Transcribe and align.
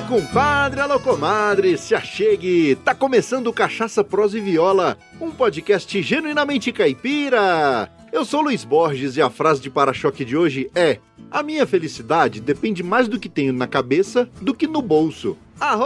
Alô, 0.00 0.08
compadre, 0.08 0.80
alô, 0.80 0.98
comadre, 0.98 1.76
se 1.76 1.94
achegue! 1.94 2.74
Tá 2.76 2.94
começando 2.94 3.52
Cachaça, 3.52 4.02
Prosa 4.02 4.38
e 4.38 4.40
Viola, 4.40 4.96
um 5.20 5.30
podcast 5.30 6.00
genuinamente 6.00 6.72
caipira. 6.72 7.90
Eu 8.10 8.24
sou 8.24 8.40
Luiz 8.40 8.64
Borges 8.64 9.16
e 9.16 9.22
a 9.22 9.28
frase 9.28 9.60
de 9.60 9.68
para-choque 9.68 10.24
de 10.24 10.36
hoje 10.36 10.70
é: 10.74 10.98
A 11.30 11.42
minha 11.42 11.66
felicidade 11.66 12.40
depende 12.40 12.82
mais 12.82 13.08
do 13.08 13.18
que 13.20 13.28
tenho 13.28 13.52
na 13.52 13.66
cabeça 13.66 14.28
do 14.40 14.54
que 14.54 14.66
no 14.66 14.80
bolso. 14.80 15.36
Arro, 15.60 15.84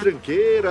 tranqueira! 0.00 0.70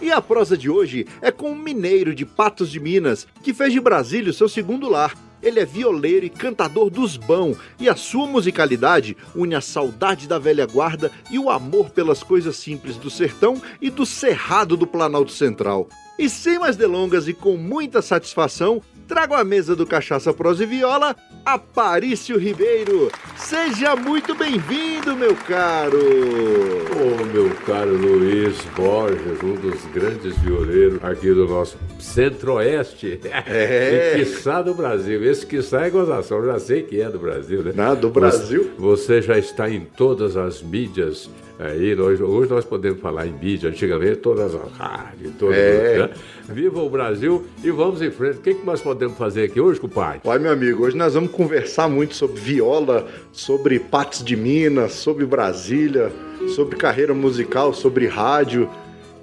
E 0.00 0.10
a 0.10 0.22
prosa 0.22 0.56
de 0.56 0.70
hoje 0.70 1.06
é 1.20 1.30
com 1.30 1.50
um 1.50 1.56
mineiro 1.56 2.14
de 2.14 2.24
Patos 2.24 2.70
de 2.70 2.80
Minas, 2.80 3.26
que 3.42 3.52
fez 3.52 3.72
de 3.72 3.80
Brasília 3.80 4.30
o 4.30 4.34
seu 4.34 4.48
segundo 4.48 4.88
lar. 4.88 5.12
Ele 5.42 5.60
é 5.60 5.64
violeiro 5.64 6.26
e 6.26 6.30
cantador 6.30 6.90
dos 6.90 7.16
bão, 7.16 7.56
e 7.78 7.88
a 7.88 7.96
sua 7.96 8.26
musicalidade 8.26 9.16
une 9.34 9.54
a 9.54 9.60
saudade 9.60 10.26
da 10.26 10.38
velha 10.38 10.66
guarda 10.66 11.10
e 11.30 11.38
o 11.38 11.50
amor 11.50 11.90
pelas 11.90 12.22
coisas 12.22 12.56
simples 12.56 12.96
do 12.96 13.10
sertão 13.10 13.60
e 13.80 13.90
do 13.90 14.04
cerrado 14.04 14.76
do 14.76 14.86
Planalto 14.86 15.32
Central. 15.32 15.88
E 16.18 16.28
sem 16.28 16.58
mais 16.58 16.76
delongas 16.76 17.28
e 17.28 17.32
com 17.32 17.56
muita 17.56 18.02
satisfação, 18.02 18.82
trago 19.08 19.34
à 19.34 19.42
mesa 19.42 19.74
do 19.74 19.86
Cachaça 19.86 20.34
Prosa 20.34 20.64
e 20.64 20.66
Viola, 20.66 21.16
Aparício 21.42 22.38
Ribeiro. 22.38 23.10
Seja 23.36 23.96
muito 23.96 24.34
bem-vindo, 24.34 25.16
meu 25.16 25.34
caro! 25.34 25.96
Ô, 25.96 27.22
oh, 27.22 27.24
meu 27.24 27.50
caro 27.64 27.96
Luiz 27.96 28.58
Borges, 28.76 29.42
um 29.42 29.54
dos 29.54 29.82
grandes 29.94 30.36
violeiros 30.38 31.02
aqui 31.02 31.32
do 31.32 31.48
nosso 31.48 31.78
centro-oeste. 31.98 33.18
É. 33.46 34.12
E 34.14 34.18
quiçá 34.18 34.60
do 34.60 34.74
Brasil. 34.74 35.24
Esse 35.24 35.46
quiçá 35.46 35.86
é 35.86 35.90
gozação, 35.90 36.44
já 36.44 36.58
sei 36.58 36.82
que 36.82 37.00
é 37.00 37.08
do 37.08 37.18
Brasil, 37.18 37.62
né? 37.62 37.72
Ah, 37.78 37.94
do 37.94 38.10
Brasil? 38.10 38.72
Você, 38.76 39.22
você 39.22 39.22
já 39.22 39.38
está 39.38 39.70
em 39.70 39.80
todas 39.80 40.36
as 40.36 40.60
mídias 40.60 41.30
Aí 41.58 41.94
nós, 41.96 42.20
hoje 42.20 42.50
nós 42.50 42.64
podemos 42.64 43.00
falar 43.00 43.26
em 43.26 43.32
mídia, 43.32 43.68
antigamente 43.68 44.16
todas 44.16 44.54
as 44.54 44.72
rádios, 44.72 45.32
todas, 45.38 45.56
é. 45.56 45.98
né? 45.98 46.10
Viva 46.48 46.80
o 46.80 46.88
Brasil 46.88 47.44
e 47.64 47.70
vamos 47.70 48.00
em 48.00 48.10
frente. 48.10 48.38
O 48.38 48.40
que, 48.40 48.54
que 48.54 48.64
nós 48.64 48.80
podemos 48.80 49.18
fazer 49.18 49.44
aqui 49.44 49.60
hoje, 49.60 49.80
compadre? 49.80 50.20
Olha, 50.24 50.38
meu 50.38 50.52
amigo, 50.52 50.84
hoje 50.84 50.96
nós 50.96 51.14
vamos 51.14 51.32
conversar 51.32 51.88
muito 51.88 52.14
sobre 52.14 52.40
viola, 52.40 53.08
sobre 53.32 53.80
Patos 53.80 54.24
de 54.24 54.36
Minas, 54.36 54.92
sobre 54.92 55.26
Brasília, 55.26 56.12
sobre 56.54 56.76
carreira 56.76 57.12
musical, 57.12 57.74
sobre 57.74 58.06
rádio 58.06 58.70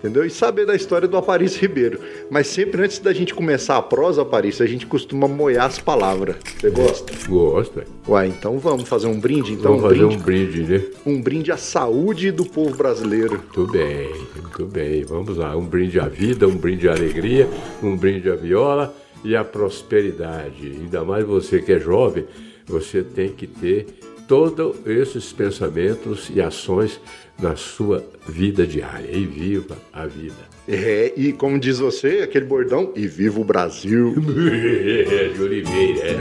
entendeu? 0.06 0.26
E 0.26 0.30
saber 0.30 0.66
da 0.66 0.76
história 0.76 1.08
do 1.08 1.18
Aparício 1.18 1.60
Ribeiro. 1.60 2.00
Mas 2.30 2.48
sempre 2.48 2.84
antes 2.84 3.00
da 3.00 3.12
gente 3.12 3.34
começar 3.34 3.78
a 3.78 3.82
prosa, 3.82 4.22
Aparício, 4.22 4.64
a 4.64 4.68
gente 4.68 4.86
costuma 4.86 5.28
moer 5.28 5.60
as 5.60 5.80
palavras. 5.80 6.36
Você 6.60 6.70
gosta? 6.70 7.14
Gosto. 7.28 7.84
Uai, 8.08 8.28
então 8.28 8.60
vamos 8.60 8.88
fazer 8.88 9.08
um 9.08 9.20
brinde? 9.20 9.54
Então, 9.54 9.78
vamos 9.78 9.86
um 9.86 9.90
fazer 9.90 10.06
brinde, 10.06 10.16
um 10.16 10.24
brinde, 10.24 10.74
né? 10.74 10.84
Um 11.06 11.22
brinde 11.22 11.52
à 11.52 11.58
saúde 11.58 12.32
do 12.32 12.46
povo 12.46 12.76
brasileiro. 12.76 13.42
Muito 13.56 13.72
bem, 13.72 14.10
muito 14.36 14.66
bem. 14.66 15.04
Vamos 15.04 15.38
lá. 15.38 15.56
Um 15.56 15.66
brinde 15.66 16.00
à 16.00 16.08
vida, 16.08 16.48
um 16.48 16.56
brinde 16.56 16.88
à 16.88 16.94
alegria, 16.94 17.50
um 17.82 17.96
brinde 17.96 18.30
à 18.30 18.36
viola 18.36 18.96
e 19.24 19.36
à 19.36 19.44
prosperidade. 19.44 20.68
Ainda 20.82 21.04
mais 21.04 21.26
você 21.26 21.60
que 21.60 21.72
é 21.72 21.80
jovem, 21.80 22.26
você 22.68 23.02
tem 23.02 23.30
que 23.30 23.48
ter 23.48 23.88
todos 24.28 24.76
esses 24.86 25.32
pensamentos 25.32 26.30
e 26.34 26.42
ações 26.42 27.00
na 27.40 27.56
sua 27.56 28.04
vida 28.28 28.66
diária. 28.66 29.10
E 29.12 29.26
viva 29.26 29.78
a 29.92 30.06
vida. 30.06 30.56
É, 30.68 31.14
e 31.16 31.32
como 31.34 31.60
diz 31.60 31.80
você, 31.80 32.22
aquele 32.24 32.46
bordão, 32.46 32.92
e 32.96 33.08
viva 33.08 33.40
o 33.40 33.44
Brasil. 33.44 34.16
de 34.20 35.42
Oliveira, 35.42 36.20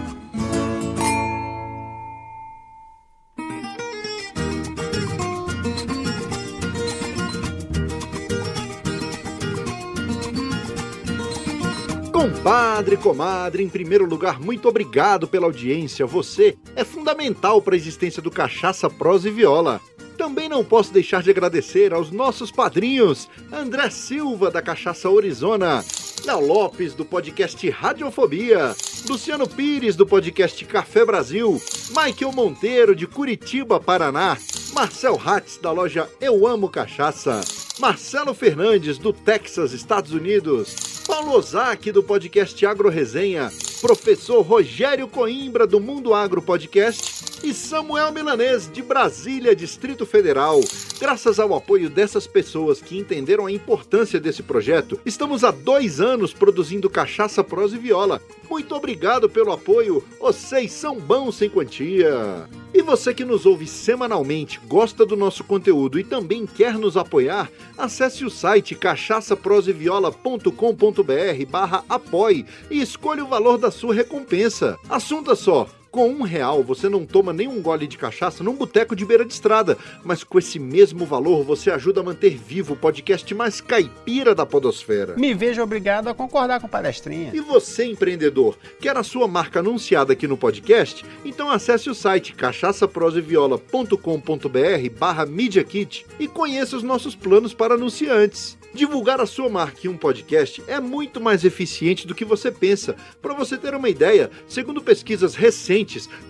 Compadre, 12.80 12.96
comadre, 12.96 13.62
em 13.62 13.68
primeiro 13.68 14.06
lugar, 14.06 14.41
muito 14.41 14.66
obrigado 14.66 15.28
pela 15.28 15.44
audiência. 15.44 16.06
Você 16.06 16.56
é 16.74 16.82
fundamental 16.82 17.60
para 17.60 17.74
a 17.74 17.76
existência 17.76 18.22
do 18.22 18.30
Cachaça, 18.30 18.88
Prosa 18.88 19.28
e 19.28 19.30
Viola. 19.30 19.82
Também 20.16 20.48
não 20.48 20.64
posso 20.64 20.90
deixar 20.90 21.22
de 21.22 21.28
agradecer 21.28 21.92
aos 21.92 22.10
nossos 22.10 22.50
padrinhos: 22.50 23.28
André 23.52 23.90
Silva, 23.90 24.50
da 24.50 24.62
Cachaça 24.62 25.14
Arizona, 25.14 25.84
Léo 26.24 26.40
Lopes, 26.40 26.94
do 26.94 27.04
podcast 27.04 27.69
Radiofobia, 27.69 28.74
Luciano 29.06 29.46
Pires, 29.46 29.94
do 29.94 30.06
podcast 30.06 30.64
Café 30.64 31.04
Brasil, 31.04 31.60
Michael 31.88 32.32
Monteiro, 32.32 32.96
de 32.96 33.06
Curitiba, 33.06 33.78
Paraná, 33.78 34.38
Marcel 34.72 35.20
Hatz, 35.22 35.58
da 35.58 35.70
loja 35.70 36.08
Eu 36.19 36.46
Amo 36.46 36.70
Cachaça, 36.70 37.42
Marcelo 37.78 38.32
Fernandes, 38.32 38.96
do 38.96 39.12
Texas, 39.12 39.74
Estados 39.74 40.12
Unidos, 40.12 40.89
Paulo 41.06 41.33
Ozaki, 41.33 41.91
do 41.91 42.03
podcast 42.03 42.65
Agro 42.66 42.88
Resenha, 42.88 43.50
professor 43.81 44.43
Rogério 44.43 45.09
Coimbra, 45.09 45.66
do 45.66 45.81
Mundo 45.81 46.15
Agro 46.15 46.43
Podcast, 46.43 47.25
e 47.43 47.55
Samuel 47.55 48.12
Milanês, 48.12 48.71
de 48.71 48.83
Brasília, 48.83 49.56
Distrito 49.56 50.05
Federal. 50.05 50.61
Graças 50.99 51.41
ao 51.41 51.55
apoio 51.55 51.88
dessas 51.88 52.27
pessoas 52.27 52.81
que 52.81 52.99
entenderam 52.99 53.47
a 53.47 53.53
importância 53.53 54.21
desse 54.21 54.43
projeto, 54.43 55.00
estamos 55.05 55.43
há 55.43 55.50
dois 55.50 56.00
anos 56.00 56.33
produzindo 56.33 56.91
cachaça, 56.91 57.43
prosa 57.43 57.77
e 57.77 57.78
viola. 57.78 58.21
Muito 58.50 58.75
obrigado 58.75 59.31
pelo 59.31 59.53
apoio, 59.53 60.03
vocês 60.19 60.72
são 60.72 60.97
bons 60.97 61.37
sem 61.37 61.49
quantia. 61.49 62.49
E 62.75 62.83
você 62.83 63.15
que 63.15 63.25
nos 63.25 63.47
ouve 63.47 63.65
semanalmente, 63.65 64.59
gosta 64.66 65.06
do 65.06 65.16
nosso 65.16 65.44
conteúdo 65.44 66.00
e 66.00 66.05
também 66.05 66.44
quer 66.47 66.77
nos 66.77 66.97
apoiar, 66.97 67.49
acesse 67.78 68.25
o 68.25 68.31
site 68.31 68.75
cachaçaproseviola.com.br 68.75 71.47
barra 71.49 71.84
apoie 71.88 72.44
e 72.69 72.81
escolha 72.81 73.25
o 73.25 73.28
valor 73.28 73.56
da 73.56 73.71
sua 73.71 73.94
recompensa. 73.94 74.77
Assunto 74.88 75.31
é 75.31 75.37
só, 75.37 75.69
com 75.90 76.08
um 76.08 76.22
real 76.22 76.62
você 76.62 76.88
não 76.88 77.04
toma 77.04 77.32
nenhum 77.32 77.60
gole 77.60 77.86
de 77.86 77.98
cachaça 77.98 78.44
num 78.44 78.54
boteco 78.54 78.94
de 78.94 79.04
beira 79.04 79.24
de 79.24 79.32
estrada, 79.32 79.76
mas 80.04 80.22
com 80.22 80.38
esse 80.38 80.58
mesmo 80.58 81.04
valor 81.04 81.44
você 81.44 81.70
ajuda 81.70 82.00
a 82.00 82.04
manter 82.04 82.36
vivo 82.36 82.74
o 82.74 82.76
podcast 82.76 83.34
mais 83.34 83.60
caipira 83.60 84.34
da 84.34 84.46
podosfera. 84.46 85.16
Me 85.16 85.34
vejo 85.34 85.62
obrigado 85.62 86.08
a 86.08 86.14
concordar 86.14 86.60
com 86.60 86.68
palestrinha. 86.68 87.32
E 87.34 87.40
você, 87.40 87.84
empreendedor, 87.84 88.56
quer 88.80 88.96
a 88.96 89.02
sua 89.02 89.26
marca 89.26 89.58
anunciada 89.60 90.12
aqui 90.12 90.28
no 90.28 90.36
podcast? 90.36 91.04
Então 91.24 91.50
acesse 91.50 91.90
o 91.90 91.94
site 91.94 92.34
cachaçaproseviola.com.br 92.34 94.98
barra 94.98 95.26
Media 95.26 95.64
Kit 95.64 96.06
e 96.18 96.28
conheça 96.28 96.76
os 96.76 96.82
nossos 96.82 97.14
planos 97.14 97.54
para 97.54 97.74
anunciantes. 97.74 98.58
Divulgar 98.72 99.20
a 99.20 99.26
sua 99.26 99.48
marca 99.48 99.84
em 99.84 99.90
um 99.90 99.96
podcast 99.96 100.62
é 100.68 100.78
muito 100.78 101.20
mais 101.20 101.44
eficiente 101.44 102.06
do 102.06 102.14
que 102.14 102.24
você 102.24 102.52
pensa. 102.52 102.94
Para 103.20 103.34
você 103.34 103.58
ter 103.58 103.74
uma 103.74 103.88
ideia, 103.88 104.30
segundo 104.46 104.80
pesquisas 104.80 105.34
recentes, 105.34 105.79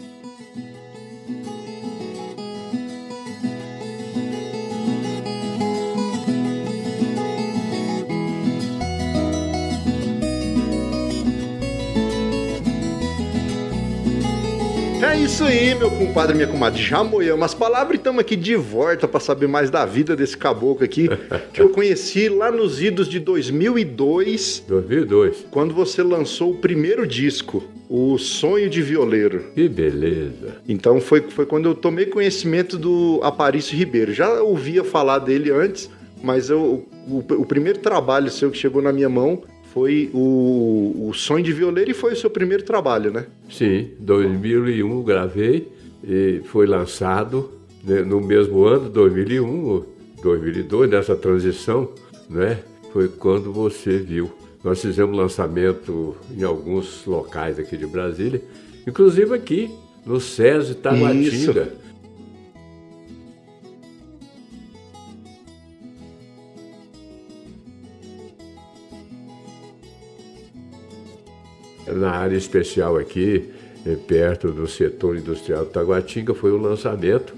Isso 15.21 15.43
aí, 15.43 15.73
meu 15.73 15.89
compadre 15.89 16.33
e 16.33 16.35
minha 16.35 16.47
comadre. 16.47 16.81
Já 16.81 17.03
moemos 17.03 17.43
as 17.43 17.53
palavras 17.53 17.93
e 17.93 17.97
estamos 17.97 18.19
aqui 18.19 18.35
de 18.35 18.55
volta 18.55 19.07
para 19.07 19.19
saber 19.19 19.47
mais 19.47 19.69
da 19.69 19.85
vida 19.85 20.15
desse 20.15 20.37
caboclo 20.37 20.83
aqui, 20.83 21.09
que 21.51 21.61
eu 21.61 21.69
conheci 21.69 22.29
lá 22.29 22.51
nos 22.51 22.81
idos 22.81 23.07
de 23.07 23.19
2002. 23.19 24.63
2002. 24.67 25.45
Quando 25.49 25.73
você 25.73 26.03
lançou 26.03 26.51
o 26.51 26.57
primeiro 26.57 27.07
disco, 27.07 27.63
O 27.89 28.17
Sonho 28.17 28.69
de 28.69 28.81
Violeiro. 28.81 29.45
Que 29.55 29.67
beleza. 29.67 30.57
Então 30.67 31.01
foi, 31.01 31.21
foi 31.21 31.45
quando 31.45 31.67
eu 31.69 31.75
tomei 31.75 32.05
conhecimento 32.05 32.77
do 32.77 33.19
Aparício 33.23 33.77
Ribeiro. 33.77 34.13
Já 34.13 34.41
ouvia 34.41 34.83
falar 34.83 35.19
dele 35.19 35.51
antes, 35.51 35.89
mas 36.23 36.49
eu, 36.49 36.87
o, 37.07 37.17
o 37.17 37.45
primeiro 37.45 37.79
trabalho 37.79 38.29
seu 38.29 38.51
que 38.51 38.57
chegou 38.57 38.81
na 38.81 38.93
minha 38.93 39.09
mão 39.09 39.43
foi 39.73 40.09
o, 40.13 41.07
o 41.09 41.13
Sonho 41.13 41.43
de 41.43 41.53
Violeiro 41.53 41.91
e 41.91 41.93
foi 41.93 42.13
o 42.13 42.15
seu 42.15 42.29
primeiro 42.29 42.63
trabalho, 42.63 43.11
né? 43.11 43.25
Sim, 43.49 43.89
2001 43.99 45.03
gravei 45.03 45.67
e 46.03 46.41
foi 46.45 46.67
lançado 46.67 47.51
né, 47.83 48.01
no 48.01 48.19
mesmo 48.19 48.65
ano, 48.65 48.89
2001, 48.89 49.83
2002, 50.21 50.89
nessa 50.89 51.15
transição, 51.15 51.89
né? 52.29 52.59
Foi 52.91 53.07
quando 53.07 53.51
você 53.53 53.97
viu. 53.97 54.31
Nós 54.63 54.81
fizemos 54.81 55.17
lançamento 55.17 56.15
em 56.37 56.43
alguns 56.43 57.05
locais 57.05 57.57
aqui 57.57 57.77
de 57.77 57.87
Brasília, 57.87 58.41
inclusive 58.85 59.33
aqui 59.33 59.71
no 60.05 60.19
SESI 60.19 60.75
Taguatinga. 60.75 61.73
Na 71.93 72.11
área 72.11 72.37
especial 72.37 72.97
aqui, 72.97 73.49
eh, 73.85 73.95
perto 74.07 74.51
do 74.51 74.67
setor 74.67 75.17
industrial 75.17 75.65
do 75.65 75.71
Taguatinga, 75.71 76.33
foi 76.33 76.51
o 76.51 76.57
lançamento. 76.57 77.33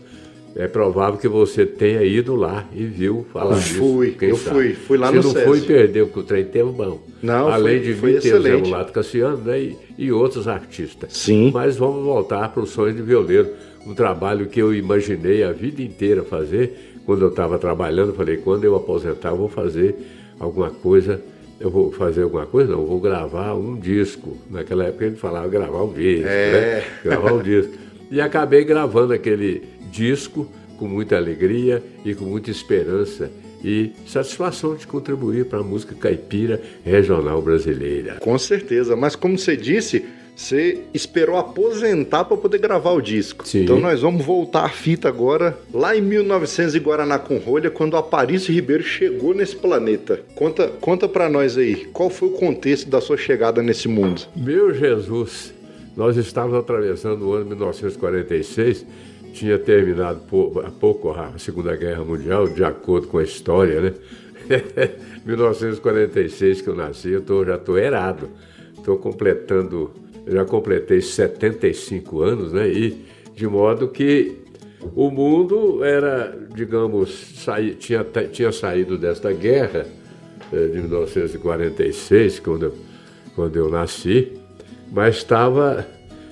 É 0.55 0.67
provável 0.67 1.19
que 1.19 1.27
você 1.27 1.65
tenha 1.65 2.03
ido 2.03 2.35
lá 2.35 2.67
e 2.75 2.83
viu 2.85 3.25
falar 3.33 3.55
eu 3.55 3.59
disso. 3.59 3.79
Fui, 3.79 4.15
eu 4.21 4.35
sabe. 4.35 4.55
fui, 4.55 4.73
fui 4.73 4.97
lá 4.99 5.07
Se 5.07 5.15
no 5.15 5.23
não 5.23 5.33
foi, 5.33 5.61
perdeu, 5.61 6.05
porque 6.05 6.19
o 6.19 6.23
trem 6.23 6.45
teve 6.45 6.69
bom. 6.69 7.01
Não, 7.23 7.47
Além 7.47 7.79
foi, 7.79 7.87
de 7.87 7.93
foi 7.95 8.13
mim, 8.13 8.19
ter 8.19 8.35
o 8.35 8.41
Zé 8.41 8.57
Mulato 8.57 8.93
Cassiano 8.93 9.37
né, 9.37 9.59
e, 9.59 9.77
e, 9.97 10.11
outros 10.11 10.47
artistas. 10.47 11.11
Sim. 11.13 11.49
Mas 11.51 11.75
vamos 11.75 12.03
voltar 12.03 12.49
para 12.49 12.61
o 12.61 12.67
Sonho 12.67 12.93
de 12.93 13.01
Violeiro, 13.01 13.49
um 13.87 13.95
trabalho 13.95 14.45
que 14.45 14.61
eu 14.61 14.75
imaginei 14.75 15.43
a 15.43 15.51
vida 15.51 15.81
inteira 15.81 16.23
fazer. 16.23 16.99
Quando 17.03 17.23
eu 17.23 17.29
estava 17.29 17.57
trabalhando, 17.57 18.13
falei, 18.13 18.37
quando 18.37 18.63
eu 18.63 18.75
aposentar, 18.75 19.29
eu 19.29 19.37
vou 19.37 19.49
fazer 19.49 19.95
alguma 20.39 20.69
coisa 20.69 21.19
eu 21.63 21.69
vou 21.69 21.93
fazer 21.93 22.23
alguma 22.23 22.45
coisa? 22.45 22.73
Não, 22.73 22.81
eu 22.81 22.85
vou 22.85 22.99
gravar 22.99 23.53
um 23.53 23.77
disco. 23.77 24.37
Naquela 24.51 24.83
época 24.83 25.05
a 25.05 25.09
gente 25.09 25.19
falava 25.19 25.47
gravar 25.47 25.83
um 25.83 25.93
disco, 25.93 26.27
é. 26.27 26.51
né? 26.51 26.83
Gravar 27.01 27.31
um 27.31 27.41
disco. 27.41 27.73
E 28.11 28.19
acabei 28.19 28.65
gravando 28.65 29.13
aquele 29.13 29.63
disco 29.89 30.45
com 30.77 30.89
muita 30.89 31.15
alegria 31.15 31.81
e 32.03 32.13
com 32.13 32.25
muita 32.25 32.51
esperança 32.51 33.31
e 33.63 33.93
satisfação 34.05 34.75
de 34.75 34.85
contribuir 34.85 35.45
para 35.45 35.59
a 35.59 35.63
música 35.63 35.95
caipira 35.95 36.61
regional 36.83 37.41
brasileira. 37.41 38.15
Com 38.15 38.37
certeza, 38.37 38.97
mas 38.97 39.15
como 39.15 39.37
você 39.37 39.55
disse, 39.55 40.03
você 40.35 40.79
esperou 40.93 41.37
aposentar 41.37 42.25
para 42.25 42.37
poder 42.37 42.57
gravar 42.57 42.91
o 42.91 43.01
disco. 43.01 43.47
Sim. 43.47 43.63
Então 43.63 43.79
nós 43.79 44.01
vamos 44.01 44.25
voltar 44.25 44.65
a 44.65 44.69
fita 44.69 45.07
agora, 45.07 45.57
lá 45.73 45.95
em 45.95 46.01
1900 46.01 46.75
em 46.75 46.79
Guaraná 46.79 47.19
com 47.19 47.37
Rolha, 47.37 47.69
quando 47.69 47.95
Aparício 47.95 48.53
Ribeiro 48.53 48.83
chegou 48.83 49.33
nesse 49.33 49.55
planeta. 49.55 50.21
Conta, 50.35 50.67
conta 50.81 51.07
para 51.07 51.29
nós 51.29 51.57
aí, 51.57 51.85
qual 51.93 52.09
foi 52.09 52.29
o 52.29 52.31
contexto 52.31 52.89
da 52.89 52.99
sua 52.99 53.17
chegada 53.17 53.61
nesse 53.61 53.87
mundo? 53.87 54.23
Meu 54.35 54.73
Jesus, 54.73 55.53
nós 55.95 56.17
estávamos 56.17 56.57
atravessando 56.57 57.27
o 57.27 57.33
ano 57.33 57.45
1946, 57.45 58.85
tinha 59.33 59.57
terminado 59.57 60.21
há 60.65 60.71
pouco 60.71 61.11
a 61.11 61.33
Segunda 61.37 61.75
Guerra 61.75 62.03
Mundial, 62.03 62.47
de 62.47 62.63
acordo 62.63 63.07
com 63.07 63.17
a 63.17 63.23
história, 63.23 63.81
né? 63.81 63.93
1946 65.25 66.61
que 66.61 66.67
eu 66.67 66.75
nasci, 66.75 67.09
eu 67.09 67.21
tô, 67.21 67.45
já 67.45 67.55
estou 67.55 67.77
errado. 67.77 68.29
Estou 68.77 68.97
completando 68.97 69.91
já 70.27 70.45
completei 70.45 71.01
75 71.01 72.21
anos, 72.21 72.53
né? 72.53 72.67
E 72.69 73.05
de 73.35 73.47
modo 73.47 73.87
que 73.87 74.37
o 74.95 75.09
mundo 75.09 75.83
era, 75.83 76.37
digamos, 76.53 77.33
saí, 77.37 77.75
tinha, 77.75 78.05
tinha 78.31 78.51
saído 78.51 78.97
desta 78.97 79.31
guerra 79.31 79.85
eh, 80.51 80.67
de 80.67 80.79
1946, 80.79 82.39
quando 82.39 82.63
eu, 82.65 82.73
quando 83.35 83.55
eu 83.55 83.69
nasci, 83.69 84.33
mas 84.91 85.17
estava 85.17 85.85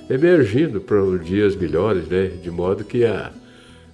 emergindo 0.09 0.81
para 0.81 1.01
dias 1.17 1.55
melhores, 1.55 2.07
né? 2.07 2.27
De 2.27 2.51
modo 2.51 2.83
que 2.83 3.05
a, 3.05 3.31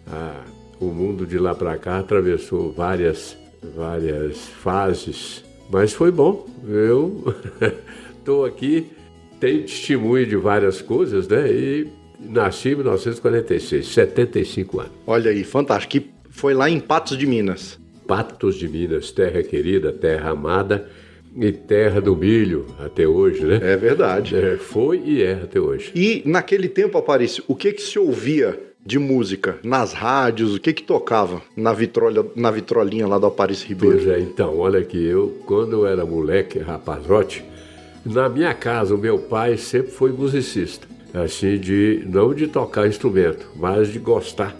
a, 0.08 0.44
o 0.80 0.86
mundo 0.86 1.26
de 1.26 1.38
lá 1.38 1.54
para 1.54 1.78
cá 1.78 2.00
atravessou 2.00 2.72
várias, 2.72 3.38
várias 3.76 4.38
fases, 4.38 5.44
mas 5.70 5.94
foi 5.94 6.12
bom. 6.12 6.48
Eu 6.68 7.34
estou 8.20 8.44
aqui 8.44 8.97
tem 9.40 9.62
testemunho 9.62 10.26
de 10.26 10.36
várias 10.36 10.82
coisas, 10.82 11.28
né? 11.28 11.52
E 11.52 11.88
nasci 12.20 12.70
em 12.70 12.76
1946, 12.76 13.88
75 13.88 14.80
anos. 14.80 14.92
Olha 15.06 15.32
aí, 15.32 15.44
fantástico. 15.44 15.92
Que 15.92 16.10
foi 16.30 16.54
lá 16.54 16.70
em 16.70 16.80
Patos 16.80 17.18
de 17.18 17.26
Minas. 17.26 17.80
Patos 18.08 18.56
de 18.56 18.68
Minas, 18.68 19.12
terra 19.12 19.44
querida, 19.44 19.92
terra 19.92 20.32
amada 20.32 20.90
e 21.36 21.52
terra 21.52 22.02
do 22.02 22.16
milho 22.16 22.66
até 22.80 23.08
hoje, 23.08 23.44
né? 23.44 23.60
É 23.62 23.78
verdade. 23.78 24.36
É, 24.36 24.58
foi 24.58 25.02
e 25.06 25.22
é 25.22 25.34
até 25.34 25.60
hoje. 25.60 25.92
E 25.94 26.24
naquele 26.26 26.68
tempo, 26.68 26.98
Aparício, 26.98 27.44
o 27.48 27.56
que 27.56 27.74
que 27.74 27.82
se 27.82 28.00
ouvia 28.00 28.60
de 28.84 28.98
música 28.98 29.58
nas 29.64 29.94
rádios? 29.94 30.56
O 30.56 30.60
que 30.60 30.74
que 30.74 30.84
tocava 30.84 31.42
na, 31.56 31.74
vitrolha, 31.74 32.26
na 32.36 32.50
vitrolinha 32.50 33.06
lá 33.06 33.20
do 33.20 33.28
Aparício 33.28 33.68
Ribeiro? 33.68 33.98
Pois 33.98 34.08
é, 34.08 34.20
então, 34.20 34.58
olha 34.58 34.80
aqui, 34.80 35.04
eu, 35.06 35.38
quando 35.46 35.74
eu 35.74 35.86
era 35.86 36.06
moleque, 36.06 36.58
rapazote, 36.60 37.44
na 38.14 38.30
minha 38.30 38.54
casa, 38.54 38.96
o 38.96 38.98
meu 38.98 39.20
pai 39.20 39.58
sempre 39.58 39.92
foi 39.92 40.12
musicista, 40.12 40.88
assim, 41.14 41.58
de 41.58 42.04
não 42.06 42.34
de 42.34 42.48
tocar 42.48 42.88
instrumento, 42.88 43.48
mas 43.56 43.90
de 43.90 44.00
gostar 44.00 44.56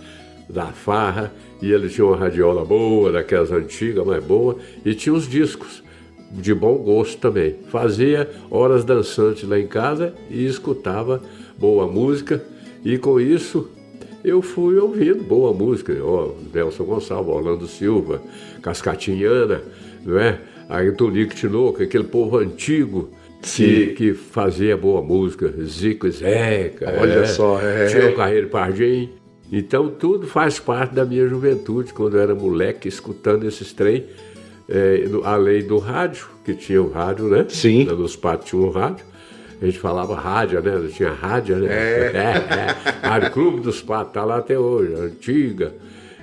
da 0.50 0.68
farra. 0.68 1.32
E 1.62 1.72
ele 1.72 1.90
tinha 1.90 2.06
uma 2.06 2.16
radiola 2.16 2.64
boa, 2.64 3.12
daquelas 3.12 3.52
antigas, 3.52 4.06
mas 4.06 4.24
boa, 4.24 4.58
e 4.86 4.94
tinha 4.94 5.14
os 5.14 5.28
discos 5.28 5.84
de 6.32 6.54
bom 6.54 6.76
gosto 6.76 7.18
também. 7.20 7.56
Fazia 7.70 8.30
horas 8.52 8.84
dançantes 8.84 9.48
lá 9.48 9.60
em 9.60 9.66
casa 9.66 10.14
e 10.30 10.46
escutava 10.46 11.22
boa 11.58 11.88
música, 11.88 12.44
e 12.86 12.98
com 12.98 13.20
isso 13.20 13.72
eu 14.24 14.42
fui 14.42 14.78
ouvindo 14.78 15.24
boa 15.24 15.54
música. 15.54 15.98
Ó, 16.04 16.34
Nelson 16.54 16.84
Gonçalves, 16.84 17.34
Orlando 17.34 17.68
Silva, 17.68 18.22
Cascatinhana, 18.62 19.62
não 20.06 20.20
é? 20.20 20.40
Aí 20.70 20.92
Tonico 20.92 21.34
Tinoco, 21.34 21.82
aquele 21.82 22.04
povo 22.04 22.38
antigo 22.38 23.10
que, 23.42 23.88
que, 23.88 24.14
fazia 24.14 24.76
boa 24.76 25.02
música, 25.02 25.54
Zico 25.64 26.10
Zeca, 26.10 26.96
olha 27.00 27.20
é, 27.20 27.26
só, 27.26 27.62
é. 27.62 27.88
tinha 27.88 28.10
o 28.10 28.16
Carreiro 28.16 28.48
Pardim. 28.50 29.10
Então 29.52 29.90
tudo 29.90 30.28
faz 30.28 30.60
parte 30.60 30.94
da 30.94 31.06
minha 31.06 31.28
juventude, 31.28 31.94
quando 31.94 32.18
eu 32.18 32.22
era 32.22 32.36
moleque, 32.36 32.88
escutando 32.88 33.46
esses 33.46 33.72
trem, 33.72 34.06
é, 34.70 35.06
além 35.24 35.64
do 35.66 35.78
rádio, 35.78 36.28
que 36.44 36.54
tinha 36.54 36.82
o 36.82 36.92
rádio, 36.92 37.30
né? 37.30 37.46
Sim. 37.48 37.86
Nos 37.86 38.16
patos 38.16 38.50
tinha 38.50 38.62
um 38.62 38.70
rádio. 38.70 39.06
A 39.62 39.66
gente 39.66 39.80
falava 39.80 40.16
rádio, 40.16 40.62
né? 40.62 40.78
Não 40.78 40.88
tinha 40.88 41.12
rádio, 41.12 41.56
né? 41.58 41.68
É. 41.70 42.12
é, 42.14 43.06
é. 43.06 43.08
Rádio 43.08 43.32
Clube 43.32 43.62
dos 43.62 43.82
Patos, 43.82 44.14
tá 44.14 44.24
lá 44.24 44.38
até 44.38 44.58
hoje, 44.58 44.94
antiga. 44.94 45.74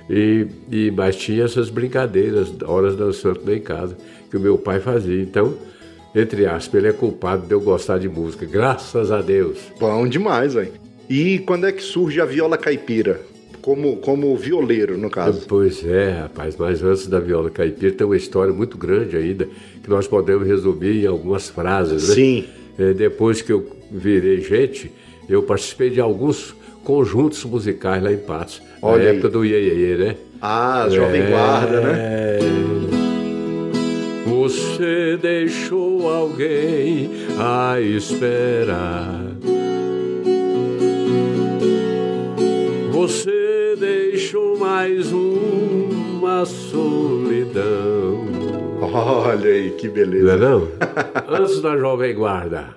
E, 0.09 0.47
e, 0.71 0.91
mas 0.91 1.15
tinha 1.15 1.43
essas 1.43 1.69
brincadeiras, 1.69 2.53
horas 2.63 2.95
dançando 2.95 3.41
lá 3.45 3.53
em 3.53 3.59
casa, 3.59 3.97
que 4.29 4.37
o 4.37 4.39
meu 4.39 4.57
pai 4.57 4.79
fazia. 4.79 5.21
Então, 5.21 5.53
entre 6.15 6.45
aspas, 6.45 6.75
ele 6.79 6.87
é 6.87 6.93
culpado 6.93 7.45
de 7.45 7.53
eu 7.53 7.59
gostar 7.59 7.97
de 7.99 8.07
música, 8.07 8.45
graças 8.45 9.11
a 9.11 9.21
Deus. 9.21 9.57
Bom 9.79 10.07
demais, 10.07 10.53
velho. 10.53 10.71
E 11.09 11.39
quando 11.39 11.67
é 11.67 11.71
que 11.71 11.83
surge 11.83 12.19
a 12.21 12.25
viola 12.25 12.57
caipira? 12.57 13.19
Como, 13.61 13.97
como 13.97 14.35
violeiro, 14.37 14.95
no 14.97 15.09
caso. 15.09 15.43
Pois 15.47 15.83
é, 15.85 16.11
rapaz, 16.21 16.55
mas 16.55 16.83
antes 16.83 17.07
da 17.07 17.19
viola 17.19 17.49
caipira 17.49 17.91
tem 17.91 18.05
uma 18.05 18.15
história 18.15 18.53
muito 18.53 18.77
grande 18.77 19.17
ainda, 19.17 19.47
que 19.83 19.89
nós 19.89 20.07
podemos 20.07 20.47
resumir 20.47 21.03
em 21.03 21.07
algumas 21.07 21.49
frases, 21.49 22.09
né? 22.09 22.15
Sim. 22.15 22.45
É, 22.77 22.93
depois 22.93 23.41
que 23.41 23.51
eu 23.51 23.65
virei 23.91 24.41
gente, 24.41 24.91
eu 25.27 25.41
participei 25.41 25.89
de 25.89 25.99
alguns 25.99 26.55
conjuntos 26.83 27.43
musicais 27.43 28.03
lá 28.03 28.13
em 28.13 28.17
Patos. 28.17 28.61
Olha 28.81 29.03
na 29.05 29.09
aí. 29.09 29.15
época 29.17 29.29
do 29.29 29.43
Iê, 29.43 29.95
né? 29.97 30.15
Ah, 30.41 30.87
Jovem 30.91 31.21
É, 31.21 31.29
Guarda, 31.31 31.81
né? 31.81 32.39
Você 34.55 35.17
deixou 35.21 36.07
alguém 36.09 37.09
a 37.37 37.79
esperar. 37.81 39.21
Você 42.91 43.75
deixou 43.77 44.57
mais 44.57 45.11
uma 45.11 46.45
solidão. 46.45 48.25
Olha 48.81 49.49
aí, 49.49 49.71
que 49.71 49.87
Não 49.87 49.93
beleza. 49.93 50.31
é 50.31 50.37
não? 50.37 50.67
Antes 51.27 51.61
da 51.61 51.75
Jovem 51.77 52.15
Guarda. 52.15 52.75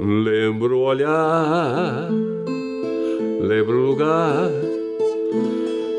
Lembro 0.00 0.78
o 0.78 0.82
olhar, 0.82 2.08
lembro 3.40 3.78
o 3.78 3.86
lugar, 3.90 4.48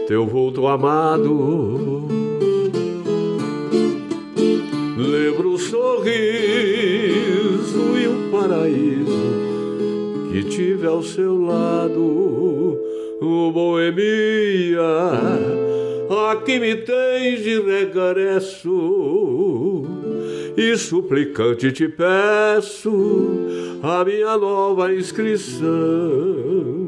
teu 0.09 0.25
vulto 0.25 0.65
amado. 0.65 2.01
Lembro 4.97 5.51
o 5.51 5.57
sorriso 5.59 6.09
e 7.95 8.07
o 8.07 8.31
paraíso 8.31 10.31
que 10.31 10.43
tive 10.45 10.87
ao 10.87 11.03
seu 11.03 11.39
lado, 11.39 12.79
o 13.21 13.51
boemia, 13.51 14.81
aqui 16.31 16.59
me 16.59 16.75
tens 16.77 17.43
de 17.43 17.61
regresso 17.61 19.83
e 20.57 20.75
suplicante 20.75 21.71
te 21.71 21.87
peço 21.87 22.91
a 23.83 24.03
minha 24.03 24.35
nova 24.37 24.91
inscrição. 24.91 26.78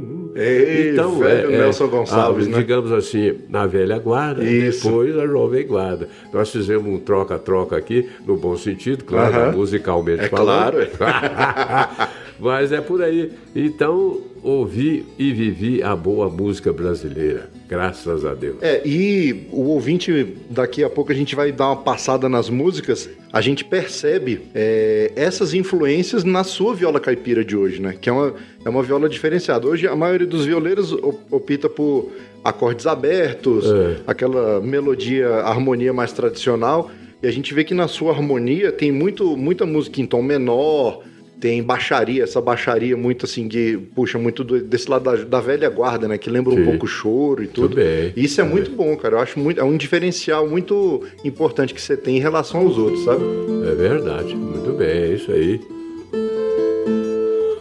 Ei, 0.42 0.92
então, 0.92 1.20
velho 1.20 1.54
é, 1.54 1.58
Nelson 1.58 1.88
Gonçalves, 1.88 2.48
a, 2.48 2.50
né? 2.50 2.58
Digamos 2.58 2.92
assim, 2.92 3.40
na 3.50 3.66
velha 3.66 4.00
guarda, 4.00 4.44
Isso. 4.44 4.84
depois 4.88 5.18
a 5.18 5.28
jovem 5.28 5.66
guarda. 5.66 6.10
Nós 6.34 6.50
fizemos 6.50 6.88
um 6.88 7.00
troca-troca 7.00 7.78
aqui, 7.78 8.10
no 8.26 8.38
bom 8.38 8.58
sentido, 8.58 9.04
claro, 9.04 9.34
uh 9.34 9.40
-huh. 9.40 9.56
musicalmente 9.56 10.26
é 10.26 10.30
falando. 10.30 10.88
Claro. 10.98 12.12
Mas 12.40 12.72
é 12.72 12.82
por 12.82 13.04
aí. 13.04 13.32
Então, 13.56 14.20
ouvi 14.44 15.06
e 15.18 15.32
vivi 15.32 15.84
a 15.84 15.96
boa 15.96 16.30
música 16.30 16.74
brasileira. 16.74 17.50
Graças 17.68 18.26
a 18.26 18.34
Deus. 18.34 18.58
É, 18.62 18.82
e 18.86 19.48
o 19.52 19.70
ouvinte, 19.70 20.36
daqui 20.50 20.84
a 20.84 20.90
pouco 20.90 21.12
a 21.12 21.16
gente 21.16 21.36
vai 21.36 21.52
dar 21.52 21.68
uma 21.68 21.78
passada 21.78 22.28
nas 22.28 22.50
músicas. 22.50 23.10
A 23.32 23.40
gente 23.40 23.64
percebe 23.64 24.42
é, 24.54 25.12
essas 25.16 25.54
influências 25.54 26.24
na 26.24 26.44
sua 26.44 26.74
viola 26.74 27.00
caipira 27.00 27.46
de 27.46 27.56
hoje, 27.56 27.82
né? 27.82 27.96
Que 28.00 28.10
é 28.10 28.12
uma, 28.12 28.34
é 28.66 28.70
uma 28.70 28.84
viola 28.84 29.08
diferenciada. 29.08 29.68
Hoje 29.68 29.88
a 29.88 29.96
maioria 29.96 30.28
dos 30.28 30.46
violeiros 30.46 30.92
opta 30.92 31.70
por 31.70 32.12
acordes 32.44 32.88
abertos, 32.88 33.66
é. 33.66 33.98
aquela 34.08 34.60
melodia, 34.60 35.30
harmonia 35.44 35.94
mais 35.94 36.12
tradicional. 36.12 36.92
E 37.24 37.28
a 37.28 37.32
gente 37.32 37.54
vê 37.54 37.64
que 37.64 37.74
na 37.74 37.88
sua 37.88 38.12
harmonia 38.12 38.72
tem 38.72 38.92
muito, 38.92 39.38
muita 39.38 39.66
música 39.66 40.02
em 40.02 40.06
tom 40.08 40.24
menor, 40.24 41.04
tem 41.42 41.64
baixaria, 41.64 42.24
essa 42.24 42.40
baixaria 42.40 42.96
muito 42.96 43.26
assim, 43.26 43.50
que 43.50 43.76
puxa 43.96 44.20
muito 44.20 44.44
do, 44.44 44.62
desse 44.62 44.88
lado 44.88 45.04
da, 45.04 45.16
da, 45.16 45.42
velha 45.42 45.68
guarda, 45.70 46.08
né? 46.08 46.16
Que 46.16 46.30
lembra 46.30 46.54
Sim. 46.54 46.62
um 46.62 46.66
pouco 46.66 46.86
o 46.86 46.88
choro 46.88 47.44
e 47.44 47.48
tudo. 47.48 47.76
bem, 47.76 48.14
Isso 48.16 48.40
é 48.40 48.44
muito 48.44 48.70
bem. 48.70 48.78
bom, 48.78 48.96
cara. 48.96 49.16
Eu 49.16 49.20
acho 49.20 49.40
muito, 49.40 49.60
é 49.60 49.64
um 49.64 49.76
diferencial 49.76 50.48
muito 50.48 51.04
importante 51.26 51.74
que 51.74 51.82
você 51.82 51.98
tem 51.98 52.18
em 52.18 52.20
relação 52.20 52.62
aos 52.62 52.78
outros, 52.78 53.04
sabe? 53.04 53.24
É 53.68 53.74
verdade, 53.74 54.36
muito 54.36 54.72
bem, 54.78 54.88
é 54.88 55.14
isso 55.16 55.32
aí. 55.32 55.60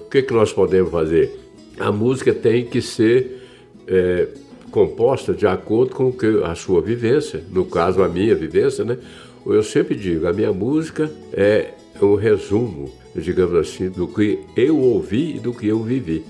O 0.02 0.10
que, 0.10 0.22
que 0.22 0.34
nós 0.34 0.52
podemos 0.52 0.92
fazer? 0.92 1.34
A 1.78 1.90
música 1.90 2.34
tem 2.34 2.66
que 2.66 2.82
ser 2.82 3.40
é, 3.88 4.28
composta 4.70 5.32
de 5.32 5.46
acordo 5.46 5.94
com 5.94 6.12
que 6.12 6.42
a 6.44 6.54
sua 6.54 6.82
vivência, 6.82 7.42
no 7.50 7.64
caso 7.64 8.02
a 8.02 8.08
minha 8.08 8.34
vivência, 8.34 8.84
né? 8.84 8.98
Eu 9.46 9.62
sempre 9.62 9.94
digo, 9.94 10.26
a 10.26 10.34
minha 10.34 10.52
música 10.52 11.10
é 11.32 11.70
um 12.06 12.16
resumo 12.16 12.90
digamos 13.14 13.54
assim, 13.54 13.88
do 13.88 14.06
que 14.06 14.40
eu 14.56 14.78
ouvi 14.78 15.36
e 15.36 15.40
do 15.40 15.52
que 15.52 15.66
eu 15.66 15.82
vivi. 15.82 16.24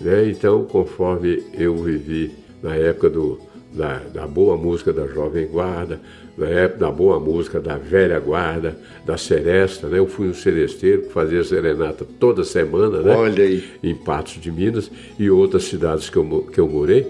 Né? 0.00 0.30
Então, 0.30 0.64
conforme 0.64 1.42
eu 1.54 1.76
vivi 1.76 2.32
na 2.62 2.74
época 2.74 3.08
do, 3.08 3.40
da, 3.72 3.98
da, 4.12 4.26
boa 4.26 4.56
música 4.56 4.92
da 4.92 5.06
Jovem 5.06 5.46
Guarda, 5.46 6.00
na 6.36 6.46
época 6.46 6.80
da 6.80 6.90
boa 6.90 7.18
música 7.18 7.60
da 7.60 7.76
Velha 7.76 8.20
Guarda, 8.20 8.78
da 9.04 9.16
Seresta, 9.16 9.88
né? 9.88 9.98
Eu 9.98 10.06
fui 10.06 10.28
um 10.28 10.34
seresteiro 10.34 11.02
que 11.02 11.12
fazia 11.12 11.42
serenata 11.42 12.06
toda 12.18 12.44
semana, 12.44 13.00
né? 13.00 13.16
Olha 13.16 13.42
aí. 13.42 13.64
Em 13.82 13.94
Patos 13.94 14.40
de 14.40 14.52
Minas 14.52 14.90
e 15.18 15.30
outras 15.30 15.64
cidades 15.64 16.08
que 16.08 16.16
eu, 16.16 16.48
que 16.52 16.60
eu 16.60 16.68
morei, 16.68 17.06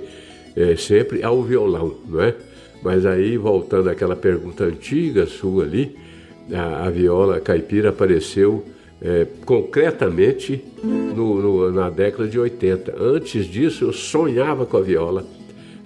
é, 0.56 0.76
sempre 0.76 1.22
ao 1.22 1.42
violão, 1.42 1.94
não 2.08 2.22
é? 2.22 2.34
Mas 2.82 3.04
aí, 3.04 3.36
voltando 3.36 3.90
àquela 3.90 4.16
pergunta 4.16 4.64
antiga 4.64 5.26
sua 5.26 5.64
ali, 5.64 5.96
a, 6.52 6.86
a 6.86 6.90
viola 6.90 7.40
caipira 7.40 7.90
apareceu 7.90 8.64
é, 9.00 9.26
concretamente 9.44 10.64
no, 10.82 11.40
no, 11.40 11.72
na 11.72 11.88
década 11.88 12.28
de 12.28 12.38
80. 12.38 12.94
Antes 12.98 13.46
disso, 13.46 13.84
eu 13.84 13.92
sonhava 13.92 14.66
com 14.66 14.76
a 14.76 14.80
viola, 14.80 15.24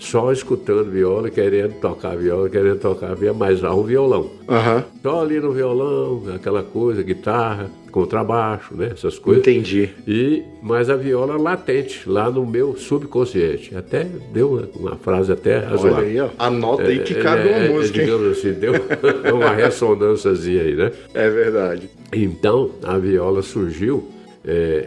só 0.02 0.32
escutando 0.32 0.90
viola, 0.90 1.30
querendo 1.30 1.74
tocar 1.74 2.16
viola, 2.16 2.50
querendo 2.50 2.78
tocar 2.78 3.14
viola, 3.14 3.38
mas 3.38 3.62
há 3.62 3.72
um 3.72 3.84
violão. 3.84 4.22
Uhum. 4.48 4.82
Só 5.00 5.22
ali 5.22 5.38
no 5.38 5.52
violão, 5.52 6.24
aquela 6.34 6.62
coisa, 6.62 7.02
guitarra, 7.02 7.70
contrabaixo, 7.90 8.74
né? 8.74 8.90
Essas 8.92 9.18
coisas. 9.18 9.42
Entendi. 9.42 9.90
E, 10.06 10.42
mas 10.60 10.90
a 10.90 10.96
viola 10.96 11.36
latente, 11.36 12.08
lá 12.08 12.30
no 12.30 12.44
meu 12.44 12.76
subconsciente. 12.76 13.76
Até 13.76 14.04
deu 14.32 14.68
uma, 14.74 14.96
frase 14.96 15.30
até 15.30 15.58
razoável. 15.58 15.98
Olha 15.98 16.06
aí, 16.06 16.20
ó. 16.20 16.28
Anota 16.38 16.82
aí 16.82 16.98
que 17.00 17.14
é, 17.14 17.22
cabe 17.22 17.48
é, 17.48 17.52
uma 17.52 17.64
é, 17.64 17.68
música. 17.68 18.00
Digamos 18.00 18.38
assim, 18.38 18.52
deu 18.52 18.72
uma 19.32 19.50
ressonânciazinha 19.50 20.62
aí, 20.62 20.74
né? 20.74 20.90
É 21.14 21.30
verdade. 21.30 21.88
Então, 22.12 22.70
a 22.82 22.98
viola 22.98 23.40
surgiu 23.40 24.08
é, 24.44 24.86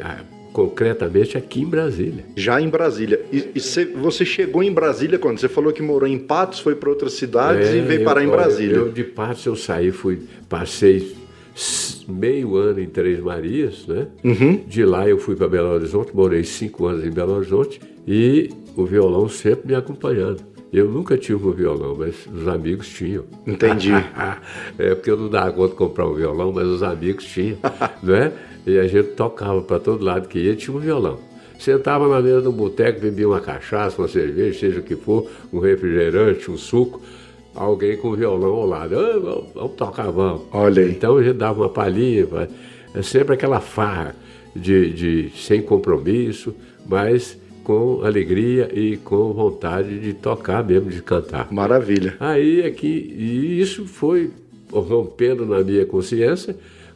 concretamente 0.55 1.37
aqui 1.37 1.59
em 1.59 1.65
Brasília. 1.65 2.23
Já 2.33 2.61
em 2.61 2.69
Brasília. 2.69 3.19
E, 3.29 3.49
e 3.55 3.59
cê, 3.59 3.83
você 3.83 4.23
chegou 4.23 4.63
em 4.63 4.71
Brasília 4.71 5.19
quando? 5.19 5.37
Você 5.37 5.49
falou 5.49 5.73
que 5.73 5.81
morou 5.81 6.07
em 6.07 6.17
Patos, 6.17 6.61
foi 6.61 6.75
para 6.75 6.89
outras 6.89 7.11
cidades 7.11 7.67
é, 7.67 7.75
e 7.75 7.81
veio 7.81 8.05
parar 8.05 8.23
em 8.23 8.29
Brasília. 8.29 8.77
Eu, 8.77 8.89
de 8.89 9.03
Patos 9.03 9.45
eu 9.45 9.57
saí, 9.57 9.91
fui, 9.91 10.21
passei 10.47 11.13
meio 12.07 12.55
ano 12.55 12.79
em 12.79 12.87
Três 12.87 13.19
Marias, 13.19 13.85
né? 13.85 14.07
Uhum. 14.23 14.61
De 14.65 14.85
lá 14.85 15.05
eu 15.09 15.17
fui 15.17 15.35
para 15.35 15.49
Belo 15.49 15.67
Horizonte, 15.73 16.15
morei 16.15 16.45
cinco 16.45 16.85
anos 16.85 17.05
em 17.05 17.11
Belo 17.11 17.33
Horizonte 17.33 17.81
e 18.07 18.49
o 18.77 18.85
violão 18.85 19.27
sempre 19.27 19.67
me 19.67 19.75
acompanhando. 19.75 20.41
Eu 20.75 20.89
nunca 20.89 21.17
tive 21.17 21.47
um 21.47 21.51
violão, 21.53 21.95
mas 21.97 22.27
os 22.27 22.49
amigos 22.49 22.89
tinham. 22.89 23.23
Entendi. 23.47 23.93
é 24.77 24.93
porque 24.93 25.09
eu 25.09 25.15
não 25.15 25.29
dava 25.29 25.53
conta 25.53 25.69
de 25.69 25.75
comprar 25.75 26.05
um 26.05 26.13
violão, 26.13 26.51
mas 26.51 26.67
os 26.67 26.83
amigos 26.83 27.23
tinham, 27.23 27.57
né? 28.03 28.33
E 28.67 28.77
a 28.77 28.85
gente 28.85 29.11
tocava 29.11 29.61
para 29.61 29.79
todo 29.79 30.03
lado 30.03 30.27
que 30.27 30.37
ia, 30.37 30.53
tinha 30.53 30.75
um 30.75 30.79
violão. 30.81 31.17
Sentava 31.57 32.09
na 32.09 32.21
mesa 32.21 32.41
do 32.41 32.51
boteco, 32.51 32.99
bebia 32.99 33.25
uma 33.25 33.39
cachaça, 33.39 34.01
uma 34.01 34.09
cerveja, 34.09 34.59
seja 34.59 34.81
o 34.81 34.83
que 34.83 34.97
for, 34.97 35.25
um 35.53 35.59
refrigerante, 35.59 36.51
um 36.51 36.57
suco, 36.57 37.01
alguém 37.55 37.95
com 37.95 38.13
violão 38.13 38.51
ao 38.55 38.65
lado. 38.65 38.99
Ah, 38.99 39.17
vamos, 39.17 39.45
vamos, 39.53 39.71
tocar, 39.77 40.11
vamos. 40.11 40.41
Olha 40.51 40.83
aí. 40.83 40.91
Então 40.91 41.15
a 41.15 41.23
gente 41.23 41.37
dava 41.37 41.61
uma 41.61 41.69
palhinha, 41.69 42.27
é 42.93 43.01
sempre 43.01 43.33
aquela 43.33 43.61
farra 43.61 44.13
de, 44.53 44.91
de 44.91 45.31
sem 45.37 45.61
compromisso, 45.61 46.53
mas 46.85 47.37
com 47.65 48.01
alegria 48.05 48.69
e 48.73 48.95
com 48.97 49.33
vontade 49.33 49.99
de 49.99 50.13
tocar 50.13 50.63
mesmo, 50.63 50.89
de 50.89 51.01
cantar. 51.01 51.51
Maravilha. 51.51 52.15
Aí 52.19 52.61
é 52.61 52.71
que 52.71 52.87
e 52.87 53.59
isso 53.59 53.85
foi 53.85 54.31
rompendo 54.71 55.45
na 55.45 55.61
minha 55.63 55.85
consciência 55.85 56.55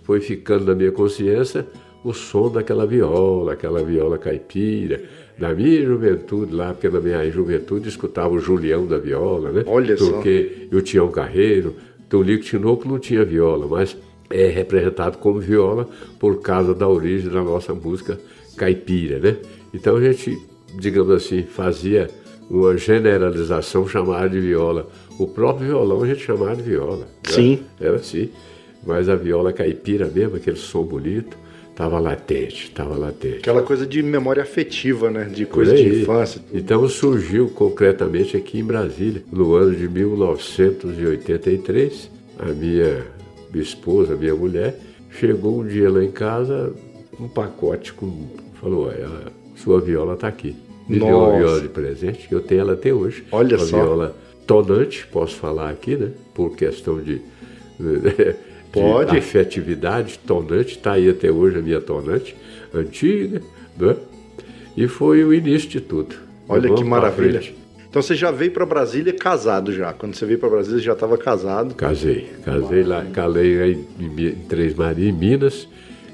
foi 0.10 0.22
ficando 0.22 0.66
na 0.66 0.74
minha 0.74 0.92
consciência 0.92 1.68
o 2.04 2.14
som 2.14 2.50
daquela 2.50 2.84
viola, 2.84 3.54
aquela 3.54 3.84
viola 3.84 4.18
caipira. 4.18 5.04
Na 5.38 5.54
minha 5.54 5.86
juventude 5.86 6.52
lá, 6.52 6.74
porque 6.74 6.90
na 6.90 7.00
minha 7.00 7.30
juventude 7.30 7.88
escutava 7.88 8.34
o 8.34 8.40
Julião 8.40 8.88
da 8.88 8.98
viola, 8.98 9.52
né? 9.52 9.64
Olha 9.68 9.96
porque 9.96 10.04
só. 10.04 10.12
Porque 10.14 10.68
o 10.74 10.82
Tião 10.82 11.12
Carreiro, 11.12 11.76
Tolico 12.10 12.44
Tinoco 12.44 12.90
não 12.90 12.98
tinha 12.98 13.24
viola, 13.24 13.68
mas 13.68 13.96
é 14.32 14.48
representado 14.48 15.20
como 15.20 15.40
viola 15.40 15.88
por 16.20 16.42
causa 16.42 16.74
da 16.74 16.88
origem 16.88 17.30
da 17.30 17.44
nossa 17.44 17.76
música 17.76 18.20
caipira, 18.58 19.20
né? 19.20 19.38
Então 19.72 19.96
a 19.96 20.02
gente, 20.02 20.40
digamos 20.78 21.12
assim, 21.12 21.44
fazia 21.44 22.10
uma 22.50 22.78
generalização 22.78 23.88
chamada 23.88 24.30
de 24.30 24.40
viola. 24.40 24.88
O 25.18 25.28
próprio 25.28 25.68
violão 25.68 26.04
a 26.04 26.08
gente 26.08 26.22
chamava 26.22 26.56
de 26.56 26.64
viola. 26.64 26.98
Né? 26.98 27.06
Sim. 27.28 27.60
Era 27.80 27.98
assim 27.98 28.30
mas 28.86 29.10
a 29.10 29.16
viola 29.16 29.52
caipira 29.52 30.06
mesmo, 30.08 30.36
aquele 30.38 30.58
som 30.58 30.84
bonito, 30.84 31.36
estava 31.70 32.00
latente, 32.00 32.66
estava 32.66 32.96
latente. 32.96 33.40
Aquela 33.40 33.62
coisa 33.62 33.86
de 33.86 34.02
memória 34.02 34.42
afetiva, 34.44 35.10
né? 35.10 35.26
De 35.26 35.46
coisa 35.46 35.76
de 35.76 36.02
infância. 36.02 36.42
Então 36.54 36.88
surgiu 36.88 37.50
concretamente 37.50 38.38
aqui 38.38 38.60
em 38.60 38.64
Brasília, 38.64 39.22
no 39.32 39.56
ano 39.56 39.76
de 39.76 39.88
1983. 39.88 42.10
A 42.40 42.48
minha 42.48 43.06
esposa, 43.56 44.14
a 44.14 44.18
minha 44.18 44.36
mulher, 44.36 44.80
chegou 45.12 45.60
um 45.60 45.68
dia 45.68 45.90
lá 45.90 46.04
em 46.04 46.12
casa, 46.12 46.74
um 47.20 47.28
pacote 47.28 47.92
com. 47.94 48.28
Falou: 48.62 48.90
a 48.90 49.32
sua 49.64 49.80
viola 49.82 50.14
está 50.14 50.28
aqui. 50.28 50.56
Me 50.88 50.98
Nossa. 50.98 51.12
deu 51.12 51.20
uma 51.20 51.38
viola 51.38 51.62
de 51.62 51.70
presente, 51.70 52.28
que 52.28 52.34
eu 52.34 52.42
tenho 52.42 52.62
ela 52.62 52.74
até 52.74 52.94
hoje. 52.94 53.24
Olha 53.32 53.58
uma 53.58 53.66
só. 53.66 53.76
Uma 53.78 53.86
viola 53.86 54.16
tonante, 54.48 55.08
posso 55.12 55.36
falar 55.36 55.70
aqui, 55.70 55.96
né? 55.96 56.12
Por 56.34 56.56
questão 56.56 57.00
de 57.00 57.22
Pode. 58.72 59.12
de 59.12 59.18
afetividade, 59.18 60.20
tonante, 60.20 60.76
está 60.78 60.94
aí 60.94 61.10
até 61.10 61.32
hoje 61.32 61.58
a 61.58 61.62
minha 61.62 61.82
tonante, 61.82 62.36
antiga, 62.74 63.42
né? 63.78 63.96
E 64.76 64.88
foi 64.88 65.24
o 65.24 65.34
início 65.34 65.70
de 65.70 65.82
tudo. 65.82 66.16
Olha 66.48 66.74
que 66.74 66.84
maravilha. 66.84 67.42
Então 67.90 68.02
você 68.02 68.16
já 68.16 68.30
veio 68.32 68.52
para 68.52 68.66
Brasília 68.66 69.12
casado 69.14 69.74
já. 69.74 69.92
Quando 69.94 70.14
você 70.16 70.26
veio 70.26 70.38
para 70.40 70.50
Brasília, 70.50 70.80
já 70.80 70.94
estava 70.94 71.18
casado. 71.18 71.74
Casei. 71.74 72.30
Casei 72.46 72.84
lá, 72.84 73.04
calei 73.12 73.74
em, 73.74 73.86
em, 74.00 74.28
em 74.28 74.36
Três 74.48 74.76
Marias, 74.76 75.10
em 75.10 75.12
Minas, 75.12 75.68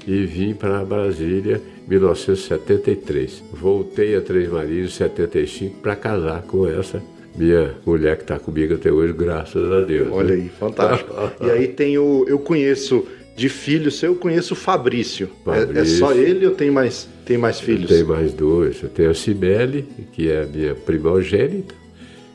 e 0.06 0.24
vim 0.24 0.54
para 0.54 0.84
Brasília 0.84 1.60
1973. 1.86 3.42
Voltei 3.52 4.16
a 4.16 4.20
Três 4.20 4.50
Marias 4.50 4.90
em 4.90 4.92
75 4.92 5.80
para 5.80 5.96
casar 5.96 6.42
com 6.42 6.66
essa 6.66 7.02
minha 7.36 7.74
mulher 7.84 8.16
que 8.16 8.22
está 8.22 8.38
comigo 8.38 8.74
até 8.74 8.90
hoje, 8.90 9.12
graças 9.12 9.70
a 9.70 9.80
Deus. 9.82 10.08
Olha 10.10 10.34
né? 10.34 10.42
aí, 10.42 10.48
fantástico. 10.48 11.14
e 11.42 11.50
aí 11.50 11.68
tem 11.68 11.98
o. 11.98 12.24
Eu 12.26 12.38
conheço 12.38 13.06
de 13.36 13.50
filho 13.50 13.90
seu, 13.90 14.12
eu 14.12 14.18
conheço 14.18 14.54
o 14.54 14.56
Fabrício. 14.56 15.28
Fabrício. 15.44 15.76
É, 15.76 15.82
é, 15.82 15.84
só 15.84 16.12
ele 16.12 16.46
ou 16.46 16.54
tem 16.54 16.70
mais, 16.70 17.06
tem 17.24 17.36
mais 17.36 17.60
filhos? 17.60 17.90
Tem 17.90 18.02
mais 18.02 18.32
dois. 18.32 18.82
Eu 18.82 18.88
tenho 18.88 19.10
a 19.10 19.14
Cibele, 19.14 19.86
que 20.12 20.30
é 20.30 20.42
a 20.42 20.46
minha 20.46 20.74
primogênita, 20.74 21.74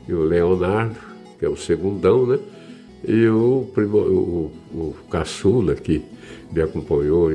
e 0.07 0.13
o 0.13 0.23
Leonardo, 0.23 0.95
que 1.39 1.45
é 1.45 1.49
o 1.49 1.57
segundão, 1.57 2.27
né? 2.27 2.39
E 3.07 3.27
o, 3.27 3.67
primo, 3.73 3.97
o, 3.97 4.51
o 4.71 4.95
caçula, 5.09 5.73
que 5.73 6.03
me 6.51 6.61
acompanhou 6.61 7.31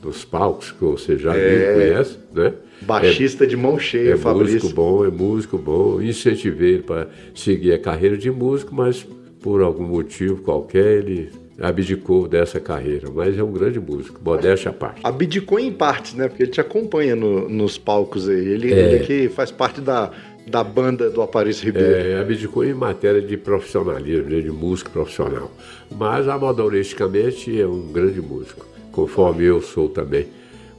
dos 0.00 0.24
palcos, 0.24 0.72
que 0.72 0.84
você 0.84 1.16
já 1.16 1.36
é... 1.36 1.74
conhece, 1.74 2.18
né? 2.32 2.54
Baixista 2.82 3.44
é, 3.44 3.46
de 3.46 3.56
mão 3.56 3.78
cheia, 3.78 4.14
é 4.14 4.16
Fabrício. 4.16 4.54
músico 4.54 4.74
bom, 4.74 5.04
é 5.04 5.10
músico 5.10 5.58
bom. 5.58 6.00
Incentivei 6.00 6.74
ele 6.74 6.82
para 6.82 7.08
seguir 7.34 7.74
a 7.74 7.78
carreira 7.78 8.16
de 8.16 8.30
músico, 8.30 8.74
mas 8.74 9.06
por 9.42 9.60
algum 9.60 9.84
motivo 9.84 10.42
qualquer 10.42 10.98
ele 10.98 11.30
abdicou 11.60 12.26
dessa 12.26 12.58
carreira, 12.58 13.10
mas 13.14 13.36
é 13.36 13.42
um 13.42 13.52
grande 13.52 13.78
músico, 13.78 14.18
modéstia 14.24 14.70
à 14.70 14.72
parte. 14.72 15.00
Abdicou 15.04 15.58
em 15.58 15.70
partes, 15.70 16.14
né? 16.14 16.26
Porque 16.26 16.44
ele 16.44 16.50
te 16.50 16.60
acompanha 16.60 17.14
no, 17.14 17.48
nos 17.48 17.76
palcos 17.76 18.28
aí. 18.28 18.48
Ele, 18.48 18.72
é. 18.72 18.78
ele 18.78 18.96
aqui 18.96 19.28
faz 19.28 19.50
parte 19.50 19.82
da, 19.82 20.10
da 20.46 20.64
banda 20.64 21.10
do 21.10 21.20
Aparício 21.20 21.66
Ribeiro. 21.66 21.94
É, 21.94 22.18
abdicou 22.18 22.64
em 22.64 22.72
matéria 22.72 23.20
de 23.20 23.36
profissionalismo, 23.36 24.30
né? 24.30 24.40
de 24.40 24.50
músico 24.50 24.90
profissional. 24.90 25.50
Mas 25.94 26.26
amadoristicamente 26.28 27.60
é 27.60 27.66
um 27.66 27.92
grande 27.92 28.22
músico, 28.22 28.64
conforme 28.92 29.44
eu 29.44 29.60
sou 29.60 29.88
também 29.88 30.26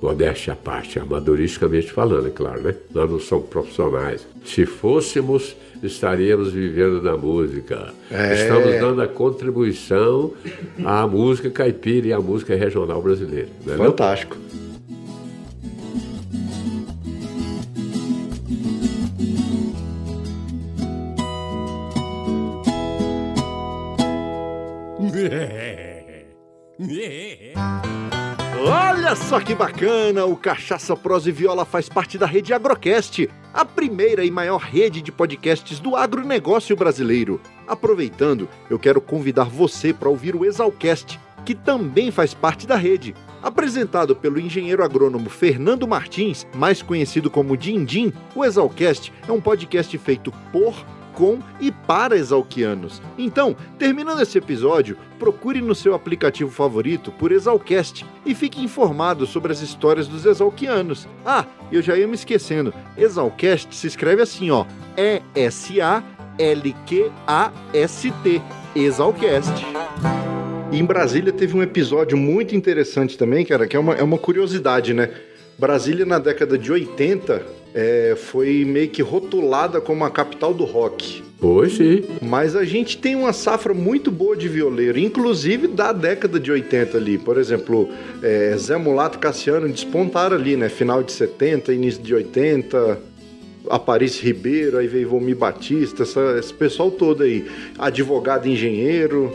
modéstia 0.02 0.54
à 0.54 0.56
parte, 0.56 0.98
amadoristicamente 0.98 1.92
falando, 1.92 2.28
é 2.28 2.32
claro, 2.32 2.62
né? 2.62 2.76
Nós 2.94 3.10
não 3.10 3.20
somos 3.20 3.48
profissionais. 3.48 4.26
Se 4.44 4.66
fôssemos, 4.66 5.56
estaríamos 5.84 6.52
vivendo 6.52 7.02
da 7.02 7.16
música. 7.16 7.94
É. 8.10 8.34
Estamos 8.34 8.80
dando 8.80 9.02
a 9.02 9.08
contribuição 9.08 10.34
à 10.84 11.06
música 11.06 11.52
caipira 11.52 12.08
e 12.08 12.14
à 12.14 12.20
música 12.20 12.56
regional 12.56 13.02
brasileira. 13.02 13.50
É 13.68 13.78
Fantástico. 13.78 14.38
Olha 28.64 29.16
só 29.16 29.40
que 29.40 29.56
bacana! 29.56 30.24
O 30.26 30.36
Cachaça 30.36 30.96
Prosa 30.96 31.30
e 31.30 31.32
Viola 31.32 31.66
faz 31.66 31.90
parte 31.90 32.16
da 32.16 32.28
rede 32.28 32.54
Agrocast, 32.54 33.28
a 33.52 33.66
primeira 33.66 34.24
e 34.24 34.30
maior 34.30 34.62
rede 34.62 35.02
de 35.02 35.12
podcasts 35.12 35.80
do 35.80 35.96
agronegócio 35.96 36.76
brasileiro. 36.76 37.42
Aproveitando, 37.68 38.48
eu 38.70 38.78
quero 38.78 39.02
convidar 39.02 39.46
você 39.46 39.92
para 39.92 40.10
ouvir 40.10 40.36
o 40.36 40.46
Exalcast, 40.46 41.20
que 41.44 41.56
também 41.56 42.12
faz 42.12 42.36
parte 42.36 42.68
da 42.68 42.76
rede. 42.76 43.16
Apresentado 43.42 44.16
pelo 44.16 44.40
engenheiro 44.40 44.84
agrônomo 44.84 45.28
Fernando 45.28 45.88
Martins, 45.88 46.46
mais 46.54 46.84
conhecido 46.84 47.32
como 47.32 47.58
Dindim, 47.58 48.14
o 48.36 48.46
Exalcast 48.46 49.12
é 49.28 49.32
um 49.32 49.42
podcast 49.42 49.98
feito 49.98 50.32
por 50.52 50.76
com 51.14 51.40
e 51.60 51.72
para 51.72 52.18
exalquianos. 52.18 53.02
Então, 53.18 53.56
terminando 53.78 54.22
esse 54.22 54.38
episódio, 54.38 54.98
procure 55.20 55.62
no 55.62 55.76
seu 55.76 55.94
aplicativo 55.94 56.50
favorito 56.50 57.12
por 57.12 57.32
Exalcast 57.32 58.06
e 58.26 58.34
fique 58.34 58.64
informado 58.64 59.26
sobre 59.26 59.52
as 59.52 59.62
histórias 59.62 60.08
dos 60.08 60.26
exalquianos. 60.26 61.08
Ah, 61.26 61.46
eu 61.72 61.82
já 61.82 61.98
ia 61.98 62.08
me 62.08 62.16
esquecendo. 62.16 62.74
Exalcast 62.98 63.76
se 63.76 63.88
escreve 63.88 64.22
assim, 64.22 64.52
ó: 64.52 64.66
E 64.98 65.22
S 65.36 65.80
A 65.82 66.04
L 66.38 66.76
Q 66.86 67.12
A 67.28 67.52
S 67.74 68.12
T. 68.24 68.42
Exalcast. 68.76 69.66
E 70.72 70.80
em 70.80 70.86
Brasília 70.86 71.34
teve 71.34 71.56
um 71.56 71.62
episódio 71.62 72.18
muito 72.18 72.56
interessante 72.56 73.18
também, 73.18 73.46
cara, 73.46 73.68
que 73.68 73.76
é 73.76 73.80
uma, 73.80 73.94
é 73.94 74.04
uma 74.04 74.18
curiosidade, 74.18 74.94
né? 74.94 75.10
Brasília, 75.60 76.06
na 76.06 76.18
década 76.18 76.58
de 76.58 76.72
80, 76.72 77.46
é, 77.74 78.16
foi 78.18 78.66
meio 78.66 78.90
que 78.90 79.02
rotulada 79.02 79.80
como 79.80 80.04
a 80.04 80.12
capital 80.12 80.54
do 80.54 80.64
rock. 80.66 81.24
Pois 81.40 81.74
sim. 81.74 82.04
Mas 82.22 82.56
a 82.56 82.64
gente 82.64 83.00
tem 83.00 83.16
uma 83.16 83.34
safra 83.34 83.74
muito 83.74 84.12
boa 84.12 84.38
de 84.38 84.48
violeiro, 84.48 85.00
inclusive 85.00 85.68
da 85.68 85.92
década 85.92 86.40
de 86.40 86.52
80 86.52 86.98
ali. 86.98 87.18
Por 87.18 87.38
exemplo, 87.38 87.90
é, 88.22 88.56
Zé 88.58 88.78
Mulato 88.78 89.18
e 89.18 89.22
Cassiano 89.22 89.68
despontaram 89.68 90.36
ali, 90.36 90.56
né? 90.56 90.70
Final 90.70 91.02
de 91.02 91.12
70, 91.12 91.74
início 91.74 92.04
de 92.04 92.14
80. 92.14 93.00
Aparício 93.70 94.24
Ribeiro, 94.24 94.78
aí 94.78 94.88
veio 94.88 95.10
Vomi 95.10 95.36
Batista, 95.36 96.04
essa, 96.04 96.38
esse 96.38 96.54
pessoal 96.54 96.92
todo 96.92 97.24
aí. 97.24 97.46
Advogado 97.78 98.48
engenheiro. 98.48 99.32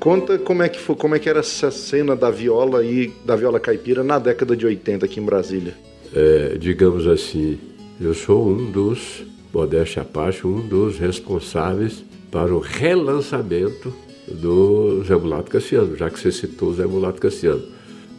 Conta 0.00 0.38
como 0.38 0.62
é 0.62 0.68
que 0.68 0.80
foi, 0.80 0.96
como 0.96 1.14
é 1.14 1.18
que 1.18 1.28
era 1.28 1.40
essa 1.40 1.70
cena 1.70 2.16
da 2.16 2.30
viola 2.30 2.82
e 2.82 3.12
da 3.24 3.36
viola 3.36 3.60
caipira 3.60 4.02
na 4.02 4.18
década 4.18 4.56
de 4.56 4.66
80 4.66 5.04
aqui 5.04 5.20
em 5.20 5.24
Brasília. 5.24 5.74
É, 6.14 6.56
digamos 6.58 7.06
assim, 7.06 7.58
eu 8.00 8.14
sou 8.14 8.48
um 8.48 8.70
dos, 8.70 9.22
modéstia 9.52 10.02
à 10.02 10.04
parte, 10.04 10.46
um 10.46 10.66
dos 10.66 10.98
responsáveis 10.98 12.04
para 12.30 12.54
o 12.54 12.58
relançamento 12.58 13.92
do 14.28 15.02
Zé 15.04 15.16
Mulato 15.16 15.50
Cassiano, 15.50 15.96
já 15.96 16.10
que 16.10 16.18
você 16.18 16.32
citou 16.32 16.70
o 16.70 16.74
Zé 16.74 16.86
Mulato 16.86 17.20
Cassiano. 17.20 17.62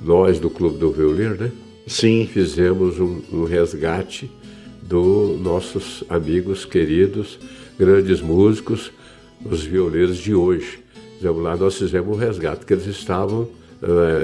Nós 0.04 0.40
do 0.40 0.50
Clube 0.50 0.78
do 0.78 0.92
Violeiro, 0.92 1.36
né? 1.36 1.52
Sim. 1.88 2.28
Fizemos 2.32 3.00
um, 3.00 3.22
um 3.32 3.44
resgate 3.44 4.30
dos 4.82 5.40
nossos 5.40 6.04
amigos 6.10 6.66
queridos, 6.66 7.40
grandes 7.78 8.22
músicos, 8.22 8.92
os 9.44 9.64
violeiros 9.64 10.18
de 10.18 10.34
hoje 10.34 10.82
Fizemos 11.22 11.44
lá, 11.44 11.56
nós 11.56 11.78
fizemos 11.78 12.18
um 12.18 12.20
resgate, 12.20 12.58
porque 12.58 12.74
eles 12.74 12.88
estavam, 12.88 13.48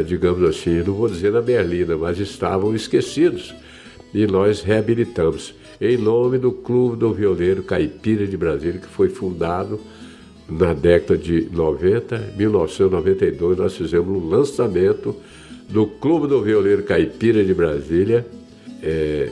digamos 0.05 0.47
assim, 0.47 0.83
não 0.83 0.93
vou 0.93 1.09
dizer 1.09 1.31
na 1.31 1.41
berlina, 1.41 1.97
mas 1.97 2.19
estavam 2.19 2.75
esquecidos. 2.75 3.53
E 4.13 4.25
nós 4.27 4.61
reabilitamos, 4.61 5.53
em 5.81 5.97
nome 5.97 6.37
do 6.37 6.51
Clube 6.51 6.97
do 6.97 7.13
Violeiro 7.13 7.63
Caipira 7.63 8.25
de 8.25 8.37
Brasília, 8.37 8.79
que 8.79 8.87
foi 8.87 9.09
fundado 9.09 9.79
na 10.49 10.73
década 10.73 11.17
de 11.17 11.49
90, 11.51 12.33
1992, 12.37 13.57
nós 13.57 13.75
fizemos 13.75 14.07
um 14.07 14.29
lançamento 14.29 15.15
do 15.67 15.85
Clube 15.85 16.27
do 16.27 16.41
Violeiro 16.41 16.83
Caipira 16.83 17.43
de 17.43 17.53
Brasília. 17.53 18.25
É, 18.81 19.29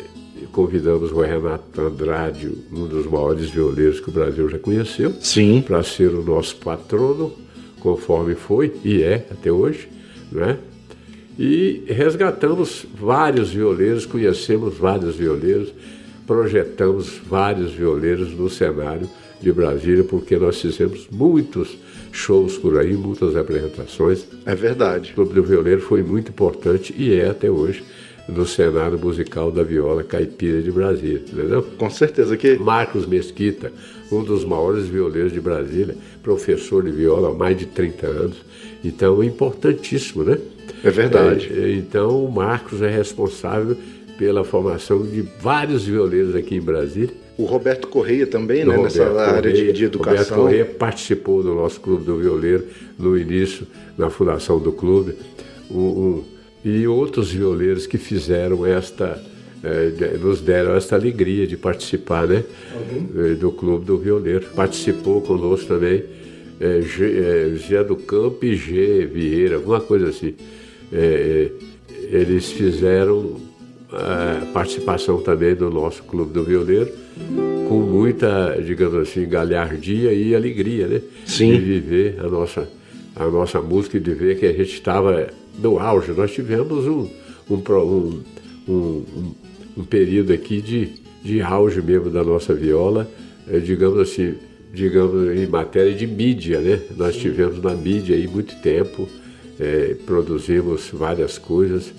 convidamos 0.52 1.12
o 1.12 1.22
Renato 1.22 1.82
Andrade, 1.82 2.52
um 2.72 2.88
dos 2.88 3.06
maiores 3.06 3.50
violeiros 3.50 4.00
que 4.00 4.10
o 4.10 4.12
Brasil 4.12 4.50
já 4.50 4.60
conheceu, 4.60 5.14
para 5.66 5.82
ser 5.84 6.10
o 6.10 6.24
nosso 6.24 6.58
patrono 6.58 7.32
conforme 7.80 8.34
foi 8.34 8.74
e 8.84 9.04
é 9.04 9.26
até 9.30 9.52
hoje, 9.52 9.88
né? 10.36 10.58
E 11.38 11.84
resgatamos 11.88 12.86
vários 12.98 13.52
violeiros, 13.52 14.06
conhecemos 14.06 14.78
vários 14.78 15.16
violeiros, 15.16 15.74
projetamos 16.26 17.20
vários 17.28 17.74
violeiros 17.74 18.32
no 18.32 18.50
cenário 18.50 19.10
de 19.42 19.52
Brasília, 19.52 20.04
porque 20.04 20.38
nós 20.38 20.62
fizemos 20.62 21.08
muitos 21.12 21.78
shows 22.12 22.58
por 22.58 22.78
aí, 22.78 22.94
muitas 22.94 23.36
apresentações. 23.36 24.26
É 24.46 24.56
verdade. 24.56 25.12
O 25.12 25.16
Clube 25.16 25.34
do 25.34 25.44
Violeiro 25.44 25.82
foi 25.82 26.02
muito 26.02 26.30
importante 26.30 26.96
e 26.98 27.14
é 27.14 27.30
até 27.30 27.50
hoje 27.50 27.84
no 28.28 28.46
cenário 28.46 28.98
musical 28.98 29.52
da 29.52 29.64
viola 29.64 30.04
caipira 30.04 30.62
de 30.62 30.72
Brasília, 30.72 31.22
entendeu? 31.28 31.62
Com 31.78 31.90
certeza 31.90 32.36
que. 32.36 32.56
Marcos 32.58 33.06
Mesquita, 33.06 33.72
um 34.12 34.24
dos 34.24 34.44
maiores 34.44 34.88
violeiros 34.88 35.32
de 35.32 35.40
Brasília, 35.40 35.96
professor 36.24 36.84
de 36.84 36.92
viola 36.92 37.30
há 37.30 37.34
mais 37.34 37.58
de 37.58 37.66
30 37.66 38.08
anos. 38.08 38.38
Então 38.84 39.22
é 39.22 39.26
importantíssimo, 39.26 40.24
né? 40.24 40.40
É 40.84 40.90
verdade. 40.90 41.52
É, 41.52 41.72
então 41.74 42.24
o 42.24 42.32
Marcos 42.32 42.82
é 42.82 42.90
responsável 42.90 43.78
pela 44.18 44.44
formação 44.44 45.02
de 45.04 45.22
vários 45.40 45.86
violeiros 45.86 46.36
aqui 46.36 46.56
em 46.56 46.62
Brasília. 46.62 47.14
O 47.38 47.44
Roberto 47.44 47.88
Correia 47.90 48.26
também, 48.26 48.64
né, 48.64 48.78
nessa 48.78 49.06
Correia, 49.06 49.30
área 49.30 49.52
de, 49.52 49.74
de 49.74 49.86
educação. 49.86 50.16
Roberto 50.16 50.36
Correia 50.36 50.66
participou 50.66 51.44
do 51.44 51.54
nosso 51.54 51.82
Clube 51.82 52.06
do 52.06 52.18
Violeiro 52.18 52.64
no 52.98 53.18
início, 53.18 53.68
na 53.98 54.10
fundação 54.10 54.58
do 54.58 54.72
clube. 54.72 55.16
Um, 55.70 55.80
um, 55.80 56.24
e 56.66 56.88
outros 56.88 57.32
violeiros 57.32 57.86
que 57.86 58.00
fizeram 58.00 58.66
esta, 58.66 59.24
eh, 59.64 60.18
nos 60.20 60.42
deram 60.42 60.76
esta 60.76 60.96
alegria 60.96 61.46
de 61.46 61.56
participar 61.56 62.28
né, 62.28 62.44
uhum. 62.74 63.36
do 63.36 63.52
Clube 63.52 63.86
do 63.86 64.00
Violeiro. 64.00 64.48
Participou 64.56 65.22
conosco 65.22 65.68
também 65.68 66.04
é, 66.60 66.82
G, 66.82 67.76
é, 67.76 67.84
do 67.84 67.96
Campo 67.96 68.44
e 68.44 68.56
G 68.56 69.06
Vieira, 69.06 69.58
alguma 69.58 69.80
coisa 69.80 70.10
assim. 70.10 70.34
É, 70.92 71.52
eles 72.10 72.52
fizeram 72.52 73.40
a 73.92 74.46
participação 74.52 75.22
também 75.22 75.54
do 75.54 75.70
nosso 75.70 76.02
Clube 76.04 76.34
do 76.34 76.44
Violeiro 76.44 76.92
com 77.70 77.80
muita, 77.80 78.60
digamos 78.66 79.08
assim, 79.08 79.28
galhardia 79.28 80.12
e 80.14 80.36
alegria, 80.36 80.88
né? 80.88 81.02
Sim. 81.26 81.52
De 81.52 81.60
viver 81.60 82.20
a 82.20 82.28
nossa, 82.28 82.68
a 83.16 83.28
nossa 83.28 83.62
música 83.62 83.98
e 83.98 84.00
de 84.00 84.14
ver 84.14 84.40
que 84.40 84.46
a 84.48 84.52
gente 84.52 84.74
estava 84.74 85.28
no 85.58 85.80
auge. 85.80 86.12
Nós 86.12 86.32
tivemos 86.32 86.86
um, 86.86 87.10
um, 87.50 88.22
um, 88.68 89.04
um, 89.78 89.84
período 89.84 90.34
aqui 90.34 90.62
de, 90.62 90.90
de 91.24 91.42
auge 91.42 91.82
mesmo 91.82 92.10
da 92.10 92.24
nossa 92.24 92.54
viola, 92.54 93.10
é, 93.48 93.60
digamos 93.60 94.00
assim, 94.00 94.36
digamos 94.74 95.36
em 95.38 95.48
matéria 95.48 95.94
de 95.94 96.06
mídia, 96.06 96.60
né? 96.60 96.80
Nós 96.98 97.16
tivemos 97.16 97.62
na 97.62 97.74
mídia 97.74 98.16
aí 98.16 98.28
muito 98.28 98.56
tempo, 98.62 99.08
é, 99.60 99.96
produzimos 100.06 100.90
várias 100.92 101.38
coisas, 101.38 101.94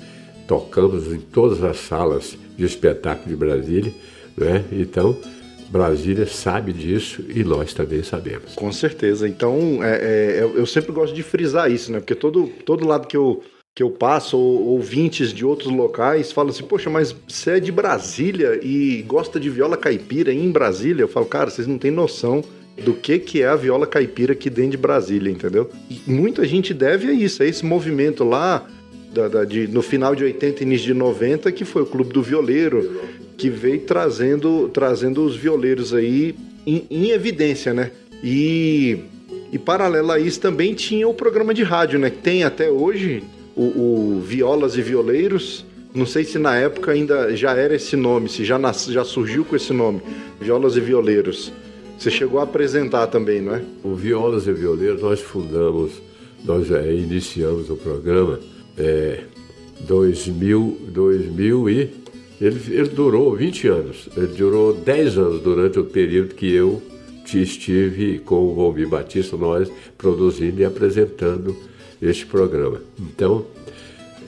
tocamos 0.46 1.12
em 1.12 1.18
todas 1.18 1.62
as 1.64 1.78
salas 1.78 2.36
de 2.56 2.64
espetáculo 2.64 3.28
de 3.28 3.36
Brasília, 3.36 3.92
né? 4.36 4.64
Então 4.72 5.16
Brasília 5.76 6.26
sabe 6.26 6.72
disso 6.72 7.22
e 7.28 7.44
nós 7.44 7.74
também 7.74 8.02
sabemos. 8.02 8.54
Com 8.54 8.72
certeza. 8.72 9.28
Então, 9.28 9.82
é, 9.82 10.38
é, 10.38 10.40
eu 10.42 10.64
sempre 10.66 10.90
gosto 10.92 11.14
de 11.14 11.22
frisar 11.22 11.70
isso, 11.70 11.92
né? 11.92 11.98
Porque 11.98 12.14
todo, 12.14 12.48
todo 12.64 12.86
lado 12.86 13.06
que 13.06 13.16
eu, 13.16 13.42
que 13.74 13.82
eu 13.82 13.90
passo, 13.90 14.38
ou, 14.38 14.68
ouvintes 14.68 15.32
de 15.32 15.44
outros 15.44 15.70
locais, 15.70 16.32
falam 16.32 16.50
assim: 16.50 16.64
Poxa, 16.64 16.88
mas 16.88 17.14
você 17.28 17.52
é 17.52 17.60
de 17.60 17.70
Brasília 17.70 18.58
e 18.62 19.02
gosta 19.02 19.38
de 19.38 19.50
viola 19.50 19.76
caipira 19.76 20.32
em 20.32 20.50
Brasília? 20.50 21.02
Eu 21.02 21.08
falo, 21.08 21.26
cara, 21.26 21.50
vocês 21.50 21.66
não 21.66 21.76
têm 21.76 21.90
noção 21.90 22.42
do 22.82 22.94
que, 22.94 23.18
que 23.18 23.42
é 23.42 23.48
a 23.48 23.56
viola 23.56 23.86
caipira 23.86 24.32
aqui 24.32 24.48
dentro 24.48 24.72
de 24.72 24.76
Brasília, 24.78 25.30
entendeu? 25.30 25.70
E 25.90 26.10
muita 26.10 26.46
gente 26.46 26.72
deve 26.72 27.08
a 27.08 27.12
isso, 27.12 27.42
a 27.42 27.46
esse 27.46 27.64
movimento 27.64 28.24
lá. 28.24 28.66
Da, 29.12 29.28
da, 29.28 29.44
de, 29.44 29.66
no 29.66 29.80
final 29.80 30.14
de 30.14 30.24
80 30.24 30.62
início 30.62 30.88
de 30.88 30.92
90, 30.92 31.50
que 31.50 31.64
foi 31.64 31.80
o 31.80 31.86
Clube 31.86 32.12
do 32.12 32.22
Violeiro, 32.22 33.00
que 33.36 33.50
veio 33.50 33.80
trazendo, 33.80 34.68
trazendo 34.72 35.24
os 35.24 35.36
violeiros 35.36 35.92
aí 35.92 36.34
em, 36.66 36.84
em 36.90 37.10
evidência, 37.10 37.72
né? 37.74 37.90
E, 38.22 38.98
e 39.52 39.58
paralelo 39.58 40.10
a 40.10 40.18
isso 40.18 40.40
também 40.40 40.74
tinha 40.74 41.06
o 41.06 41.14
programa 41.14 41.52
de 41.52 41.62
rádio, 41.62 41.98
né? 41.98 42.10
Que 42.10 42.18
tem 42.18 42.44
até 42.44 42.70
hoje 42.70 43.22
o, 43.54 43.62
o 44.16 44.20
Violas 44.20 44.76
e 44.76 44.82
Violeiros. 44.82 45.64
Não 45.94 46.06
sei 46.06 46.24
se 46.24 46.38
na 46.38 46.56
época 46.56 46.92
ainda 46.92 47.34
já 47.36 47.54
era 47.54 47.74
esse 47.74 47.96
nome, 47.96 48.28
se 48.28 48.44
já, 48.44 48.58
nas, 48.58 48.86
já 48.86 49.04
surgiu 49.04 49.44
com 49.44 49.56
esse 49.56 49.72
nome, 49.72 50.02
Violas 50.40 50.76
e 50.76 50.80
Violeiros. 50.80 51.52
Você 51.98 52.10
chegou 52.10 52.38
a 52.38 52.42
apresentar 52.42 53.06
também, 53.06 53.40
não 53.40 53.54
é? 53.54 53.62
O 53.82 53.94
Violas 53.94 54.46
e 54.46 54.52
Violeiros 54.52 55.00
nós 55.00 55.20
fundamos, 55.20 55.92
nós 56.44 56.70
é, 56.70 56.92
iniciamos 56.92 57.70
o 57.70 57.76
programa 57.76 58.38
é, 58.76 59.20
2000, 59.80 60.78
2000 60.88 61.70
e 61.70 62.05
ele, 62.40 62.60
ele 62.68 62.88
durou 62.88 63.34
20 63.34 63.68
anos, 63.68 64.08
ele 64.16 64.28
durou 64.28 64.74
10 64.74 65.18
anos 65.18 65.42
durante 65.42 65.78
o 65.78 65.84
período 65.84 66.34
que 66.34 66.52
eu 66.52 66.82
estive 67.34 68.18
com 68.20 68.46
o 68.46 68.54
Valmir 68.54 68.88
Batista, 68.88 69.36
nós 69.36 69.70
produzindo 69.98 70.60
e 70.60 70.64
apresentando 70.64 71.56
este 72.00 72.26
programa. 72.26 72.80
Então, 72.98 73.44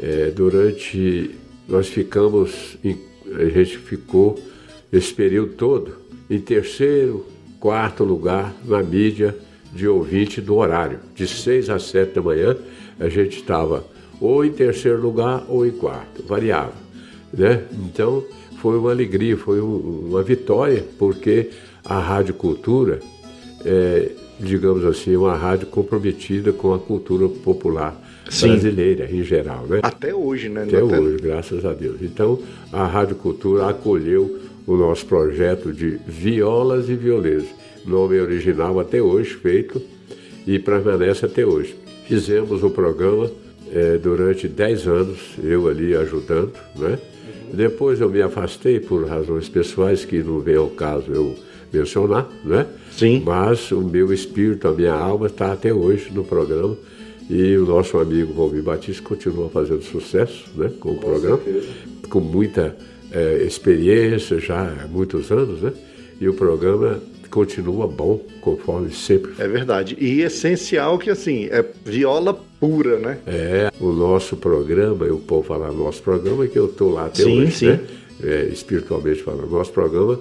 é, 0.01 0.31
durante. 0.31 1.31
Nós 1.69 1.89
ficamos. 1.89 2.79
Em, 2.83 2.99
a 3.35 3.45
gente 3.45 3.77
ficou 3.79 4.39
esse 4.91 5.13
período 5.13 5.53
todo 5.53 5.93
em 6.31 6.41
terceiro, 6.41 7.27
quarto 7.61 8.05
lugar 8.05 8.55
na 8.65 8.83
mídia 8.83 9.37
de 9.73 9.87
ouvinte 9.87 10.41
do 10.41 10.57
horário. 10.57 10.99
De 11.15 11.27
6 11.27 11.69
às 11.69 11.83
7 11.85 12.15
da 12.15 12.23
manhã, 12.23 12.57
a 12.99 13.09
gente 13.09 13.37
estava 13.37 13.85
ou 14.21 14.45
em 14.45 14.51
terceiro 14.51 15.01
lugar 15.01 15.45
ou 15.47 15.67
em 15.67 15.71
quarto, 15.71 16.23
variava. 16.27 16.73
Né? 17.33 17.65
Então 17.73 18.25
foi 18.61 18.79
uma 18.79 18.91
alegria, 18.91 19.37
foi 19.37 19.61
uma 19.61 20.23
vitória, 20.23 20.85
porque 20.99 21.51
a 21.85 21.99
Rádio 21.99 22.35
Cultura 22.35 23.01
é, 23.65 24.11
digamos 24.39 24.85
assim, 24.85 25.17
uma 25.17 25.35
rádio 25.35 25.67
comprometida 25.67 26.53
com 26.53 26.73
a 26.73 26.79
cultura 26.79 27.29
popular 27.29 28.01
Sim. 28.31 28.49
brasileira 28.49 29.09
em 29.11 29.23
geral. 29.23 29.67
Né? 29.67 29.81
Até 29.83 30.15
hoje, 30.15 30.49
né? 30.49 30.65
Até 30.65 30.83
hoje, 30.83 31.17
graças 31.21 31.65
a 31.65 31.73
Deus. 31.73 32.01
Então, 32.03 32.39
a 32.73 32.87
Rádio 32.87 33.17
Cultura 33.17 33.69
acolheu 33.69 34.39
o 34.67 34.77
nosso 34.77 35.07
projeto 35.07 35.73
de 35.73 35.99
violas 36.07 36.89
e 36.89 36.95
violeiros, 36.95 37.47
nome 37.85 38.21
original 38.21 38.79
até 38.79 39.01
hoje 39.01 39.35
feito 39.35 39.81
e 40.47 40.59
permanece 40.59 41.25
até 41.25 41.45
hoje. 41.45 41.75
Fizemos 42.07 42.63
o 42.63 42.71
programa 42.71 43.31
é, 43.73 43.99
durante 43.99 44.47
10 44.47 44.87
anos, 44.87 45.19
eu 45.43 45.69
ali 45.69 45.95
ajudando, 45.95 46.53
né? 46.77 46.99
Depois 47.53 48.01
eu 48.01 48.09
me 48.11 48.21
afastei 48.21 48.79
por 48.81 49.07
razões 49.07 49.49
pessoais 49.49 50.05
que 50.05 50.19
não 50.23 50.41
vem 50.41 50.57
ao 50.57 50.69
caso 50.69 51.11
eu 51.13 51.35
mencionar, 51.73 52.29
né? 52.45 52.67
Sim. 52.91 53.23
Mas 53.25 53.71
o 53.73 53.81
meu 53.81 54.13
espírito, 54.13 54.69
a 54.69 54.73
minha 54.73 54.95
alma 54.95 55.27
está 55.27 55.53
até 55.53 55.73
hoje 55.73 56.11
no 56.13 56.25
programa 56.25 56.77
e 57.29 57.57
o 57.57 57.67
nosso 57.67 57.99
amigo 57.99 58.33
Valmir 58.33 58.63
Batista 58.63 59.03
continua 59.03 59.49
fazendo 59.51 59.83
sucesso, 59.83 60.47
né? 60.57 60.71
Com 60.81 60.93
o 60.93 60.95
com 60.95 61.01
programa, 61.01 61.39
certeza. 61.39 61.67
com 62.09 62.21
muita 62.21 62.77
é, 63.13 63.43
experiência 63.43 64.39
já 64.39 64.61
há 64.61 64.87
muitos 64.89 65.31
anos, 65.31 65.61
né? 65.61 65.73
E 66.21 66.29
o 66.29 66.35
programa 66.35 67.01
continua 67.31 67.87
bom, 67.87 68.21
conforme 68.41 68.91
sempre. 68.93 69.33
É 69.39 69.47
verdade. 69.47 69.97
E 69.99 70.23
essencial 70.23 70.99
que, 70.99 71.11
assim, 71.11 71.47
é 71.51 71.65
viola 71.85 72.39
pura, 72.61 72.99
né? 72.99 73.19
É, 73.27 73.71
o 73.81 73.93
nosso 73.93 74.37
programa, 74.37 75.07
eu 75.07 75.19
posso 75.19 75.45
falar 75.45 75.73
nosso 75.73 76.03
programa, 76.03 76.47
que 76.47 76.59
eu 76.59 76.67
estou 76.67 76.93
lá 76.93 77.07
até 77.07 77.23
sim, 77.23 77.43
hoje, 77.43 77.53
sim. 77.53 77.67
né? 77.67 77.81
É, 78.23 78.49
espiritualmente 78.53 79.23
falando, 79.23 79.49
nosso 79.49 79.71
programa 79.71 80.19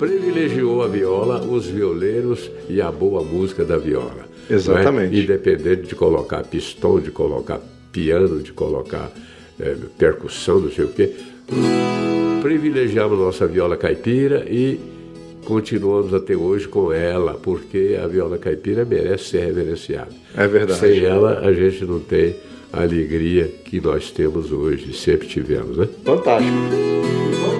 privilegiou 0.00 0.82
a 0.82 0.88
viola, 0.88 1.44
os 1.44 1.66
violeiros 1.66 2.50
e 2.70 2.80
a 2.80 2.90
boa 2.90 3.22
música 3.22 3.64
da 3.66 3.76
viola. 3.76 4.24
É? 4.48 4.54
Exatamente. 4.54 5.20
Independente 5.20 5.82
de 5.82 5.94
colocar 5.94 6.42
pistão, 6.44 6.98
de 6.98 7.10
colocar 7.10 7.60
piano, 7.92 8.40
de 8.40 8.50
colocar 8.50 9.10
é, 9.60 9.76
percussão, 9.98 10.58
não 10.58 10.70
sei 10.70 10.86
o 10.86 10.88
quê. 10.88 11.14
Privilegiamos 12.40 13.18
nossa 13.18 13.46
viola 13.46 13.76
caipira 13.76 14.46
e 14.48 14.80
continuamos 15.44 16.12
até 16.14 16.36
hoje 16.36 16.68
com 16.68 16.92
ela, 16.92 17.34
porque 17.34 17.98
a 18.02 18.06
viola 18.06 18.38
caipira 18.38 18.84
merece 18.84 19.24
ser 19.24 19.46
reverenciada. 19.46 20.10
É 20.36 20.46
verdade. 20.46 20.80
Sem 20.80 21.04
ela, 21.04 21.40
a 21.40 21.52
gente 21.52 21.84
não 21.84 22.00
tem 22.00 22.36
a 22.72 22.82
alegria 22.82 23.48
que 23.64 23.80
nós 23.80 24.10
temos 24.10 24.52
hoje, 24.52 24.92
sempre 24.92 25.26
tivemos, 25.26 25.76
né? 25.76 25.88
Fantástico. 26.04 27.59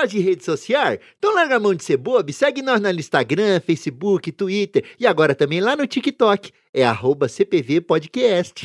Gosta 0.00 0.08
de 0.08 0.20
rede 0.20 0.44
social? 0.44 0.96
Então 1.18 1.34
larga 1.34 1.56
a 1.56 1.60
mão 1.60 1.74
de 1.74 1.84
ser 1.84 1.96
bobo, 1.96 2.32
segue 2.32 2.62
nós 2.62 2.80
no 2.80 2.90
Instagram, 2.90 3.60
Facebook, 3.60 4.32
Twitter 4.32 4.84
e 4.98 5.06
agora 5.06 5.34
também 5.34 5.60
lá 5.60 5.76
no 5.76 5.86
TikTok. 5.86 6.50
É 6.72 6.84
arroba 6.84 7.28
CPV 7.28 7.82
Podcast. 7.82 8.64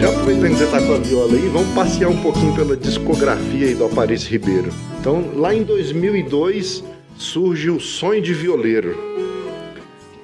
Já 0.00 0.08
aproveitando 0.08 0.50
que 0.50 0.56
você 0.56 0.66
tá 0.66 0.82
com 0.84 0.94
a 0.94 0.98
viola 0.98 1.32
aí, 1.34 1.48
vamos 1.48 1.74
passear 1.74 2.10
um 2.10 2.20
pouquinho 2.20 2.54
pela 2.54 2.76
discografia 2.76 3.68
aí 3.68 3.74
do 3.74 3.84
Aparício 3.84 4.30
Ribeiro. 4.30 4.70
Então, 4.98 5.32
lá 5.36 5.54
em 5.54 5.62
2002 5.62 6.82
surge 7.16 7.70
o 7.70 7.78
Sonho 7.78 8.20
de 8.20 8.34
Violeiro 8.34 9.14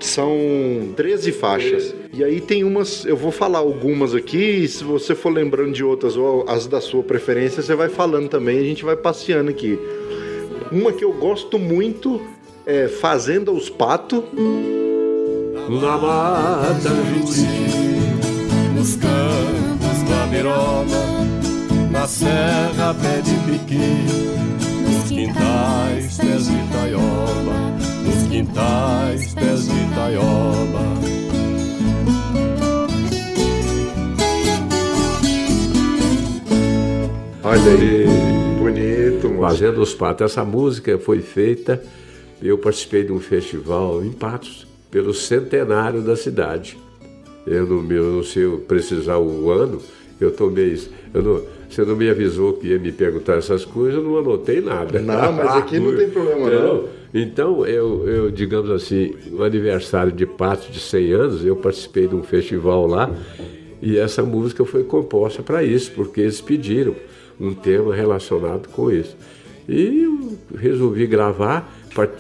são 0.07 0.93
13 0.97 1.33
faixas. 1.33 1.95
E 2.13 2.25
aí 2.25 2.41
tem 2.41 2.65
umas, 2.65 3.05
eu 3.05 3.17
vou 3.17 3.31
falar 3.31 3.59
algumas 3.59 4.15
aqui, 4.15 4.67
se 4.67 4.83
você 4.83 5.15
for 5.15 5.31
lembrando 5.31 5.73
de 5.73 5.85
outras 5.85 6.17
ou 6.17 6.45
as 6.49 6.67
da 6.67 6.81
sua 6.81 7.03
preferência, 7.03 7.63
você 7.63 7.75
vai 7.75 7.89
falando 7.89 8.29
também, 8.29 8.59
a 8.59 8.65
gente 8.65 8.85
vai 8.85 8.97
passeando 8.97 9.51
aqui. 9.51 9.79
Uma 10.73 10.93
que 10.93 11.05
eu 11.05 11.13
gosto 11.13 11.59
muito 11.59 12.21
é 12.65 12.89
Fazenda 12.89 13.51
os 13.51 13.69
Patos. 13.69 14.23
Na 15.69 15.99
mata 15.99 16.89
Juti, 17.15 17.47
nos 18.77 18.97
campos 18.97 20.03
da 20.09 20.27
na 21.91 22.07
serra 22.07 22.95
pé 22.95 23.21
de 23.21 23.35
piqui, 23.51 23.77
nos 24.87 25.09
quintais 25.09 26.17
pés 26.17 26.47
de 26.47 26.73
taiola 26.73 27.90
quintais, 28.31 29.35
pés 29.35 29.67
de 29.67 29.95
taiola. 29.95 31.01
Olha 37.43 37.73
aí, 37.73 38.07
bonito. 38.59 39.29
Moço. 39.29 39.41
Fazendo 39.41 39.83
os 39.83 39.93
Patos. 39.93 40.31
Essa 40.31 40.45
música 40.45 40.97
foi 40.97 41.21
feita, 41.21 41.83
eu 42.41 42.57
participei 42.57 43.03
de 43.03 43.13
um 43.13 43.19
festival 43.19 44.05
em 44.05 44.13
Patos, 44.13 44.65
pelo 44.91 45.13
centenário 45.13 46.01
da 46.01 46.15
cidade. 46.15 46.79
Eu 47.45 47.67
não, 47.67 47.91
eu 47.91 48.13
não 48.13 48.23
sei 48.23 48.49
precisar 48.69 49.19
o 49.19 49.51
ano, 49.51 49.83
eu 50.21 50.31
tomei. 50.31 50.81
Eu 51.13 51.23
não, 51.23 51.43
você 51.69 51.85
não 51.85 51.97
me 51.97 52.09
avisou 52.09 52.53
que 52.53 52.69
ia 52.69 52.79
me 52.79 52.93
perguntar 52.93 53.39
essas 53.39 53.65
coisas, 53.65 53.97
eu 53.97 54.09
não 54.09 54.19
anotei 54.19 54.61
nada. 54.61 55.01
Não, 55.01 55.33
mas 55.33 55.57
aqui 55.57 55.81
não 55.81 55.97
tem 55.97 56.09
problema, 56.09 56.47
não. 56.51 57.00
Então, 57.13 57.67
eu, 57.67 58.09
eu, 58.09 58.31
digamos 58.31 58.71
assim, 58.71 59.15
no 59.31 59.43
aniversário 59.43 60.13
de 60.13 60.25
Patos 60.25 60.73
de 60.73 60.79
100 60.79 61.13
anos, 61.13 61.45
eu 61.45 61.57
participei 61.57 62.07
de 62.07 62.15
um 62.15 62.23
festival 62.23 62.87
lá 62.87 63.11
e 63.83 63.99
essa 63.99 64.23
música 64.23 64.65
foi 64.65 64.85
composta 64.85 65.43
para 65.43 65.65
isso, 65.65 65.91
porque 65.93 66.21
eles 66.21 66.41
pediram 66.41 66.95
um 67.39 67.55
tema 67.55 67.95
relacionado 67.95 68.69
com 68.69 68.91
isso. 68.91 69.17
E 69.69 70.03
eu 70.03 70.39
resolvi 70.57 71.07
gravar, 71.07 71.73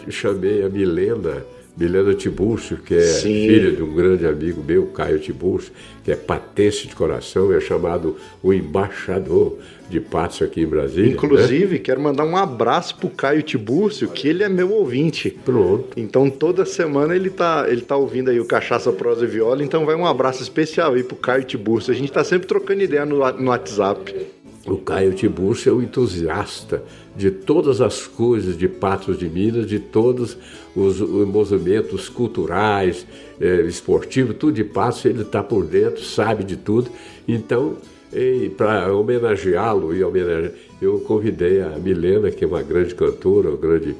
chamei 0.08 0.64
a 0.64 0.68
Milena, 0.68 1.44
Milena 1.80 2.12
Tiburcio, 2.12 2.76
que 2.76 2.94
é 2.94 3.00
Sim. 3.00 3.48
filha 3.48 3.72
de 3.72 3.82
um 3.82 3.94
grande 3.94 4.26
amigo 4.26 4.62
meu, 4.62 4.88
Caio 4.88 5.18
Tiburcio, 5.18 5.72
que 6.04 6.12
é 6.12 6.14
patente 6.14 6.86
de 6.86 6.94
coração, 6.94 7.50
é 7.54 7.58
chamado 7.58 8.18
o 8.42 8.52
embaixador 8.52 9.56
de 9.88 9.98
Patos 9.98 10.42
aqui 10.42 10.60
em 10.60 10.66
Brasília. 10.66 11.06
Né? 11.06 11.12
Inclusive, 11.14 11.74
né? 11.76 11.78
quero 11.78 11.98
mandar 11.98 12.26
um 12.26 12.36
abraço 12.36 12.96
pro 12.96 13.08
Caio 13.08 13.42
Tibúrcio, 13.42 14.08
que 14.08 14.28
ele 14.28 14.42
é 14.42 14.48
meu 14.48 14.70
ouvinte. 14.70 15.30
Pronto. 15.42 15.88
Então 15.96 16.28
toda 16.28 16.66
semana 16.66 17.16
ele 17.16 17.30
tá, 17.30 17.64
ele 17.66 17.80
tá 17.80 17.96
ouvindo 17.96 18.28
aí 18.28 18.38
o 18.38 18.44
Cachaça, 18.44 18.92
Prosa 18.92 19.24
e 19.24 19.28
Viola, 19.28 19.64
então 19.64 19.86
vai 19.86 19.94
um 19.94 20.06
abraço 20.06 20.42
especial 20.42 20.92
aí 20.92 21.02
pro 21.02 21.16
Caio 21.16 21.44
Tibúrcio. 21.44 21.90
A 21.90 21.96
gente 21.96 22.12
tá 22.12 22.22
sempre 22.22 22.46
trocando 22.46 22.82
ideia 22.82 23.06
no, 23.06 23.16
no 23.32 23.50
WhatsApp. 23.50 24.14
O 24.66 24.76
Caio 24.76 25.14
Tiburcio 25.14 25.72
é 25.72 25.74
um 25.74 25.82
entusiasta 25.82 26.82
de 27.16 27.30
todas 27.30 27.80
as 27.80 28.06
coisas 28.06 28.58
de 28.58 28.68
Patos 28.68 29.18
de 29.18 29.28
Minas, 29.28 29.66
de 29.66 29.78
todos 29.78 30.36
os, 30.76 31.00
os 31.00 31.26
movimentos 31.26 32.10
culturais, 32.10 33.06
eh, 33.40 33.62
esportivos, 33.62 34.36
tudo 34.36 34.52
de 34.52 34.64
Patos, 34.64 35.04
ele 35.06 35.22
está 35.22 35.42
por 35.42 35.64
dentro, 35.64 36.04
sabe 36.04 36.44
de 36.44 36.56
tudo. 36.56 36.90
Então, 37.26 37.78
para 38.56 38.92
homenageá-lo 38.94 39.94
e 39.94 40.02
homenagear, 40.02 40.52
eu 40.80 40.98
convidei 41.00 41.62
a 41.62 41.70
Milena, 41.70 42.30
que 42.30 42.44
é 42.44 42.46
uma 42.46 42.62
grande 42.62 42.94
cantora, 42.94 43.48
uma 43.48 43.56
grande, 43.56 43.94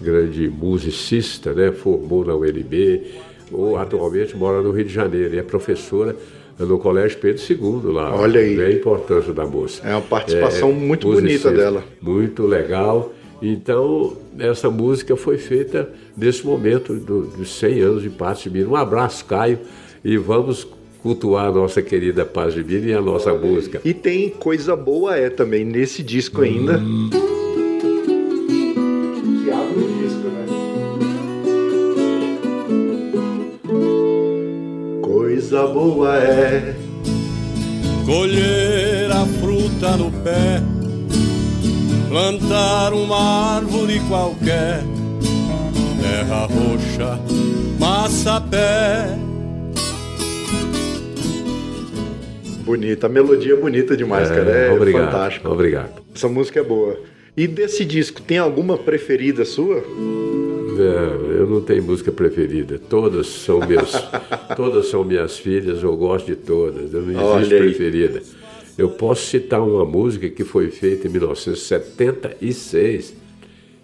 grande 0.00 0.48
musicista, 0.48 1.52
né? 1.52 1.72
formou 1.72 2.24
na 2.24 2.34
UNB, 2.34 3.02
ou 3.50 3.76
atualmente 3.76 4.36
mora 4.36 4.62
no 4.62 4.70
Rio 4.70 4.84
de 4.84 4.92
Janeiro, 4.92 5.34
e 5.34 5.38
é 5.38 5.42
professora 5.42 6.14
no 6.58 6.78
Colégio 6.78 7.18
Pedro 7.18 7.42
II 7.42 7.92
lá. 7.92 8.14
Olha 8.14 8.40
aí. 8.40 8.58
É 8.60 8.66
a 8.66 8.72
importância 8.72 9.32
da 9.32 9.44
moça. 9.46 9.86
É 9.86 9.92
uma 9.92 10.02
participação 10.02 10.70
é, 10.70 10.72
muito 10.72 11.10
bonita 11.10 11.50
dela. 11.50 11.84
Muito 12.00 12.46
legal. 12.46 13.12
Então, 13.42 14.16
essa 14.38 14.70
música 14.70 15.16
foi 15.16 15.36
feita 15.36 15.90
nesse 16.16 16.46
momento 16.46 16.94
do, 16.94 17.22
dos 17.22 17.58
100 17.58 17.80
anos 17.80 18.02
de 18.02 18.10
Paz 18.10 18.40
de 18.40 18.50
Minas. 18.50 18.68
Um 18.68 18.76
abraço, 18.76 19.24
Caio, 19.24 19.58
e 20.04 20.16
vamos 20.16 20.66
cultuar 21.02 21.48
a 21.48 21.52
nossa 21.52 21.82
querida 21.82 22.24
Paz 22.24 22.54
de 22.54 22.64
Minas 22.64 22.86
e 22.86 22.92
a 22.94 23.00
nossa 23.00 23.34
música. 23.34 23.80
E 23.84 23.92
tem 23.92 24.30
coisa 24.30 24.74
boa 24.74 25.16
é 25.16 25.28
também 25.28 25.64
nesse 25.64 26.02
disco 26.02 26.40
ainda. 26.40 26.78
Hum. 26.78 27.10
Coisa 35.64 35.72
boa 35.72 36.18
é 36.18 36.74
colher 38.04 39.10
a 39.10 39.24
fruta 39.40 39.96
no 39.96 40.10
pé, 40.10 40.60
plantar 42.08 42.92
uma 42.92 43.56
árvore 43.56 44.00
qualquer, 44.06 44.82
terra 46.02 46.46
roxa, 46.46 47.18
massa 47.78 48.40
pé 48.42 49.06
Bonita, 52.64 53.06
a 53.06 53.10
melodia 53.10 53.54
é 53.54 53.56
bonita 53.56 53.96
demais, 53.96 54.30
é, 54.30 54.34
cara. 54.34 54.50
É 54.50 54.72
obrigado, 54.72 55.04
fantástico. 55.04 55.48
Obrigado. 55.50 56.02
Essa 56.14 56.28
música 56.28 56.60
é 56.60 56.62
boa. 56.62 56.98
E 57.36 57.46
desse 57.46 57.84
disco, 57.84 58.22
tem 58.22 58.38
alguma 58.38 58.78
preferida 58.78 59.44
sua? 59.44 59.82
Não, 60.78 61.32
eu 61.32 61.46
não 61.46 61.60
tenho 61.60 61.82
música 61.82 62.10
preferida. 62.12 62.78
Todas 62.78 63.26
são 63.26 63.60
minhas, 63.60 63.92
todas 64.56 64.88
são 64.88 65.04
minhas 65.04 65.38
filhas, 65.38 65.82
eu 65.82 65.94
gosto 65.96 66.26
de 66.26 66.36
todas. 66.36 66.92
Eu 66.92 67.02
não 67.02 67.40
existe 67.40 67.56
preferida. 67.56 68.22
Eu 68.76 68.90
posso 68.90 69.26
citar 69.26 69.62
uma 69.62 69.84
música 69.84 70.28
que 70.28 70.42
foi 70.44 70.70
feita 70.70 71.06
em 71.06 71.10
1976. 71.10 73.14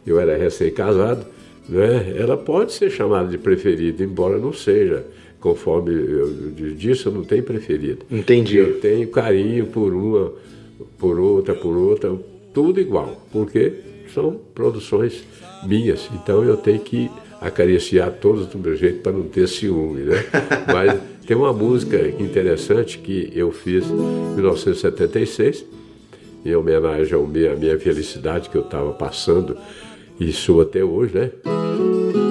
Eu 0.07 0.19
era 0.19 0.37
recém-casado, 0.37 1.25
né? 1.69 2.15
Ela 2.17 2.37
pode 2.37 2.73
ser 2.73 2.91
chamada 2.91 3.29
de 3.29 3.39
preferida, 3.39 4.03
embora 4.03 4.39
não 4.39 4.53
seja 4.53 5.05
conforme 5.41 5.93
eu 5.93 6.53
disse, 6.77 7.07
eu 7.07 7.13
não 7.13 7.25
tenho 7.25 7.43
preferida. 7.43 8.05
Entendi. 8.11 8.59
Eu 8.59 8.79
tenho 8.79 9.09
carinho 9.09 9.67
por 9.67 9.93
uma, 9.93 10.33
por 10.99 11.19
outra, 11.19 11.55
por 11.55 11.77
outra, 11.77 12.15
tudo 12.53 12.79
igual, 12.79 13.27
porque 13.33 13.73
são 14.13 14.41
produções 14.55 15.25
minhas. 15.65 16.09
Então 16.13 16.43
eu 16.45 16.57
tenho 16.57 16.81
que 16.81 17.11
acariciar 17.41 18.11
todos 18.13 18.47
do 18.47 18.59
meu 18.59 18.77
jeito 18.77 19.01
para 19.01 19.13
não 19.13 19.23
ter 19.23 19.49
ciúme, 19.49 20.03
né? 20.03 20.25
Mas 20.73 21.01
tem 21.27 21.37
uma 21.37 21.53
música 21.53 21.97
interessante 22.19 22.99
que 22.99 23.33
eu 23.35 23.51
fiz 23.51 23.87
em 23.87 24.35
1976, 24.35 25.65
em 26.45 26.55
homenagem 26.55 27.15
à 27.15 27.19
minha, 27.27 27.55
minha 27.55 27.79
felicidade 27.79 28.51
que 28.51 28.57
eu 28.57 28.63
estava 28.63 28.93
passando, 28.93 29.57
e 30.19 30.33
sou 30.33 30.61
até 30.61 30.85
hoje, 30.85 31.15
né? 31.15 32.30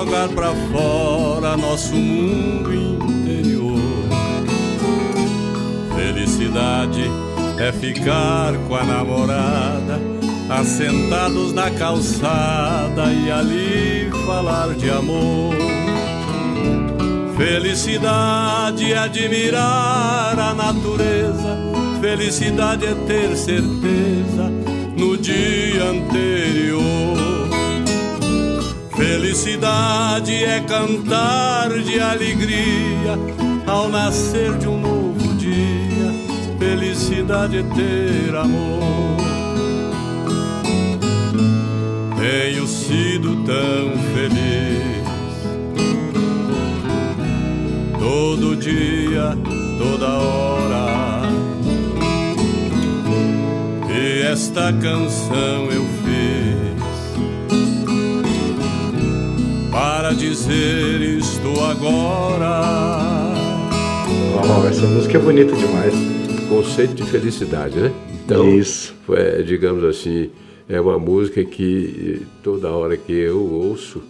Jogar 0.00 0.28
pra 0.30 0.54
fora 0.72 1.58
nosso 1.58 1.94
mundo 1.94 2.72
interior. 2.72 3.78
Felicidade 5.94 7.02
é 7.58 7.70
ficar 7.70 8.54
com 8.66 8.76
a 8.76 8.82
namorada, 8.82 10.00
assentados 10.48 11.52
na 11.52 11.70
calçada 11.70 13.12
e 13.12 13.30
ali 13.30 14.10
falar 14.24 14.74
de 14.74 14.88
amor. 14.88 15.54
Felicidade 17.36 18.92
é 18.92 18.98
admirar 18.98 20.38
a 20.38 20.54
natureza, 20.54 21.58
felicidade 22.00 22.86
é 22.86 22.94
ter 23.06 23.36
certeza 23.36 24.50
no 24.96 25.18
dia 25.18 25.84
anterior. 25.84 26.69
Felicidade 29.00 30.44
é 30.44 30.60
cantar 30.60 31.70
de 31.70 31.98
alegria 31.98 33.18
ao 33.66 33.88
nascer 33.88 34.58
de 34.58 34.68
um 34.68 34.78
novo 34.78 35.34
dia. 35.36 36.12
Felicidade 36.58 37.56
é 37.56 37.62
ter 37.62 38.36
amor. 38.36 39.16
Tenho 42.20 42.66
sido 42.66 43.42
tão 43.44 43.96
feliz 44.12 45.00
todo 47.98 48.54
dia, 48.54 49.34
toda 49.78 50.08
hora 50.08 50.60
esta 54.30 54.72
canção 54.74 55.66
eu 55.72 55.84
fiz 56.04 56.29
para 60.10 60.18
dizer 60.18 61.00
isto 61.02 61.48
agora. 61.60 62.62
Oh, 64.42 64.66
essa 64.66 64.84
música 64.88 65.18
é 65.18 65.20
bonita 65.20 65.54
demais. 65.54 65.94
Conceito 66.48 66.94
de 66.94 67.04
felicidade, 67.04 67.78
né? 67.78 67.92
Então, 68.12 68.52
Isso. 68.52 68.92
É, 69.10 69.40
digamos 69.42 69.84
assim, 69.84 70.30
é 70.68 70.80
uma 70.80 70.98
música 70.98 71.44
que 71.44 72.26
toda 72.42 72.72
hora 72.72 72.96
que 72.96 73.12
eu 73.12 73.40
ouço, 73.40 74.02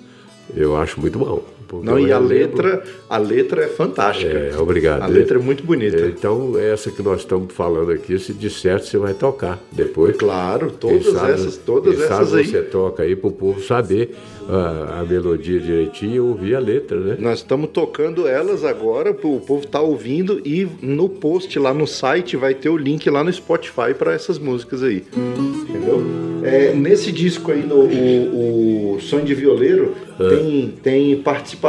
eu 0.57 0.75
acho 0.75 0.99
muito 0.99 1.19
bom. 1.19 1.45
Não, 1.83 1.99
e 1.99 2.13
a 2.13 2.19
letra, 2.19 2.83
a 3.09 3.19
letra 3.19 3.65
é 3.65 3.69
fantástica. 3.69 4.33
É, 4.33 4.57
obrigado. 4.59 5.03
A 5.03 5.07
letra 5.07 5.39
é 5.39 5.41
muito 5.41 5.63
bonita. 5.65 5.97
É, 5.97 6.07
então, 6.09 6.59
essa 6.59 6.91
que 6.91 7.03
nós 7.03 7.21
estamos 7.21 7.53
falando 7.53 7.93
aqui, 7.93 8.19
se 8.19 8.33
de 8.33 8.51
certo 8.51 8.87
você 8.87 8.99
vai 8.99 9.15
tocar 9.15 9.59
depois. 9.71 10.17
Claro, 10.17 10.71
todas 10.71 11.07
sabe, 11.07 11.33
essas, 11.33 11.57
todas 11.57 12.01
essas 12.01 12.35
aí. 12.35 12.45
você 12.45 12.63
toca 12.63 13.03
aí 13.03 13.15
para 13.15 13.29
o 13.29 13.33
povo 13.33 13.63
saber 13.63 14.17
a, 14.49 15.01
a, 15.01 15.05
melodia 15.05 15.61
direitinho 15.61 16.15
e 16.15 16.21
ouvir 16.21 16.55
a 16.55 16.59
letra, 16.59 16.99
né? 16.99 17.17
Nós 17.19 17.39
estamos 17.39 17.71
tocando 17.71 18.27
elas 18.27 18.65
agora, 18.65 19.11
o 19.11 19.41
povo 19.41 19.67
tá 19.67 19.81
ouvindo 19.81 20.41
e 20.45 20.67
no 20.83 21.09
post 21.09 21.57
lá 21.59 21.73
no 21.73 21.87
site 21.87 22.37
vai 22.37 22.55
ter 22.55 22.69
o 22.69 22.77
link 22.77 23.09
lá 23.09 23.23
no 23.23 23.33
Spotify 23.33 23.95
para 23.97 24.13
essas 24.13 24.39
músicas 24.39 24.83
aí. 24.83 25.05
Entendeu? 25.17 26.03
É, 26.43 26.75
nesse 26.75 27.13
disco 27.13 27.53
aí, 27.53 27.63
no, 27.63 27.81
o, 27.81 28.95
o 28.95 29.01
Sonho 29.01 29.25
de 29.25 29.35
Violeiro, 29.35 29.95
É. 30.19 30.37
tem, 30.37 30.75
tem 30.83 31.17
participação 31.23 31.60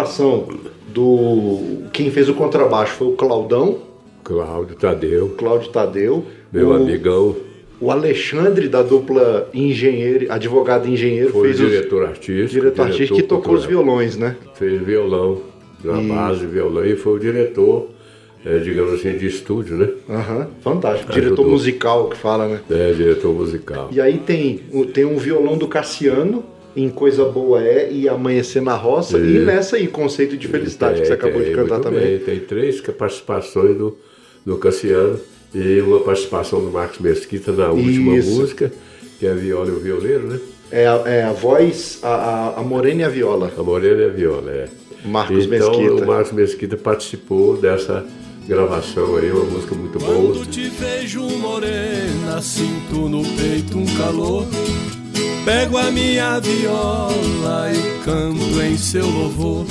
do. 0.87 1.83
Quem 1.93 2.09
fez 2.11 2.29
o 2.29 2.33
contrabaixo 2.33 2.93
foi 2.95 3.07
o 3.07 3.11
Claudão, 3.13 3.79
Cláudio 4.23 4.75
Tadeu, 4.75 5.29
Cláudio 5.37 5.69
Tadeu. 5.71 6.25
meu 6.51 6.69
o, 6.69 6.73
amigão, 6.73 7.35
O 7.79 7.89
Alexandre, 7.91 8.67
da 8.67 8.81
dupla 8.83 9.49
engenheiro, 9.53 10.31
advogado 10.31 10.87
engenheiro, 10.87 11.31
foi 11.31 11.41
o 11.41 11.43
fez 11.45 11.59
os- 11.59 11.69
diretor 11.71 12.05
artístico. 12.05 12.49
diretor 12.61 12.81
artístico 12.87 13.15
que 13.15 13.23
tocou 13.23 13.55
os 13.55 13.65
violões, 13.65 14.15
né? 14.17 14.35
Fez 14.55 14.81
violão, 14.81 15.41
na 15.83 16.01
E- 16.01 16.07
base 16.07 16.45
violão, 16.45 16.85
e 16.85 16.95
foi 16.95 17.13
o 17.13 17.19
diretor, 17.19 17.87
é, 18.45 18.59
digamos 18.59 18.93
assim, 18.93 19.17
de 19.17 19.25
estúdio, 19.25 19.77
né? 19.77 19.89
Aham, 20.09 20.47
fantástico. 20.61 21.11
Ajudou. 21.11 21.23
Diretor 21.35 21.47
musical 21.49 22.07
que 22.09 22.17
fala, 22.17 22.47
né? 22.47 22.59
É, 22.69 22.91
diretor 22.93 23.33
musical. 23.33 23.89
E 23.91 23.99
aí 23.99 24.17
tem, 24.19 24.59
tem 24.93 25.05
um 25.05 25.17
violão 25.17 25.57
do 25.57 25.67
Cassiano, 25.67 26.43
em 26.75 26.89
Coisa 26.89 27.25
Boa 27.25 27.61
É 27.63 27.91
e 27.91 28.07
Amanhecer 28.07 28.61
na 28.61 28.75
Roça, 28.75 29.17
e 29.17 29.37
Isso. 29.37 29.45
nessa 29.45 29.75
aí, 29.75 29.87
Conceito 29.87 30.37
de 30.37 30.47
Felicidade, 30.47 31.01
que 31.01 31.07
você 31.07 31.15
Tem, 31.15 31.15
acabou 31.15 31.39
de 31.41 31.47
tem, 31.47 31.55
cantar 31.55 31.75
muito 31.75 31.83
também. 31.83 32.17
bem. 32.17 32.19
Tem 32.19 32.39
três 32.39 32.79
participações 32.81 33.77
do, 33.77 33.97
do 34.45 34.57
Cassiano 34.57 35.19
e 35.53 35.81
uma 35.81 35.99
participação 35.99 36.61
do 36.63 36.71
Marcos 36.71 36.99
Mesquita 36.99 37.51
na 37.51 37.69
última 37.71 38.15
Isso. 38.17 38.29
música, 38.31 38.71
que 39.19 39.25
é 39.25 39.31
a 39.31 39.35
viola 39.35 39.67
e 39.67 39.71
o 39.71 39.79
violeiro, 39.79 40.27
né? 40.27 40.39
É, 40.71 40.87
a- 40.87 41.03
é 41.05 41.23
a 41.23 41.33
voz, 41.33 41.99
a, 42.01 42.07
a, 42.55 42.59
a 42.59 42.63
Morena 42.63 43.01
e 43.01 43.03
a 43.03 43.09
Viola. 43.09 43.51
A 43.57 43.61
Morena 43.63 44.03
é 44.03 44.05
a 44.05 44.09
viola, 44.09 44.49
é. 44.51 44.65
Marcos 45.03 45.45
então, 45.45 45.69
Mesquita. 45.71 45.93
o 46.03 46.07
Marcos 46.07 46.31
Mesquita 46.31 46.77
participou 46.77 47.57
dessa 47.57 48.05
gravação 48.47 49.17
aí, 49.17 49.29
uma 49.31 49.43
música 49.45 49.75
muito 49.75 49.99
boa. 49.99 50.13
Quando 50.15 50.45
te 50.45 50.69
vejo 50.69 51.23
morena, 51.23 52.41
sinto 52.41 53.09
no 53.09 53.21
peito 53.35 53.77
um 53.77 53.85
calor. 53.97 54.45
Pego 55.43 55.77
a 55.79 55.89
minha 55.89 56.39
viola 56.39 57.71
e 57.73 58.03
canto 58.05 58.61
em 58.61 58.77
seu 58.77 59.07
louvor. 59.07 59.65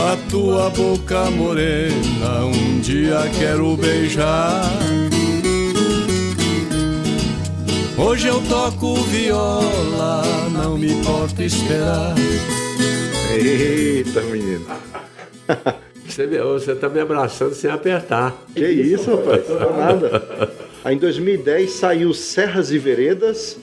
A 0.00 0.30
tua 0.30 0.70
boca 0.70 1.30
morena, 1.30 2.44
um 2.46 2.80
dia 2.80 3.18
quero 3.38 3.76
beijar. 3.76 4.64
Hoje 7.98 8.28
eu 8.28 8.40
toco 8.48 8.94
viola, 9.04 10.22
não 10.50 10.78
me 10.78 10.92
importa 10.92 11.44
esperar. 11.44 12.14
Eita, 13.30 14.22
menino. 14.22 14.66
Você, 16.06 16.26
você 16.26 16.74
tá 16.76 16.88
me 16.88 17.00
abraçando 17.00 17.54
sem 17.54 17.68
apertar. 17.68 18.32
Que 18.54 18.68
isso, 18.68 19.16
rapaz? 19.16 19.48
Não 19.48 19.76
nada. 19.76 20.50
Aí 20.84 20.94
em 20.94 20.98
2010 20.98 21.70
saiu 21.72 22.14
Serras 22.14 22.70
e 22.70 22.78
Veredas 22.78 23.58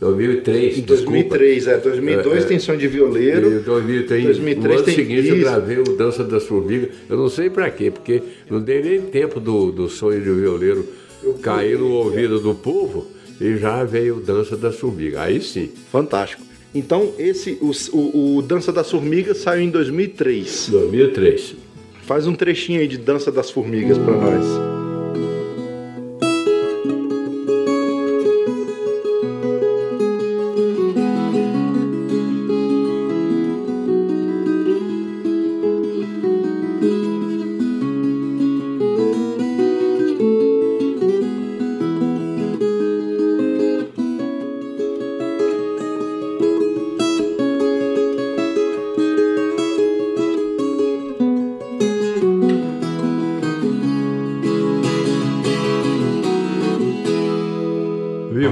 2003, 0.00 0.78
Em 0.78 0.80
desculpa. 0.82 1.12
2003, 1.12 1.66
é. 1.68 1.78
2002 1.78 2.36
É, 2.36 2.38
é. 2.38 2.42
tem 2.48 2.58
Som 2.58 2.76
de 2.76 2.88
Violeiro. 2.88 3.60
2003, 3.62 4.24
2003 4.24 4.74
no 4.74 4.78
ano 4.78 4.84
seguinte 4.92 5.28
eu 5.28 5.36
isso. 5.36 5.44
gravei 5.44 5.78
o 5.78 5.84
Dança 5.96 6.24
das 6.24 6.44
Formigas. 6.44 6.88
Eu 7.08 7.16
não 7.16 7.28
sei 7.28 7.48
pra 7.50 7.70
quê, 7.70 7.90
porque 7.90 8.20
não 8.50 8.60
dei 8.60 8.82
nem 8.82 9.00
tempo 9.02 9.38
do, 9.38 9.70
do 9.70 9.88
sonho 9.88 10.20
de 10.20 10.30
violeiro 10.30 10.84
cair 11.40 11.78
no 11.78 11.92
ouvido 11.92 12.40
do 12.40 12.52
povo 12.54 13.06
e 13.42 13.56
já 13.58 13.82
veio 13.84 14.16
Dança 14.20 14.56
das 14.56 14.76
Formigas. 14.78 15.20
Aí 15.20 15.40
sim. 15.42 15.70
Fantástico. 15.90 16.42
Então, 16.74 17.12
esse, 17.18 17.58
o, 17.60 17.70
o- 17.96 18.36
o 18.38 18.42
Dança 18.42 18.72
das 18.72 18.90
Formigas 18.90 19.38
saiu 19.38 19.62
em 19.62 19.70
2003. 19.70 20.68
2003. 20.70 21.54
Faz 22.06 22.26
um 22.26 22.34
trechinho 22.34 22.80
aí 22.80 22.88
de 22.88 22.96
Dança 22.98 23.30
das 23.30 23.50
Formigas 23.50 23.98
pra 23.98 24.14
nós. 24.16 24.81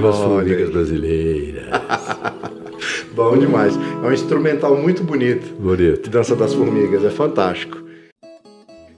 Viva 0.01 0.09
as 0.09 0.15
Olha 0.19 0.27
formigas 0.29 0.67
aí. 0.67 0.73
brasileiras. 0.73 1.65
Bom 3.13 3.37
demais. 3.37 3.75
É 3.75 4.07
um 4.07 4.11
instrumental 4.11 4.75
muito 4.75 5.03
bonito. 5.03 5.53
Bonito. 5.59 6.09
Dança 6.09 6.35
das 6.35 6.53
Formigas, 6.53 7.03
é 7.03 7.09
fantástico. 7.09 7.77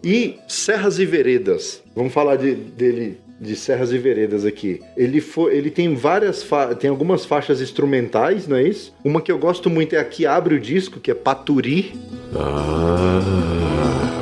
E 0.03 0.35
Serras 0.47 0.99
e 0.99 1.05
Veredas. 1.05 1.81
Vamos 1.95 2.13
falar 2.13 2.35
de- 2.37 2.55
dele 2.55 3.17
de 3.41 3.55
Serras 3.55 3.91
e 3.91 3.97
Veredas 3.97 4.45
aqui. 4.45 4.79
Ele 4.95 5.19
foi, 5.19 5.55
ele 5.57 5.69
tem 5.69 5.93
várias 5.95 6.45
tem 6.79 6.89
algumas 6.89 7.25
faixas 7.25 7.59
instrumentais, 7.61 8.47
não 8.47 8.55
é 8.55 8.63
isso? 8.63 8.93
Uma 9.03 9.19
que 9.21 9.31
eu 9.31 9.37
gosto 9.37 9.69
muito 9.69 9.93
é 9.95 9.99
a 9.99 10.05
que 10.05 10.25
abre 10.25 10.55
o 10.55 10.59
disco, 10.59 10.99
que 10.99 11.11
é 11.11 11.13
Paturi. 11.13 11.93
Ah. 12.35 14.12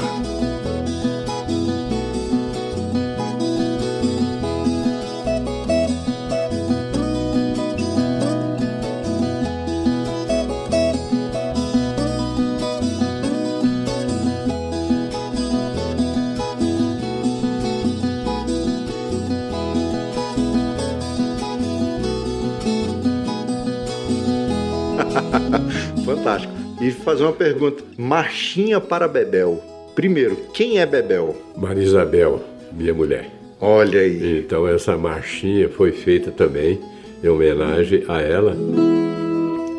Fazer 27.12 27.24
uma 27.24 27.34
pergunta. 27.34 27.84
Marchinha 27.98 28.80
para 28.80 29.08
Bebel. 29.08 29.62
Primeiro, 29.94 30.38
quem 30.54 30.80
é 30.80 30.86
Bebel? 30.86 31.36
Maria 31.58 31.84
Isabel, 31.84 32.42
minha 32.72 32.94
mulher. 32.94 33.30
Olha 33.60 34.00
aí. 34.00 34.40
Então 34.40 34.66
essa 34.66 34.98
marchinha 34.98 35.68
foi 35.68 35.92
feita 35.92 36.32
também 36.32 36.80
em 37.22 37.28
homenagem 37.28 38.06
a 38.08 38.22
ela. 38.22 38.56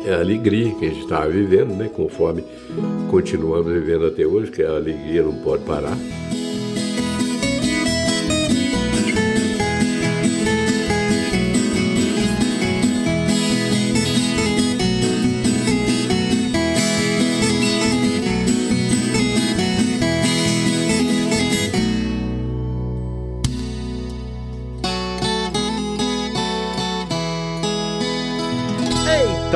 É 0.05 0.13
a 0.13 0.19
alegria 0.19 0.75
que 0.75 0.85
a 0.85 0.89
gente 0.89 1.01
estava 1.01 1.27
vivendo, 1.29 1.73
né? 1.73 1.89
Conforme 1.91 2.43
continuamos 3.09 3.71
vivendo 3.73 4.05
até 4.05 4.25
hoje, 4.25 4.51
que 4.51 4.61
a 4.61 4.75
alegria 4.75 5.23
não 5.23 5.33
pode 5.33 5.63
parar. 5.63 5.97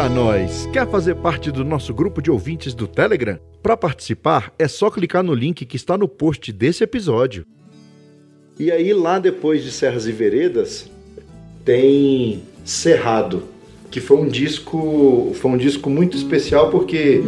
Nós! 0.10 0.68
Quer 0.72 0.88
fazer 0.88 1.16
parte 1.16 1.51
do 1.51 1.66
nosso 1.66 1.93
grupo 1.93 2.22
de 2.22 2.32
ouvintes 2.32 2.74
do 2.74 2.88
Telegram? 2.88 3.38
Para 3.62 3.76
participar, 3.76 4.53
é 4.58 4.68
só 4.68 4.89
clicar 4.89 5.22
no 5.22 5.34
link 5.34 5.66
que 5.66 5.76
está 5.76 5.97
no 5.97 6.08
post 6.08 6.51
desse 6.53 6.84
episódio. 6.84 7.45
E 8.58 8.72
aí, 8.72 8.93
lá 8.93 9.20
depois 9.20 9.64
de 9.64 9.72
Serras 9.72 10.08
e 10.08 10.12
Veredas, 10.12 10.89
tem 11.66 12.41
Cerrado, 12.64 13.43
que 13.91 13.99
foi 13.99 14.18
um 14.18 14.28
disco, 14.28 15.32
foi 15.36 15.51
um 15.51 15.58
disco 15.58 15.89
muito 15.89 16.16
especial 16.16 16.70
porque 16.70 17.22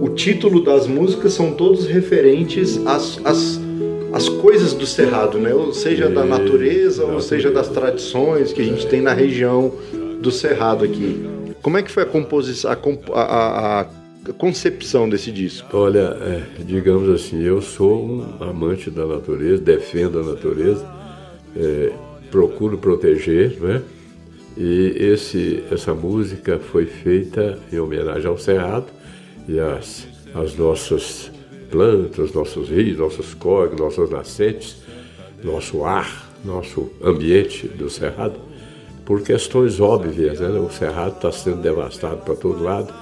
o 0.00 0.10
título 0.10 0.62
das 0.62 0.86
músicas 0.86 1.32
são 1.32 1.52
todos 1.52 1.86
referentes 1.86 2.76
às, 2.86 3.18
às, 3.24 3.60
às 4.12 4.28
coisas 4.28 4.74
do 4.74 4.86
Cerrado, 4.86 5.38
né? 5.38 5.54
Ou 5.54 5.72
seja, 5.72 6.08
da 6.08 6.24
natureza, 6.24 7.04
ou 7.04 7.20
seja, 7.20 7.50
das 7.50 7.68
tradições 7.68 8.52
que 8.52 8.60
a 8.60 8.64
gente 8.64 8.86
tem 8.86 9.00
na 9.00 9.14
região 9.14 9.72
do 10.20 10.30
Cerrado 10.30 10.84
aqui. 10.84 11.35
Como 11.66 11.76
é 11.78 11.82
que 11.82 11.90
foi 11.90 12.04
a 12.04 12.06
composição, 12.06 12.70
a, 12.70 13.20
a- 13.20 13.80
a 13.80 14.32
concepção 14.38 15.08
desse 15.08 15.32
disco? 15.32 15.66
Olha, 15.76 16.16
é, 16.20 16.42
digamos 16.62 17.08
assim, 17.10 17.42
eu 17.42 17.60
sou 17.60 18.06
um 18.06 18.22
amante 18.40 18.88
da 18.88 19.04
natureza, 19.04 19.60
defendo 19.60 20.20
a 20.20 20.22
natureza, 20.22 20.86
é, 21.56 21.92
procuro 22.30 22.78
proteger, 22.78 23.58
né? 23.60 23.82
E 24.56 24.94
esse, 24.96 25.64
essa 25.68 25.92
música 25.92 26.60
foi 26.60 26.86
feita 26.86 27.58
em 27.72 27.80
homenagem 27.80 28.28
ao 28.28 28.38
Cerrado 28.38 28.86
e 29.48 29.58
às, 29.58 30.06
às 30.36 30.54
nossas 30.54 31.32
plantas, 31.68 32.32
nossos 32.32 32.68
rios, 32.68 32.96
nossos 32.96 33.34
córregos, 33.34 33.80
nossas 33.80 34.08
nascentes, 34.08 34.76
nosso 35.42 35.84
ar, 35.84 36.30
nosso 36.44 36.92
ambiente 37.02 37.66
do 37.66 37.90
Cerrado, 37.90 38.38
por 39.06 39.22
questões 39.22 39.80
óbvias. 39.80 40.40
Né? 40.40 40.48
O 40.48 40.68
Cerrado 40.68 41.14
está 41.16 41.32
sendo 41.32 41.62
devastado 41.62 42.18
para 42.18 42.34
todo 42.34 42.62
lado, 42.62 42.92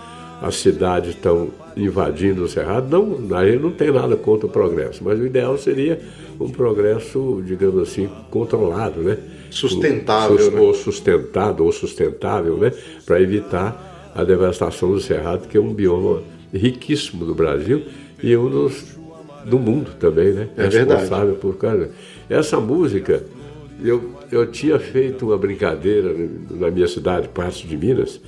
as 0.40 0.56
cidades 0.56 1.10
estão 1.10 1.48
invadindo 1.76 2.44
o 2.44 2.48
Cerrado. 2.48 2.88
Não, 2.88 3.36
a 3.36 3.44
gente 3.44 3.62
não 3.62 3.72
tem 3.72 3.90
nada 3.90 4.14
contra 4.14 4.46
o 4.46 4.50
progresso, 4.50 5.02
mas 5.02 5.18
o 5.18 5.26
ideal 5.26 5.58
seria 5.58 6.00
um 6.38 6.48
progresso, 6.50 7.42
digamos 7.44 7.82
assim, 7.82 8.08
controlado, 8.30 9.00
né? 9.00 9.18
Sustentável, 9.50 10.50
né? 10.52 10.60
Ou 10.60 10.74
sustentado, 10.74 11.64
ou 11.64 11.72
sustentável, 11.72 12.56
né? 12.58 12.72
Para 13.06 13.20
evitar 13.20 14.12
a 14.14 14.22
devastação 14.22 14.92
do 14.92 15.00
Cerrado, 15.00 15.48
que 15.48 15.56
é 15.56 15.60
um 15.60 15.72
bioma 15.72 16.22
riquíssimo 16.52 17.24
do 17.24 17.34
Brasil 17.34 17.82
e 18.22 18.36
um 18.36 18.48
dos 18.48 18.94
do 19.44 19.58
mundo 19.58 19.92
também, 19.98 20.32
né? 20.32 20.48
É 20.56 20.64
responsável 20.64 21.08
verdade. 21.08 21.38
por 21.40 21.56
causa. 21.56 21.90
Essa 22.28 22.58
música, 22.58 23.22
eu, 23.82 24.10
eu 24.34 24.46
tinha 24.50 24.78
feito 24.78 25.26
uma 25.26 25.38
brincadeira 25.38 26.12
na 26.50 26.70
minha 26.70 26.88
cidade, 26.88 27.28
Passo 27.28 27.66
de 27.66 27.76
Minas. 27.76 28.20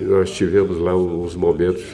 nós 0.00 0.30
tivemos 0.30 0.78
lá 0.78 0.96
uns 0.96 1.34
momentos 1.34 1.84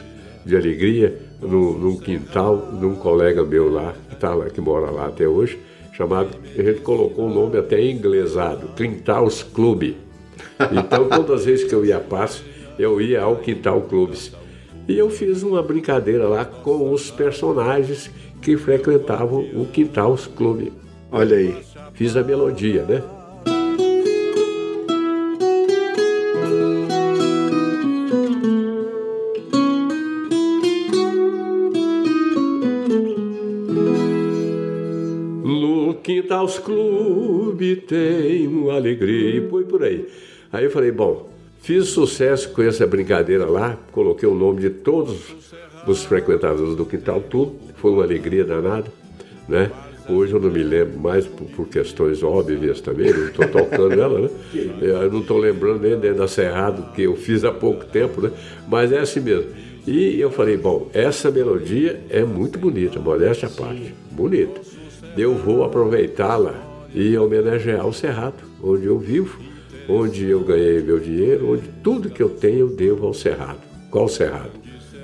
de 0.44 0.54
alegria 0.54 1.18
no, 1.40 1.78
num 1.78 1.96
quintal 1.96 2.72
de 2.78 2.84
um 2.84 2.94
colega 2.94 3.42
meu 3.44 3.72
lá, 3.72 3.94
que, 4.10 4.16
tá 4.16 4.34
lá, 4.34 4.50
que 4.50 4.60
mora 4.60 4.90
lá 4.90 5.06
até 5.06 5.26
hoje, 5.26 5.58
chamado, 5.94 6.28
a 6.56 6.62
gente 6.62 6.80
colocou 6.80 7.24
o 7.24 7.30
um 7.30 7.34
nome 7.34 7.56
até 7.56 7.82
inglesado, 7.82 8.68
Quintals 8.76 9.42
Clube. 9.42 9.96
Então, 10.70 11.08
todas 11.08 11.40
as 11.40 11.46
vezes 11.46 11.66
que 11.66 11.74
eu 11.74 11.84
ia 11.84 11.96
a 11.96 12.00
Passo, 12.00 12.44
eu 12.78 13.00
ia 13.00 13.22
ao 13.22 13.36
Quintal 13.36 13.80
Clubes. 13.82 14.32
E 14.86 14.96
eu 14.98 15.08
fiz 15.10 15.42
uma 15.42 15.62
brincadeira 15.62 16.28
lá 16.28 16.44
com 16.44 16.92
os 16.92 17.10
personagens 17.10 18.10
que 18.42 18.56
frequentavam 18.56 19.40
o 19.54 19.66
Quintals 19.66 20.26
Clube. 20.26 20.72
Olha 21.10 21.36
aí. 21.36 21.56
Fiz 21.94 22.16
a 22.16 22.22
melodia, 22.22 22.84
né? 22.84 23.02
No 36.38 36.46
Quintals 36.46 36.58
Clube 36.58 37.76
tem 37.76 38.46
uma 38.46 38.74
alegria 38.74 39.38
e 39.38 39.48
foi 39.48 39.64
por 39.64 39.82
aí. 39.82 40.06
Aí 40.52 40.64
eu 40.64 40.70
falei, 40.70 40.92
bom, 40.92 41.28
Fiz 41.60 41.88
sucesso 41.88 42.50
com 42.50 42.62
essa 42.62 42.86
brincadeira 42.86 43.44
lá, 43.44 43.76
coloquei 43.92 44.26
o 44.26 44.34
nome 44.34 44.60
de 44.60 44.70
todos 44.70 45.34
os 45.86 46.04
frequentadores 46.04 46.76
do 46.76 46.86
Quintal 46.86 47.20
Clube, 47.20 47.56
foi 47.76 47.90
uma 47.90 48.04
alegria 48.04 48.44
danada, 48.44 48.86
né? 49.46 49.70
Hoje 50.08 50.32
eu 50.32 50.40
não 50.40 50.50
me 50.50 50.62
lembro 50.62 50.98
mais 50.98 51.26
por, 51.26 51.46
por 51.48 51.68
questões 51.68 52.22
óbvias 52.22 52.80
também, 52.80 53.12
não 53.12 53.26
estou 53.26 53.46
tocando 53.48 53.92
ela, 54.00 54.20
né? 54.20 54.30
Eu 54.80 55.12
não 55.12 55.20
estou 55.20 55.36
lembrando 55.36 55.82
nem 55.82 55.98
dentro 55.98 56.18
da 56.18 56.28
Cerrado, 56.28 56.92
que 56.94 57.02
eu 57.02 57.16
fiz 57.16 57.44
há 57.44 57.52
pouco 57.52 57.84
tempo, 57.84 58.22
né? 58.22 58.30
Mas 58.66 58.90
é 58.90 59.00
assim 59.00 59.20
mesmo. 59.20 59.50
E 59.86 60.18
eu 60.18 60.30
falei, 60.30 60.56
bom, 60.56 60.88
essa 60.94 61.30
melodia 61.30 62.00
é 62.08 62.22
muito 62.22 62.58
bonita, 62.58 62.98
modéstia 62.98 63.48
à 63.48 63.50
parte, 63.50 63.92
bonita. 64.10 64.60
Eu 65.18 65.34
vou 65.34 65.64
aproveitá-la 65.64 66.54
e 66.94 67.18
homenagear 67.18 67.86
o 67.86 67.92
Cerrado, 67.92 68.42
onde 68.62 68.86
eu 68.86 68.98
vivo 68.98 69.38
onde 69.88 70.28
eu 70.28 70.40
ganhei 70.40 70.82
meu 70.82 71.00
dinheiro, 71.00 71.54
onde 71.54 71.66
tudo 71.82 72.10
que 72.10 72.22
eu 72.22 72.28
tenho 72.28 72.58
eu 72.58 72.68
devo 72.68 73.06
ao 73.06 73.14
Cerrado. 73.14 73.60
Qual 73.90 74.06
Cerrado? 74.06 74.52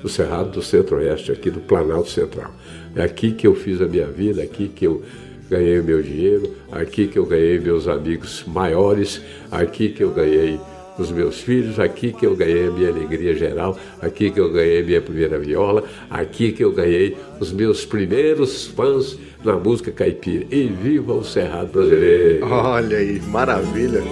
O 0.03 0.09
Cerrado 0.09 0.51
do 0.51 0.63
Centro-Oeste, 0.63 1.33
aqui 1.33 1.51
do 1.51 1.61
Planalto 1.61 2.11
Central. 2.11 2.53
É 2.95 3.03
aqui 3.03 3.33
que 3.33 3.47
eu 3.47 3.55
fiz 3.55 3.81
a 3.81 3.87
minha 3.87 4.07
vida, 4.07 4.43
aqui 4.43 4.69
que 4.69 4.87
eu 4.87 5.03
ganhei 5.49 5.81
meu 5.81 6.03
dinheiro, 6.03 6.55
aqui 6.71 7.09
que 7.09 7.19
eu 7.19 7.25
ganhei 7.25 7.59
meus 7.59 7.89
amigos 7.89 8.45
maiores, 8.47 9.23
aqui 9.51 9.89
que 9.89 10.05
eu 10.05 10.11
ganhei 10.11 10.61
os 10.99 11.11
meus 11.11 11.41
filhos, 11.41 11.79
aqui 11.79 12.13
que 12.13 12.27
eu 12.27 12.37
ganhei 12.37 12.69
a 12.69 12.71
minha 12.71 12.89
alegria 12.89 13.35
geral, 13.35 13.77
aqui 14.01 14.31
que 14.31 14.41
eu 14.41 14.53
ganhei 14.53 14.83
minha 14.83 15.01
primeira 15.01 15.39
viola, 15.39 15.85
aqui 16.09 16.53
que 16.53 16.63
eu 16.63 16.73
ganhei 16.73 17.17
os 17.41 17.53
meus 17.53 17.85
primeiros 17.85 18.67
fãs 18.67 19.19
na 19.45 19.55
música 19.55 19.91
caipira. 19.91 20.47
E 20.51 20.67
viva 20.67 21.13
o 21.13 21.25
Cerrado 21.25 21.73
brasileiro! 21.73 22.47
Olha 22.47 22.97
aí, 22.97 23.21
maravilha! 23.21 24.03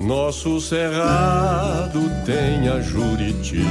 Nosso 0.00 0.60
cerrado 0.60 2.00
tem 2.24 2.68
a 2.68 2.80
Juriti, 2.80 3.64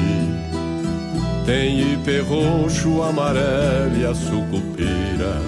tem 1.46 1.94
ipê 1.94 2.20
roxo, 2.20 3.02
amarelo 3.02 3.98
e 3.98 4.06
a 4.06 4.14
sucupira, 4.14 5.42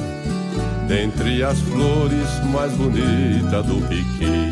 dentre 0.87 1.43
as 1.43 1.59
flores 1.59 2.51
mais 2.53 2.71
bonitas 2.71 3.65
do 3.65 3.75
piqui. 3.89 4.48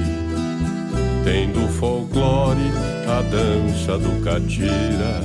Tem 1.27 1.51
do 1.51 1.67
folclore 1.73 2.71
a 3.05 3.21
dança 3.21 3.97
do 3.97 4.23
catira. 4.23 5.21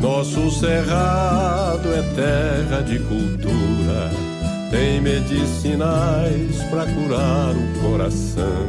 Nosso 0.00 0.50
cerrado 0.50 1.88
é 1.94 2.02
terra 2.16 2.82
de 2.82 2.98
cultura, 2.98 4.10
tem 4.72 5.00
medicinais 5.00 6.64
para 6.68 6.84
curar 6.86 7.54
o 7.54 7.80
coração 7.80 8.66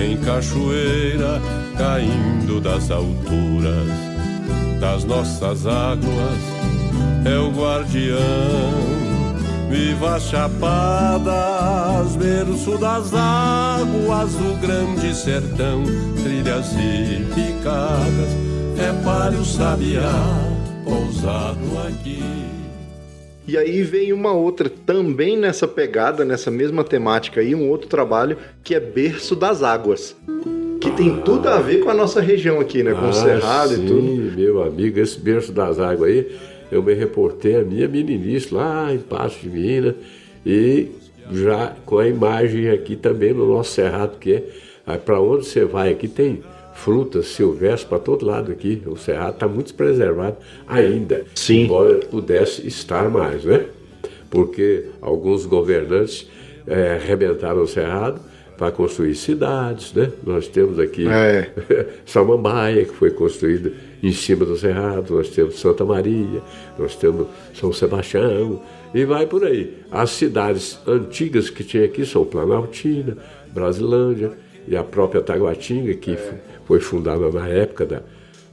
em 0.00 0.16
cachoeira 0.18 1.42
caindo 1.76 2.60
das 2.60 2.88
alturas 2.88 3.88
das 4.78 5.02
nossas 5.02 5.66
águas, 5.66 6.40
é 7.24 7.36
o 7.36 7.50
guardião. 7.50 8.99
Viva 9.70 10.16
as 10.16 10.24
chapadas, 10.24 11.26
berço 12.16 12.76
das 12.76 13.14
águas, 13.14 14.34
o 14.34 14.56
grande 14.60 15.14
sertão, 15.14 15.84
trilhas 16.20 16.72
e 16.72 17.24
picadas, 17.32 18.34
é 18.76 18.92
para 19.04 19.30
o 19.30 19.44
sabiá 19.44 20.10
pousado 20.84 21.78
aqui. 21.86 22.20
E 23.46 23.56
aí 23.56 23.82
vem 23.82 24.12
uma 24.12 24.32
outra, 24.32 24.68
também 24.68 25.36
nessa 25.36 25.68
pegada, 25.68 26.24
nessa 26.24 26.50
mesma 26.50 26.82
temática 26.82 27.40
aí, 27.40 27.54
um 27.54 27.68
outro 27.68 27.88
trabalho 27.88 28.38
que 28.64 28.74
é 28.74 28.80
Berço 28.80 29.36
das 29.36 29.62
Águas. 29.62 30.16
Que 30.80 30.90
tem 30.90 31.20
tudo 31.20 31.48
a 31.48 31.58
ver 31.60 31.84
com 31.84 31.90
a 31.90 31.94
nossa 31.94 32.20
região 32.20 32.58
aqui, 32.58 32.82
né? 32.82 32.92
Com 32.92 33.06
ah, 33.06 33.10
o 33.10 33.12
Cerrado 33.12 33.74
sim, 33.74 33.84
e 33.84 33.86
tudo. 33.86 34.36
meu 34.36 34.62
amigo, 34.64 34.98
esse 34.98 35.18
Berço 35.18 35.52
das 35.52 35.78
Águas 35.78 36.10
aí, 36.10 36.26
eu 36.70 36.82
me 36.82 36.94
reportei 36.94 37.56
a 37.56 37.62
minha 37.62 37.88
meninice 37.88 38.54
lá 38.54 38.92
em 38.92 38.98
Passo 38.98 39.40
de 39.40 39.48
Minas 39.48 39.94
e 40.44 40.88
já 41.32 41.74
com 41.84 41.98
a 41.98 42.08
imagem 42.08 42.70
aqui 42.70 42.96
também 42.96 43.32
no 43.32 43.46
nosso 43.46 43.72
Cerrado, 43.72 44.18
que 44.18 44.42
é 44.86 44.96
para 44.96 45.20
onde 45.20 45.46
você 45.46 45.64
vai 45.64 45.90
aqui 45.90 46.08
tem 46.08 46.42
frutas 46.74 47.26
silvestres 47.26 47.84
para 47.84 47.98
todo 47.98 48.24
lado 48.24 48.50
aqui. 48.50 48.82
O 48.86 48.96
Cerrado 48.96 49.34
está 49.34 49.46
muito 49.46 49.74
preservado 49.74 50.36
ainda. 50.66 51.24
Sim. 51.34 51.64
Embora 51.64 51.96
pudesse 51.96 52.66
estar 52.66 53.10
mais, 53.10 53.44
né? 53.44 53.66
Porque 54.30 54.86
alguns 55.00 55.44
governantes 55.44 56.28
é, 56.66 56.94
arrebentaram 56.94 57.62
o 57.62 57.66
Cerrado 57.66 58.20
para 58.60 58.70
construir 58.70 59.14
cidades, 59.14 59.94
né? 59.94 60.12
Nós 60.22 60.46
temos 60.46 60.78
aqui 60.78 61.08
é. 61.08 61.50
Samambaia, 62.04 62.84
que 62.84 62.92
foi 62.92 63.10
construída 63.10 63.72
em 64.02 64.12
cima 64.12 64.44
do 64.44 64.54
Cerrado, 64.54 65.14
nós 65.14 65.30
temos 65.30 65.58
Santa 65.58 65.82
Maria, 65.82 66.42
nós 66.78 66.94
temos 66.94 67.26
São 67.54 67.72
Sebastião, 67.72 68.60
e 68.92 69.02
vai 69.06 69.24
por 69.24 69.44
aí. 69.44 69.78
As 69.90 70.10
cidades 70.10 70.78
antigas 70.86 71.48
que 71.48 71.64
tinha 71.64 71.86
aqui 71.86 72.04
são 72.04 72.22
Planaltina, 72.26 73.16
Brasilândia 73.50 74.32
e 74.68 74.76
a 74.76 74.84
própria 74.84 75.22
Taguatinga, 75.22 75.94
que 75.94 76.10
é 76.10 76.34
foi 76.66 76.80
fundada 76.80 77.30
na 77.30 77.48
época 77.48 77.86
da, 77.86 78.02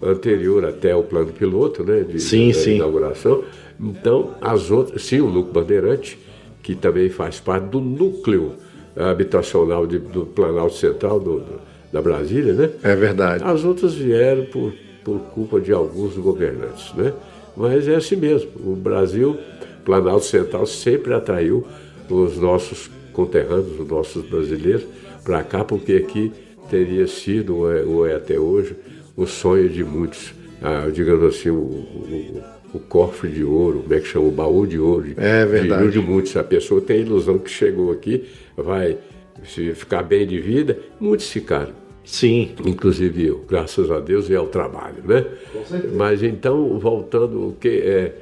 anterior 0.01 0.63
até 0.63 0.95
o 0.95 1.03
plano 1.03 1.33
piloto, 1.33 1.83
né? 1.83 2.05
De, 2.09 2.17
sim, 2.21 2.53
sim. 2.53 2.75
inauguração. 2.75 3.43
Então, 3.77 4.35
as 4.39 4.71
outras, 4.71 5.01
sim, 5.01 5.19
o 5.19 5.27
núcleo 5.27 5.51
Bandeirante, 5.51 6.17
que 6.63 6.75
também 6.75 7.09
faz 7.09 7.41
parte 7.41 7.65
do 7.65 7.81
núcleo 7.81 8.53
habitacional 8.99 9.85
de, 9.85 9.99
do 9.99 10.25
Planalto 10.25 10.75
Central 10.75 11.19
do, 11.19 11.39
do, 11.39 11.61
da 11.91 12.01
Brasília, 12.01 12.53
né? 12.53 12.69
É 12.83 12.95
verdade. 12.95 13.43
As 13.43 13.63
outras 13.63 13.93
vieram 13.93 14.45
por, 14.45 14.73
por 15.03 15.19
culpa 15.19 15.59
de 15.59 15.71
alguns 15.71 16.15
governantes, 16.15 16.93
né? 16.93 17.13
Mas 17.55 17.87
é 17.87 17.95
assim 17.95 18.15
mesmo. 18.15 18.49
O 18.63 18.75
Brasil, 18.75 19.37
Planalto 19.83 20.25
Central, 20.25 20.65
sempre 20.65 21.13
atraiu 21.13 21.65
os 22.09 22.37
nossos 22.37 22.89
conterrâneos, 23.11 23.79
os 23.79 23.87
nossos 23.87 24.23
brasileiros, 24.25 24.85
para 25.23 25.43
cá, 25.43 25.63
porque 25.63 25.93
aqui 25.93 26.31
teria 26.69 27.07
sido, 27.07 27.57
ou 27.57 27.71
é, 27.71 27.83
ou 27.83 28.07
é 28.07 28.15
até 28.15 28.39
hoje, 28.39 28.75
o 29.15 29.25
sonho 29.25 29.67
de 29.67 29.83
muitos, 29.83 30.33
ah, 30.61 30.87
digamos 30.93 31.35
assim, 31.35 31.49
o, 31.49 31.55
o, 31.55 32.41
o, 32.75 32.79
cofre 32.79 33.31
de 33.31 33.43
ouro, 33.43 33.79
como 33.81 33.93
é 33.93 33.99
que 33.99 34.07
chama? 34.07 34.27
O 34.27 34.31
baú 34.31 34.67
de 34.67 34.77
ouro. 34.77 35.07
É 35.17 35.45
verdade. 35.45 35.87
De, 35.87 35.91
de 35.93 35.99
muitos. 35.99 36.37
A 36.37 36.43
pessoa 36.43 36.79
tem 36.79 36.97
a 36.97 36.99
ilusão 36.99 37.39
que 37.39 37.49
chegou 37.49 37.91
aqui, 37.91 38.25
vai 38.57 38.97
se 39.43 39.73
ficar 39.73 40.03
bem 40.03 40.25
de 40.25 40.39
vida, 40.39 40.79
muitos 40.99 41.29
ficaram. 41.29 41.73
Sim. 42.03 42.51
Inclusive 42.65 43.27
eu, 43.27 43.45
graças 43.47 43.91
a 43.91 43.99
Deus 43.99 44.29
e 44.29 44.35
ao 44.35 44.47
trabalho, 44.47 45.03
né? 45.03 45.25
Com 45.51 45.65
certeza. 45.65 45.93
Mas 45.95 46.23
então, 46.23 46.79
voltando, 46.79 47.49
o 47.49 47.53
que 47.59 47.67
é, 47.67 48.13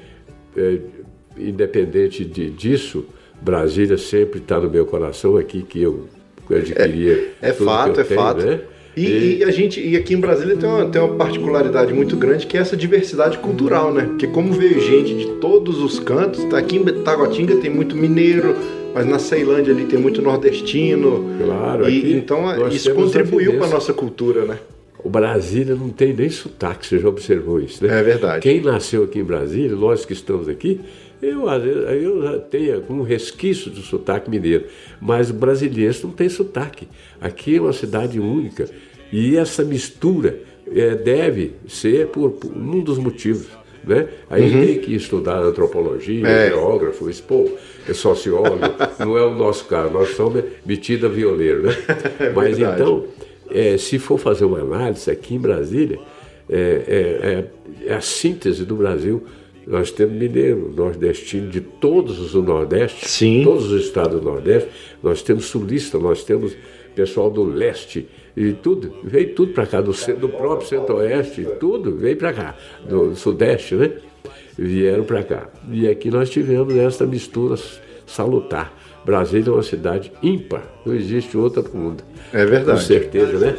é 0.58 0.80
independente 1.38 2.26
de, 2.26 2.50
disso, 2.50 3.06
Brasília 3.42 3.98
sempre 3.98 4.40
está 4.40 4.60
no 4.60 4.70
meu 4.70 4.86
coração 4.86 5.38
aqui 5.38 5.62
que 5.62 5.82
eu 5.82 6.08
adquiria. 6.50 7.32
É, 7.42 7.50
é 7.50 7.54
fato, 7.54 8.00
é 8.02 8.04
tenho, 8.04 8.20
fato. 8.20 8.44
Né? 8.44 8.62
E, 8.98 9.06
e, 9.06 9.38
e, 9.40 9.44
a 9.44 9.52
gente, 9.52 9.80
e 9.80 9.96
aqui 9.96 10.14
em 10.14 10.20
Brasília 10.20 10.56
tem 10.56 10.68
uma, 10.68 10.86
tem 10.86 11.02
uma 11.02 11.16
particularidade 11.16 11.94
muito 11.94 12.16
grande 12.16 12.48
que 12.48 12.58
é 12.58 12.62
essa 12.62 12.78
diversidade 12.78 13.38
cultural, 13.38 13.94
né? 13.94 14.06
Porque 14.06 14.26
como 14.26 14.54
veio 14.54 14.80
gente 14.80 15.16
de 15.16 15.28
todos 15.34 15.80
os 15.80 16.00
cantos, 16.00 16.44
tá 16.46 16.58
aqui 16.58 16.78
em 16.78 16.84
Taguatinga 16.84 17.58
tem 17.58 17.70
muito 17.70 17.96
mineiro, 17.96 18.56
mas 18.96 19.06
na 19.06 19.20
Ceilândia 19.20 19.74
ali 19.74 19.84
tem 19.84 20.00
muito 20.00 20.22
nordestino. 20.22 21.38
Claro, 21.44 21.90
e, 21.90 22.14
então 22.14 22.70
isso 22.70 22.96
contribuiu 22.96 23.58
para 23.58 23.68
a 23.68 23.70
nossa 23.70 23.94
cultura, 23.94 24.46
né? 24.46 24.58
O 25.04 25.10
Brasília 25.10 25.76
não 25.76 25.90
tem 25.90 26.14
nem 26.14 26.30
sotaque, 26.30 26.88
você 26.88 26.98
já 26.98 27.10
observou 27.10 27.60
isso, 27.60 27.86
né? 27.86 28.00
É 28.00 28.02
verdade. 28.02 28.42
Quem 28.42 28.62
nasceu 28.62 29.04
aqui 29.04 29.20
em 29.20 29.24
Brasília, 29.24 29.76
nós 29.76 30.06
que 30.06 30.14
estamos 30.14 30.48
aqui, 30.48 30.80
eu, 31.22 31.46
eu 31.50 32.40
tenho 32.40 32.84
um 32.90 33.02
resquício 33.02 33.70
do 33.70 33.82
sotaque 33.82 34.30
mineiro, 34.30 34.64
mas 35.02 35.30
o 35.30 35.34
brasileiro 35.34 35.94
não 36.04 36.12
tem 36.12 36.30
sotaque. 36.30 36.88
Aqui 37.20 37.58
é 37.58 37.62
uma 37.62 37.74
cidade 37.74 38.18
única 38.18 38.70
e 39.12 39.36
essa 39.36 39.64
mistura 39.64 40.40
é, 40.74 40.96
deve 40.96 41.54
ser 41.68 42.08
por, 42.08 42.32
por, 42.32 42.52
um 42.56 42.80
dos 42.80 42.98
motivos. 42.98 43.48
Né? 43.86 44.08
Aí 44.30 44.44
uhum. 44.44 44.66
tem 44.66 44.80
que 44.80 44.96
estudar 44.96 45.40
antropologia, 45.40 46.28
é. 46.28 46.50
geógrafo, 46.50 47.08
pô, 47.24 47.50
é 47.88 47.94
sociólogo, 47.94 48.60
não 49.00 49.18
é 49.18 49.24
o 49.24 49.36
nosso 49.36 49.66
caso, 49.66 49.94
nós 49.94 50.10
somos 50.16 50.44
metida 50.66 51.08
violeiro, 51.08 51.64
né? 51.64 51.76
É 52.20 52.30
mas 52.32 52.58
então, 52.58 53.06
é, 53.52 53.78
se 53.78 54.00
for 54.00 54.18
fazer 54.18 54.46
uma 54.46 54.60
análise 54.60 55.10
aqui 55.10 55.36
em 55.36 55.40
Brasília, 55.40 56.00
é, 56.50 57.46
é, 57.78 57.88
é, 57.88 57.92
é 57.92 57.94
a 57.94 58.02
síntese 58.02 58.66
do 58.66 58.76
Brasil 58.76 59.24
nós 59.68 59.92
temos 59.92 60.16
mineiro, 60.16 60.72
nordestino 60.76 61.50
de 61.50 61.60
todos 61.60 62.20
os 62.20 62.34
do 62.34 62.44
Nordeste, 62.44 63.08
Sim. 63.10 63.44
todos 63.44 63.72
os 63.72 63.84
estados 63.84 64.20
do 64.20 64.24
Nordeste, 64.24 64.70
nós 65.02 65.22
temos 65.24 65.46
sulista, 65.46 65.98
nós 65.98 66.24
temos 66.24 66.56
pessoal 66.96 67.30
do 67.30 67.44
leste 67.44 68.08
e 68.36 68.54
tudo, 68.54 68.96
veio 69.04 69.34
tudo 69.34 69.54
para 69.54 69.66
cá, 69.66 69.82
do, 69.82 69.92
do 69.92 70.30
próprio 70.30 70.68
centro-oeste, 70.68 71.48
tudo 71.60 71.96
veio 71.96 72.18
para 72.18 72.34
cá, 72.34 72.56
do 72.88 73.16
sudeste, 73.16 73.76
né? 73.76 73.92
Vieram 74.58 75.04
para 75.04 75.24
cá. 75.24 75.50
E 75.70 75.88
aqui 75.88 76.10
nós 76.10 76.30
tivemos 76.30 76.76
essa 76.76 77.06
mistura 77.06 77.56
salutar. 78.06 78.74
Brasília 79.06 79.50
é 79.50 79.54
uma 79.54 79.64
cidade 79.64 80.12
ímpar, 80.24 80.64
não 80.86 80.96
existe 80.96 81.38
outra 81.38 81.62
para 81.62 81.72
o 81.74 81.78
mundo. 81.78 82.04
É 82.34 82.46
verdade. 82.46 82.80
Com 82.80 82.86
certeza, 82.86 83.38
né? 83.38 83.56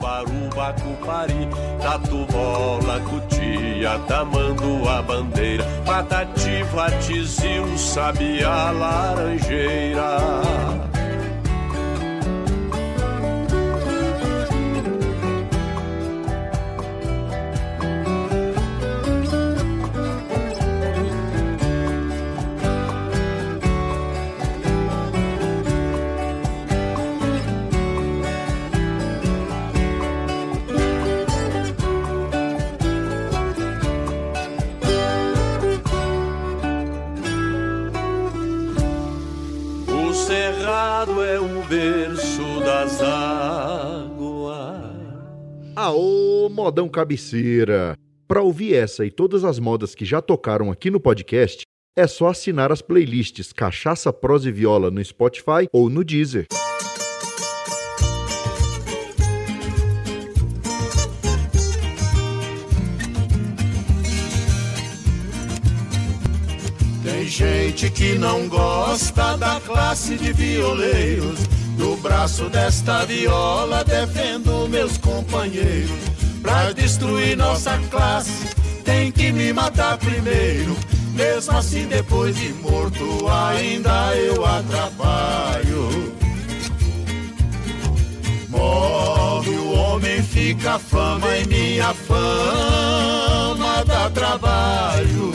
Baruba, 0.00 0.74
Cupari, 0.82 1.48
Tatu 1.80 2.24
Bola, 2.32 3.00
Cutia, 3.00 3.98
Tamando 4.08 4.88
a 4.88 5.02
Bandeira, 5.02 5.64
Patativa, 5.84 6.90
Tizil, 7.00 7.76
Sabia, 7.76 8.70
Laranjeira. 8.70 10.20
Aô, 45.76 46.48
modão 46.50 46.88
cabeceira! 46.88 47.96
Para 48.26 48.42
ouvir 48.42 48.74
essa 48.74 49.06
e 49.06 49.10
todas 49.10 49.44
as 49.44 49.60
modas 49.60 49.94
que 49.94 50.04
já 50.04 50.20
tocaram 50.20 50.72
aqui 50.72 50.90
no 50.90 50.98
podcast, 50.98 51.62
é 51.96 52.08
só 52.08 52.26
assinar 52.26 52.72
as 52.72 52.82
playlists 52.82 53.52
Cachaça, 53.52 54.12
Prosa 54.12 54.48
e 54.48 54.52
Viola 54.52 54.90
no 54.90 55.04
Spotify 55.04 55.68
ou 55.72 55.88
no 55.88 56.02
Deezer. 56.02 56.46
Tem 67.04 67.28
gente 67.28 67.88
que 67.90 68.18
não 68.18 68.48
gosta 68.48 69.36
da 69.36 69.60
classe 69.60 70.16
de 70.16 70.32
violeiros 70.32 71.59
no 71.80 71.96
braço 71.96 72.50
desta 72.50 73.06
viola 73.06 73.82
defendo 73.82 74.68
meus 74.68 74.98
companheiros. 74.98 75.90
Pra 76.42 76.72
destruir 76.72 77.36
nossa 77.36 77.78
classe, 77.90 78.54
tem 78.84 79.10
que 79.10 79.32
me 79.32 79.52
matar 79.52 79.96
primeiro. 79.96 80.76
Mesmo 81.14 81.56
assim, 81.56 81.86
depois 81.86 82.36
de 82.36 82.52
morto, 82.54 83.26
ainda 83.28 84.14
eu 84.14 84.44
atrapalho. 84.44 86.14
Morre 88.48 89.50
o 89.50 89.72
homem, 89.72 90.22
fica 90.22 90.78
fama 90.78 91.36
e 91.38 91.46
minha 91.46 91.94
fama 91.94 93.84
dá 93.86 94.10
trabalho. 94.10 95.32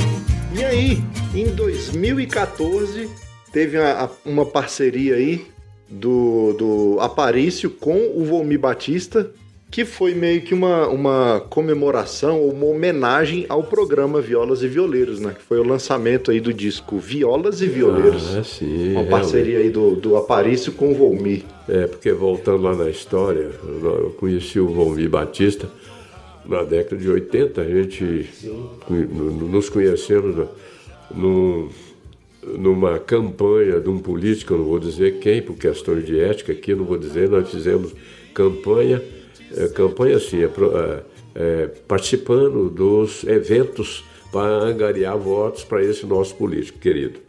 E 0.53 0.63
aí, 0.63 1.03
em 1.33 1.53
2014, 1.55 3.09
teve 3.51 3.79
uma, 3.79 4.11
uma 4.25 4.45
parceria 4.45 5.15
aí 5.15 5.55
do, 5.89 6.53
do 6.53 6.97
Aparício 6.99 7.69
com 7.69 8.11
o 8.15 8.23
Volmi 8.23 8.57
Batista, 8.57 9.29
que 9.69 9.83
foi 9.83 10.13
meio 10.13 10.41
que 10.41 10.53
uma, 10.53 10.88
uma 10.88 11.43
comemoração 11.49 12.39
ou 12.39 12.51
uma 12.51 12.67
homenagem 12.67 13.45
ao 13.49 13.63
programa 13.63 14.21
Violas 14.21 14.63
e 14.63 14.67
Violeiros, 14.67 15.19
né? 15.19 15.33
Que 15.38 15.41
foi 15.41 15.59
o 15.59 15.63
lançamento 15.63 16.31
aí 16.31 16.39
do 16.39 16.53
disco 16.53 16.97
Violas 16.97 17.61
e 17.61 17.67
Violeiros. 17.67 18.36
Ah, 18.36 18.43
sim. 18.43 18.93
Uma 18.93 19.03
parceria 19.03 19.59
aí 19.59 19.69
do, 19.69 19.95
do 19.95 20.15
Aparício 20.15 20.71
com 20.71 20.91
o 20.91 20.95
Volmi. 20.95 21.43
É, 21.67 21.88
porque 21.88 22.11
voltando 22.13 22.63
lá 22.63 22.75
na 22.75 22.89
história, 22.89 23.51
eu 23.63 24.15
conheci 24.17 24.59
o 24.59 24.67
Volmi 24.67 25.07
Batista 25.07 25.67
na 26.47 26.63
década 26.63 26.97
de 26.97 27.09
80, 27.09 27.61
a 27.61 27.65
gente 27.65 28.29
nos 28.88 29.67
conhecemos 29.67 30.47
no, 31.13 31.69
numa 32.57 32.99
campanha 32.99 33.79
de 33.79 33.89
um 33.89 33.97
político, 33.97 34.53
eu 34.53 34.59
não 34.59 34.65
vou 34.65 34.79
dizer 34.79 35.19
quem, 35.19 35.41
por 35.41 35.55
questões 35.55 36.05
de 36.05 36.19
ética, 36.19 36.51
aqui 36.51 36.75
não 36.75 36.85
vou 36.85 36.97
dizer, 36.97 37.29
nós 37.29 37.49
fizemos 37.49 37.93
campanha, 38.33 39.01
é, 39.55 39.67
campanha 39.69 40.17
assim, 40.17 40.43
é, 40.43 40.49
é, 41.35 41.67
participando 41.87 42.69
dos 42.69 43.23
eventos 43.23 44.03
para 44.31 44.47
angariar 44.47 45.17
votos 45.17 45.63
para 45.63 45.83
esse 45.83 46.05
nosso 46.05 46.35
político 46.35 46.77
querido. 46.79 47.19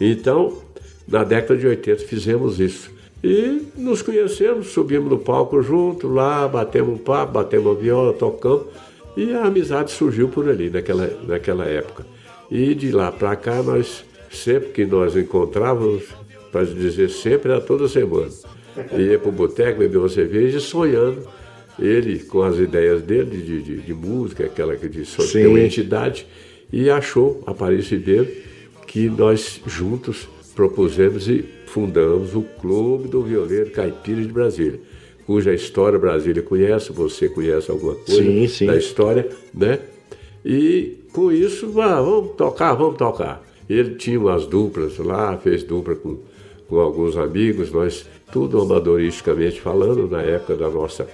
Então, 0.00 0.58
na 1.06 1.22
década 1.22 1.58
de 1.58 1.66
80 1.66 2.04
fizemos 2.04 2.58
isso. 2.58 2.90
E 3.22 3.68
nos 3.76 4.02
conhecemos, 4.02 4.68
subimos 4.68 5.08
no 5.08 5.18
palco 5.18 5.62
junto, 5.62 6.08
lá, 6.08 6.46
batemos 6.46 6.94
um 6.94 6.98
papo, 6.98 7.32
batemos 7.32 7.66
uma 7.66 7.74
viola, 7.74 8.12
tocamos, 8.12 8.66
e 9.16 9.32
a 9.32 9.44
amizade 9.44 9.92
surgiu 9.92 10.28
por 10.28 10.48
ali, 10.48 10.68
naquela, 10.68 11.06
naquela 11.26 11.64
época. 11.64 12.04
E 12.50 12.74
de 12.74 12.90
lá 12.90 13.10
para 13.10 13.34
cá 13.36 13.62
nós 13.62 14.04
Sempre 14.34 14.70
que 14.70 14.84
nós 14.84 15.16
encontrávamos, 15.16 16.04
para 16.50 16.64
dizer 16.64 17.08
sempre, 17.10 17.50
era 17.50 17.60
toda 17.60 17.88
semana. 17.88 18.30
Ia 18.98 19.18
para 19.18 19.28
o 19.28 19.32
boteco, 19.32 19.78
beber 19.78 19.98
uma 19.98 20.08
cerveja, 20.08 20.58
sonhando. 20.60 21.26
Ele, 21.78 22.20
com 22.20 22.42
as 22.42 22.58
ideias 22.58 23.02
dele 23.02 23.36
de, 23.36 23.62
de, 23.62 23.76
de 23.78 23.94
música, 23.94 24.44
aquela 24.44 24.76
que 24.76 24.88
de 24.88 25.04
ter 25.04 25.46
uma 25.46 25.60
entidade, 25.60 26.26
e 26.72 26.88
achou 26.90 27.42
a 27.46 27.54
Paris 27.54 27.88
dele 27.90 28.42
que 28.86 29.08
nós 29.08 29.60
juntos 29.66 30.28
propusemos 30.54 31.28
e 31.28 31.44
fundamos 31.66 32.34
o 32.34 32.42
Clube 32.42 33.08
do 33.08 33.22
Violeiro 33.22 33.70
Caipira 33.70 34.22
de 34.22 34.28
Brasília, 34.28 34.80
cuja 35.26 35.52
história 35.52 35.98
Brasília 35.98 36.42
conhece, 36.42 36.92
você 36.92 37.28
conhece 37.28 37.70
alguma 37.70 37.96
coisa 37.96 38.22
sim, 38.22 38.46
sim. 38.46 38.66
da 38.66 38.76
história, 38.76 39.28
né? 39.52 39.80
E 40.44 40.98
com 41.12 41.32
isso, 41.32 41.80
ah, 41.80 42.00
vamos 42.00 42.36
tocar, 42.36 42.74
vamos 42.74 42.96
tocar. 42.96 43.42
Ele 43.68 43.94
tinha 43.94 44.18
umas 44.18 44.46
duplas 44.46 44.98
lá, 44.98 45.36
fez 45.36 45.62
dupla 45.62 45.94
com, 45.94 46.18
com 46.68 46.80
alguns 46.80 47.16
amigos, 47.16 47.70
nós, 47.72 48.06
tudo 48.32 48.60
amadoristicamente 48.60 49.60
falando, 49.60 50.08
na 50.08 50.22
época 50.22 50.54
da 50.54 50.68
nossa 50.68 51.06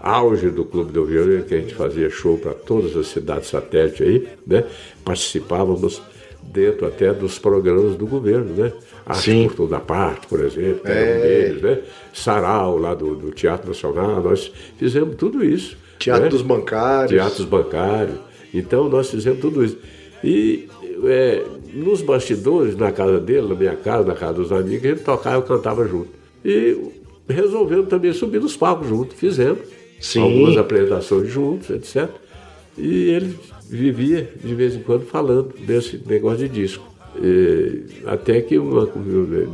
auge 0.00 0.48
do 0.48 0.64
Clube 0.64 0.92
do 0.92 1.04
Violino, 1.04 1.44
que 1.44 1.54
a 1.54 1.60
gente 1.60 1.74
fazia 1.74 2.08
show 2.08 2.38
para 2.38 2.54
todas 2.54 2.96
as 2.96 3.08
cidades 3.08 3.48
satélites 3.48 4.00
aí, 4.06 4.28
né? 4.46 4.64
Participávamos 5.04 6.00
dentro 6.42 6.86
até 6.86 7.12
dos 7.12 7.38
programas 7.38 7.96
do 7.96 8.06
governo, 8.06 8.54
né? 8.54 8.72
Arte 9.04 9.22
Sim. 9.22 9.48
por 9.48 9.56
toda 9.56 9.80
parte, 9.80 10.26
por 10.26 10.40
exemplo, 10.40 10.82
era 10.84 11.00
É. 11.00 11.18
um 11.18 11.20
deles, 11.22 11.62
né? 11.62 11.78
Sarau, 12.14 12.78
lá 12.78 12.94
do, 12.94 13.14
do 13.14 13.30
Teatro 13.32 13.68
Nacional, 13.68 14.22
nós 14.22 14.52
fizemos 14.78 15.16
tudo 15.16 15.44
isso. 15.44 15.76
Teatro 15.98 16.24
né? 16.24 16.30
dos 16.30 16.42
bancários. 16.42 17.10
Teatros 17.10 17.44
bancários. 17.44 18.18
Então 18.54 18.88
nós 18.88 19.10
fizemos 19.10 19.40
tudo 19.40 19.64
isso. 19.64 19.78
E 20.22 20.68
é, 21.04 21.44
nos 21.74 22.02
bastidores, 22.02 22.76
na 22.76 22.90
casa 22.92 23.18
dele, 23.20 23.48
na 23.48 23.54
minha 23.54 23.76
casa, 23.76 24.04
na 24.06 24.14
casa 24.14 24.34
dos 24.34 24.52
amigos, 24.52 24.84
ele 24.84 25.00
tocava 25.00 25.36
e 25.36 25.38
eu 25.38 25.42
cantava 25.42 25.86
junto. 25.86 26.08
E 26.44 26.76
resolvemos 27.28 27.88
também 27.88 28.12
subir 28.12 28.40
nos 28.40 28.56
palcos 28.56 28.88
juntos, 28.88 29.16
fizemos 29.18 29.60
Sim. 30.00 30.20
algumas 30.22 30.56
apresentações 30.56 31.28
juntos, 31.28 31.70
etc. 31.70 32.08
E 32.76 33.10
ele 33.10 33.36
vivia 33.68 34.30
de 34.42 34.54
vez 34.54 34.74
em 34.74 34.80
quando 34.80 35.04
falando 35.04 35.52
desse 35.66 36.00
negócio 36.06 36.38
de 36.38 36.48
disco. 36.48 36.86
E 37.20 37.82
até 38.06 38.40
que 38.40 38.56
uma- 38.58 38.88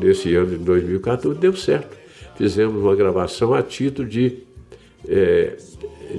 nesse 0.01 0.35
ano 0.35 0.51
de 0.51 0.57
2014 0.59 1.39
deu 1.39 1.57
certo. 1.57 1.97
Fizemos 2.37 2.83
uma 2.83 2.95
gravação 2.95 3.55
a 3.55 3.63
título 3.63 4.07
de, 4.09 4.39
é, 5.09 5.57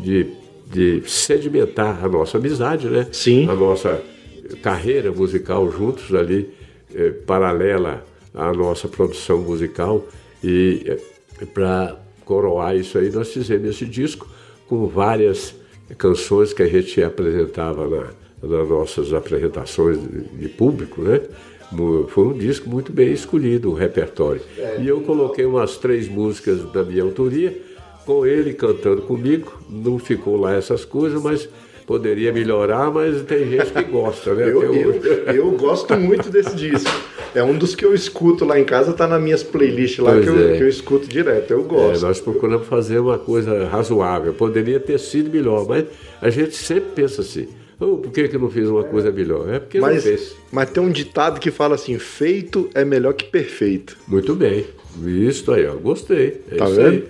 de, 0.02 0.26
de 0.72 1.04
sedimentar 1.06 2.04
a 2.04 2.08
nossa 2.10 2.38
amizade, 2.38 2.88
né? 2.88 3.08
Sim. 3.12 3.48
A 3.50 3.54
nossa 3.54 4.02
carreira 4.56 5.12
musical 5.12 5.70
juntos 5.72 6.14
ali, 6.14 6.50
é, 6.94 7.10
paralela 7.10 8.06
à 8.34 8.52
nossa 8.54 8.88
produção 8.88 9.40
musical. 9.40 10.06
E 10.44 10.98
para 11.54 11.98
coroar 12.24 12.76
isso 12.76 12.98
aí, 12.98 13.10
nós 13.12 13.32
fizemos 13.32 13.70
esse 13.70 13.86
disco 13.86 14.28
com 14.68 14.88
várias 14.88 15.56
canções 15.98 16.54
que 16.54 16.64
a 16.64 16.68
gente 16.68 17.02
apresentava 17.02 17.88
na, 17.88 18.08
nas 18.42 18.68
nossas 18.68 19.14
apresentações 19.14 20.00
de, 20.34 20.50
público, 20.50 21.02
né? 21.02 21.22
Foi 22.10 22.26
um 22.26 22.34
disco 22.38 22.70
muito 22.70 22.94
bem 22.94 23.12
escolhido, 23.12 23.72
o 23.72 23.74
repertório. 23.74 24.42
E 24.80 24.88
eu 24.88 25.02
coloquei 25.02 25.46
umas 25.46 25.78
três 25.78 26.08
músicas 26.08 26.64
da 26.72 26.84
minha 26.84 27.04
autoria, 27.04 27.60
com 28.06 28.26
ele 28.26 28.54
cantando 28.54 29.02
comigo. 29.02 29.52
Não 29.68 29.98
ficou 29.98 30.38
lá 30.38 30.54
essas 30.54 30.86
coisas, 30.86 31.22
mas 31.22 31.50
poderia 31.86 32.32
melhorar, 32.34 32.92
mas 32.92 33.22
tem 33.24 33.50
gente 33.50 33.72
que 33.72 33.84
gosta, 33.84 34.34
né? 34.34 34.44
Eu, 34.50 34.64
eu, 34.74 35.02
eu 35.34 35.52
gosto 35.52 35.96
muito 35.98 36.30
desse 36.30 36.56
disco. 36.56 36.90
É 37.34 37.44
um 37.44 37.58
dos 37.58 37.76
que 37.76 37.84
eu 37.86 37.94
escuto 37.94 38.46
lá 38.46 38.58
em 38.60 38.64
casa, 38.64 38.94
tá 38.94 39.06
nas 39.08 39.22
minhas 39.22 39.44
playlists 39.44 40.00
lá 40.00 40.20
que 40.20 40.28
eu, 40.28 40.52
é. 40.54 40.58
que 40.58 40.64
eu 40.64 40.70
escuto 40.70 41.06
direto. 41.08 41.52
Eu 41.52 41.60
É, 41.60 41.64
gosto. 41.64 42.06
nós 42.06 42.22
procuramos 42.22 42.66
fazer 42.68 43.00
uma 43.00 43.18
coisa 43.18 43.66
razoável. 43.68 44.34
Poderia 44.34 44.80
ter 44.80 44.98
sido 45.00 45.30
melhor, 45.30 45.68
mas 45.68 45.86
a 46.22 46.30
gente 46.30 46.56
sempre 46.56 46.92
pensa 46.96 47.22
assim: 47.22 47.50
"Oh, 47.78 47.98
por 47.98 48.12
que, 48.14 48.30
que 48.30 48.38
não 48.38 48.50
fiz 48.50 48.70
uma 48.70 48.86
coisa 48.86 49.12
melhor? 49.12 49.50
É 49.54 49.60
porque 49.60 49.80
não 49.80 49.88
mas, 49.90 50.04
fez. 50.04 50.34
mas 50.50 50.70
tem 50.70 50.82
um 50.82 50.90
ditado 50.90 51.40
que 51.42 51.52
fala 51.52 51.76
assim: 51.76 52.00
feito 52.00 52.70
é 52.74 52.86
melhor 52.86 53.14
que 53.14 53.26
perfeito. 53.26 53.98
Muito 54.08 54.34
bem. 54.34 54.66
Isso 55.06 55.52
aí, 55.52 55.68
ó. 55.68 55.74
Gostei. 55.76 56.40
É 56.50 56.56
Tá 56.56 56.66
vendo? 56.70 56.88
aí. 56.88 57.04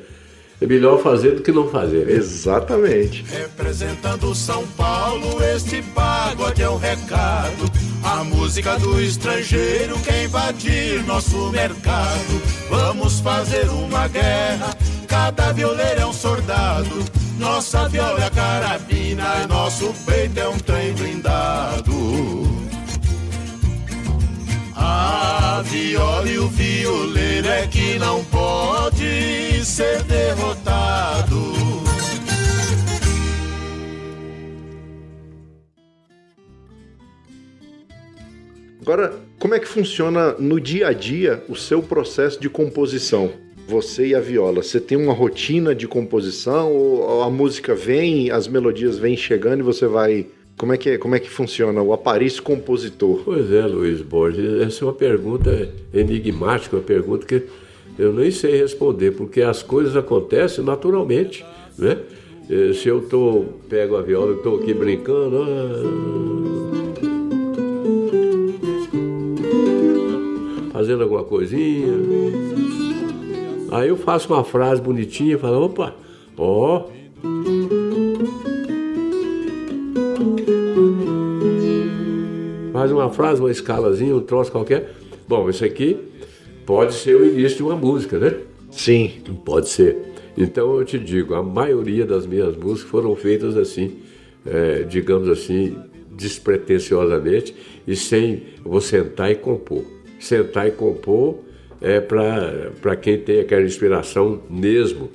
É 0.61 0.65
melhor 0.65 1.01
fazer 1.01 1.31
do 1.35 1.41
que 1.41 1.51
não 1.51 1.69
fazer. 1.69 2.05
né? 2.05 2.13
Exatamente. 2.13 3.25
Representando 3.29 4.33
São 4.33 4.65
Paulo, 4.77 5.43
este 5.43 5.81
pagode 5.81 6.61
é 6.61 6.69
um 6.69 6.77
recado. 6.77 7.69
A 8.03 8.23
música 8.23 8.77
do 8.79 9.01
estrangeiro 9.01 9.99
quer 9.99 10.23
invadir 10.25 11.03
nosso 11.05 11.49
mercado. 11.49 12.41
Vamos 12.69 13.19
fazer 13.19 13.67
uma 13.69 14.07
guerra, 14.07 14.75
cada 15.07 15.51
violeiro 15.51 16.01
é 16.01 16.05
um 16.05 16.13
soldado. 16.13 17.03
Nossa 17.37 17.89
viola 17.89 18.19
é 18.21 18.27
a 18.27 18.29
carabina, 18.29 19.41
e 19.43 19.47
nosso 19.47 19.93
peito 20.05 20.39
é 20.39 20.47
um 20.47 20.57
trem 20.57 20.93
blindado. 20.93 22.44
A 24.87 25.63
viola 25.63 26.29
e 26.29 26.37
o 26.37 26.47
violeiro 26.47 27.47
é 27.47 27.65
que 27.65 27.97
não 27.97 28.23
pode 28.25 29.65
ser 29.65 30.03
derrotado. 30.03 31.43
Agora, 38.79 39.15
como 39.39 39.55
é 39.55 39.59
que 39.59 39.67
funciona 39.67 40.33
no 40.33 40.61
dia 40.61 40.89
a 40.89 40.93
dia 40.93 41.43
o 41.49 41.55
seu 41.55 41.81
processo 41.81 42.39
de 42.39 42.47
composição? 42.47 43.31
Você 43.67 44.09
e 44.09 44.15
a 44.15 44.19
viola, 44.19 44.61
você 44.61 44.79
tem 44.79 44.95
uma 44.95 45.13
rotina 45.13 45.73
de 45.73 45.87
composição 45.87 46.71
ou 46.71 47.23
a 47.23 47.29
música 47.31 47.73
vem, 47.73 48.29
as 48.29 48.47
melodias 48.47 48.99
vêm 48.99 49.17
chegando 49.17 49.61
e 49.61 49.63
você 49.63 49.87
vai. 49.87 50.27
Como 50.57 50.71
é 50.73 50.77
que, 50.77 50.91
é- 50.91 50.97
como 50.97 51.15
é 51.15 51.19
que 51.19 51.29
funciona 51.29 51.81
o 51.81 51.91
aparício 51.93 52.41
compositor? 52.41 53.21
Pois 53.25 53.51
é, 53.51 53.65
Luiz 53.67 54.01
Borges, 54.01 54.61
essa 54.61 54.83
é 54.83 54.87
uma 54.87 54.93
pergunta 54.93 55.69
enigmática, 55.93 56.77
uma 56.77 56.81
pergunta 56.83 57.25
que 57.25 57.43
eu 57.99 58.13
nem 58.13 58.31
sei 58.31 58.57
responder, 58.61 59.11
porque 59.11 59.41
as 59.41 59.61
coisas 59.61 59.95
acontecem 59.97 60.63
naturalmente, 60.63 61.45
né? 61.77 61.97
Eh, 62.49 62.73
Se 62.73 62.87
eu 62.87 63.01
tô, 63.01 63.45
pego 63.69 63.97
a 63.97 64.01
viola 64.01 64.33
e 64.33 64.35
estou 64.37 64.57
aqui 64.59 64.73
brincando, 64.73 65.41
ah, 65.43 66.85
fazendo 70.71 71.03
alguma 71.03 71.23
coisinha, 71.23 71.93
aí 73.71 73.89
eu 73.89 73.97
faço 73.97 74.31
uma 74.33 74.43
frase 74.43 74.81
bonitinha, 74.81 75.37
falo, 75.37 75.65
opa, 75.65 75.95
ó, 76.37 76.83
faz 82.75 82.91
uma 82.91 83.09
frase, 83.09 83.39
uma 83.39 83.49
escalazinha, 83.49 84.13
um 84.13 84.19
troço 84.19 84.51
qualquer. 84.51 84.91
Bom, 85.29 85.49
isso 85.49 85.63
aqui 85.63 85.97
pode 86.65 86.93
ser 86.93 87.15
o 87.15 87.25
início 87.25 87.57
de 87.57 87.63
uma 87.63 87.75
música, 87.77 88.19
né? 88.19 88.35
Sim, 88.69 89.13
Pode 89.45 89.69
ser. 89.69 89.95
Então 90.37 90.77
eu 90.77 90.83
te 90.83 90.99
digo, 90.99 91.33
a 91.35 91.41
maioria 91.41 92.05
das 92.05 92.27
minhas 92.27 92.53
músicas 92.57 92.91
foram 92.91 93.15
feitas 93.15 93.55
assim, 93.55 93.99
é, 94.45 94.83
digamos 94.83 95.29
assim, 95.29 95.77
despretensiosamente 96.11 97.55
e 97.87 97.95
sem 97.95 98.43
vou 98.61 98.81
sentar 98.81 99.31
e 99.31 99.35
compor. 99.35 99.85
Sentar 100.19 100.67
e 100.67 100.71
compor 100.71 101.37
é 101.81 102.01
para 102.01 102.97
quem 102.97 103.17
tem 103.17 103.39
aquela 103.39 103.63
inspiração 103.63 104.41
mesmo. 104.49 105.09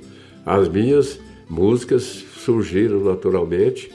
As 0.46 0.66
minhas 0.66 1.20
músicas 1.46 2.24
surgiram 2.38 3.00
naturalmente 3.00 3.90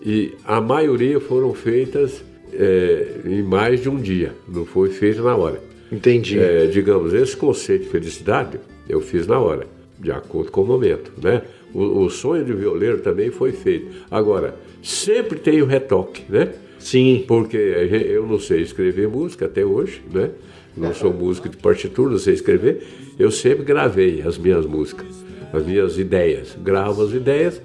e 0.00 0.34
a 0.44 0.60
maioria 0.60 1.18
foram 1.18 1.52
feitas 1.52 2.22
é, 2.52 3.20
em 3.24 3.42
mais 3.42 3.80
de 3.80 3.88
um 3.88 3.96
dia, 3.96 4.34
não 4.48 4.64
foi 4.64 4.90
feita 4.90 5.22
na 5.22 5.36
hora. 5.36 5.60
entendi. 5.90 6.38
É, 6.38 6.66
digamos, 6.66 7.12
esse 7.14 7.36
conceito 7.36 7.84
de 7.84 7.88
felicidade 7.90 8.58
eu 8.88 9.00
fiz 9.00 9.26
na 9.26 9.38
hora, 9.38 9.66
de 9.98 10.10
acordo 10.10 10.50
com 10.50 10.62
o 10.62 10.66
momento, 10.66 11.12
né? 11.22 11.42
O, 11.74 12.04
o 12.04 12.10
sonho 12.10 12.44
de 12.44 12.52
violeiro 12.52 13.00
também 13.00 13.30
foi 13.30 13.52
feito. 13.52 13.88
Agora, 14.10 14.56
sempre 14.82 15.38
tem 15.38 15.60
o 15.60 15.66
retoque, 15.66 16.22
né? 16.28 16.52
Sim, 16.78 17.24
Porque 17.26 17.56
eu 17.56 18.26
não 18.26 18.38
sei 18.38 18.62
escrever 18.62 19.08
música 19.08 19.46
até 19.46 19.64
hoje, 19.64 20.00
né? 20.12 20.30
Não 20.76 20.94
sou 20.94 21.12
músico 21.12 21.48
de 21.48 21.56
partitura, 21.56 22.10
não 22.10 22.18
sei 22.18 22.34
escrever. 22.34 22.86
Eu 23.18 23.32
sempre 23.32 23.64
gravei 23.64 24.22
as 24.22 24.38
minhas 24.38 24.64
músicas, 24.64 25.08
as 25.52 25.66
minhas 25.66 25.98
ideias. 25.98 26.56
Gravo 26.62 27.02
as 27.02 27.12
ideias 27.12 27.60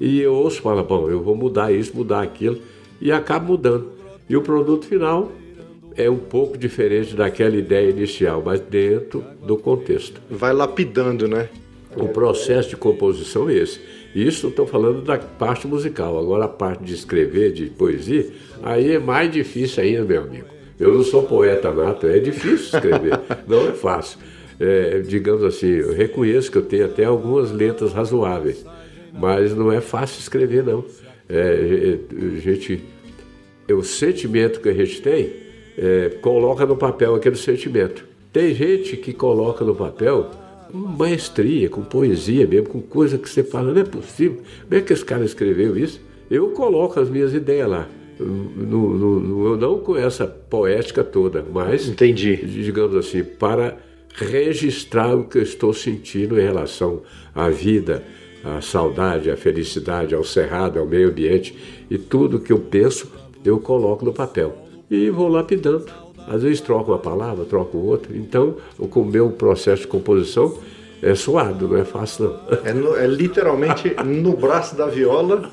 e 0.00 0.20
eu 0.20 0.34
ouço 0.34 0.58
e 0.58 0.62
falo, 0.62 0.82
bom, 0.82 1.08
eu 1.08 1.22
vou 1.22 1.34
mudar 1.34 1.72
isso, 1.72 1.96
mudar 1.96 2.22
aquilo, 2.22 2.58
e 3.00 3.10
acabo 3.10 3.52
mudando. 3.52 3.95
E 4.28 4.36
o 4.36 4.42
produto 4.42 4.86
final 4.86 5.30
é 5.96 6.10
um 6.10 6.18
pouco 6.18 6.58
diferente 6.58 7.14
daquela 7.14 7.56
ideia 7.56 7.90
inicial, 7.90 8.42
mas 8.44 8.60
dentro 8.60 9.24
do 9.42 9.56
contexto. 9.56 10.20
vai 10.30 10.52
lapidando, 10.52 11.26
né? 11.26 11.48
O 11.96 12.08
processo 12.08 12.68
de 12.68 12.76
composição 12.76 13.48
é 13.48 13.54
esse. 13.54 13.80
Isso 14.14 14.48
estou 14.48 14.66
falando 14.66 15.02
da 15.02 15.18
parte 15.18 15.66
musical. 15.66 16.18
Agora 16.18 16.44
a 16.44 16.48
parte 16.48 16.84
de 16.84 16.94
escrever, 16.94 17.52
de 17.52 17.66
poesia, 17.66 18.26
aí 18.62 18.92
é 18.92 18.98
mais 18.98 19.30
difícil 19.32 19.82
ainda, 19.82 20.04
meu 20.04 20.22
amigo. 20.22 20.46
Eu 20.78 20.92
não 20.92 21.02
sou 21.02 21.22
poeta 21.22 21.72
nato, 21.72 22.06
é 22.06 22.18
difícil 22.18 22.78
escrever, 22.78 23.18
não 23.48 23.68
é 23.68 23.72
fácil. 23.72 24.18
É, 24.60 25.00
digamos 25.00 25.42
assim, 25.42 25.68
eu 25.68 25.94
reconheço 25.94 26.50
que 26.50 26.58
eu 26.58 26.62
tenho 26.62 26.84
até 26.84 27.04
algumas 27.04 27.50
letras 27.50 27.92
razoáveis, 27.92 28.64
mas 29.12 29.54
não 29.54 29.72
é 29.72 29.80
fácil 29.80 30.20
escrever, 30.20 30.62
não. 30.62 30.84
É, 31.28 31.38
é, 31.38 31.98
a 32.36 32.38
gente, 32.40 32.74
é 32.74 32.95
o 33.74 33.82
sentimento 33.82 34.60
que 34.60 34.68
a 34.68 34.74
gente 34.74 35.00
tem, 35.00 35.32
é, 35.76 36.10
coloca 36.20 36.64
no 36.64 36.76
papel 36.76 37.14
aquele 37.14 37.36
sentimento. 37.36 38.04
Tem 38.32 38.54
gente 38.54 38.96
que 38.96 39.12
coloca 39.12 39.64
no 39.64 39.74
papel 39.74 40.30
com 40.70 40.78
maestria, 40.78 41.68
com 41.68 41.82
poesia 41.82 42.46
mesmo, 42.46 42.68
com 42.68 42.80
coisa 42.80 43.18
que 43.18 43.28
você 43.28 43.42
fala, 43.42 43.72
não 43.72 43.80
é 43.80 43.84
possível. 43.84 44.42
Como 44.62 44.74
é 44.74 44.80
que 44.80 44.92
esse 44.92 45.04
cara 45.04 45.24
escreveu 45.24 45.76
isso? 45.76 46.00
Eu 46.30 46.50
coloco 46.50 46.98
as 46.98 47.08
minhas 47.08 47.32
ideias 47.32 47.68
lá. 47.68 47.88
No, 48.18 48.96
no, 48.96 49.20
no, 49.20 49.56
não 49.58 49.78
com 49.78 49.94
essa 49.94 50.26
poética 50.26 51.04
toda, 51.04 51.44
mas, 51.52 51.86
Entendi. 51.86 52.36
digamos 52.36 52.96
assim, 52.96 53.22
para 53.22 53.76
registrar 54.14 55.14
o 55.14 55.24
que 55.24 55.36
eu 55.36 55.42
estou 55.42 55.74
sentindo 55.74 56.40
em 56.40 56.42
relação 56.42 57.02
à 57.34 57.50
vida, 57.50 58.02
à 58.42 58.60
saudade, 58.62 59.30
à 59.30 59.36
felicidade, 59.36 60.14
ao 60.14 60.24
cerrado, 60.24 60.78
ao 60.78 60.86
meio 60.86 61.10
ambiente 61.10 61.54
e 61.90 61.98
tudo 61.98 62.40
que 62.40 62.52
eu 62.52 62.58
penso, 62.58 63.10
eu 63.48 63.58
coloco 63.58 64.04
no 64.04 64.12
papel. 64.12 64.56
e 64.90 65.10
vou 65.10 65.28
lapidando. 65.28 65.86
Às 66.28 66.42
vezes 66.42 66.60
troco 66.60 66.90
uma 66.90 66.98
palavra, 66.98 67.44
troco 67.44 67.78
outra. 67.78 68.16
Então, 68.16 68.56
o 68.78 69.04
meu 69.04 69.30
processo 69.30 69.82
de 69.82 69.88
composição 69.88 70.58
é 71.02 71.14
suado, 71.14 71.68
não 71.68 71.76
é 71.76 71.84
fácil 71.84 72.24
não. 72.24 72.58
É, 72.64 72.72
no, 72.72 72.96
é 72.96 73.06
literalmente 73.06 73.94
no 74.04 74.36
braço 74.36 74.74
da 74.74 74.86
viola 74.86 75.48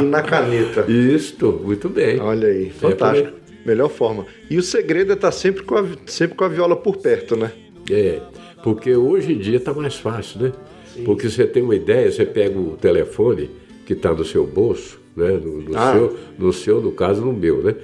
e 0.00 0.02
na 0.02 0.22
caneta. 0.22 0.90
Isso, 0.90 1.52
muito 1.62 1.88
bem. 1.88 2.20
Olha 2.20 2.48
aí, 2.48 2.70
fantástico. 2.70 3.28
É 3.28 3.68
Melhor 3.68 3.88
forma. 3.88 4.26
E 4.50 4.58
o 4.58 4.62
segredo 4.62 5.12
é 5.12 5.14
estar 5.14 5.32
sempre 5.32 5.62
com 5.62 5.76
a, 5.76 5.84
sempre 6.06 6.36
com 6.36 6.44
a 6.44 6.48
viola 6.48 6.76
por 6.76 6.98
perto, 6.98 7.34
né? 7.34 7.50
É, 7.90 8.20
porque 8.62 8.94
hoje 8.94 9.32
em 9.32 9.38
dia 9.38 9.56
está 9.56 9.72
mais 9.72 9.96
fácil, 9.96 10.40
né? 10.40 10.52
Sim. 10.94 11.04
Porque 11.04 11.28
você 11.28 11.46
tem 11.46 11.62
uma 11.62 11.74
ideia, 11.74 12.10
você 12.10 12.24
pega 12.24 12.58
o 12.58 12.76
telefone 12.76 13.50
que 13.86 13.94
está 13.94 14.12
no 14.12 14.24
seu 14.24 14.46
bolso, 14.46 14.98
né? 15.16 15.32
No, 15.32 15.62
no 15.62 15.76
ah. 15.76 15.92
seu, 15.92 16.16
no 16.38 16.52
seu, 16.52 16.80
no 16.80 16.92
caso, 16.92 17.24
no 17.24 17.32
meu, 17.32 17.62
né? 17.62 17.74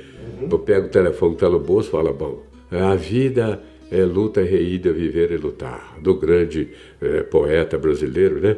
Uhum. 0.40 0.48
Eu 0.50 0.58
pego 0.58 0.86
o 0.86 0.90
telefone 0.90 1.32
que 1.32 1.44
está 1.44 1.50
no 1.50 1.60
bolso 1.60 1.88
e 1.88 1.92
falo, 1.92 2.12
bom, 2.12 2.42
a 2.70 2.94
vida 2.94 3.62
é 3.90 4.04
luta 4.04 4.40
reída, 4.40 4.92
viver 4.92 5.32
e 5.32 5.36
lutar, 5.36 5.98
do 6.00 6.14
grande 6.14 6.68
é, 7.00 7.22
poeta 7.22 7.76
brasileiro, 7.76 8.40
né? 8.40 8.56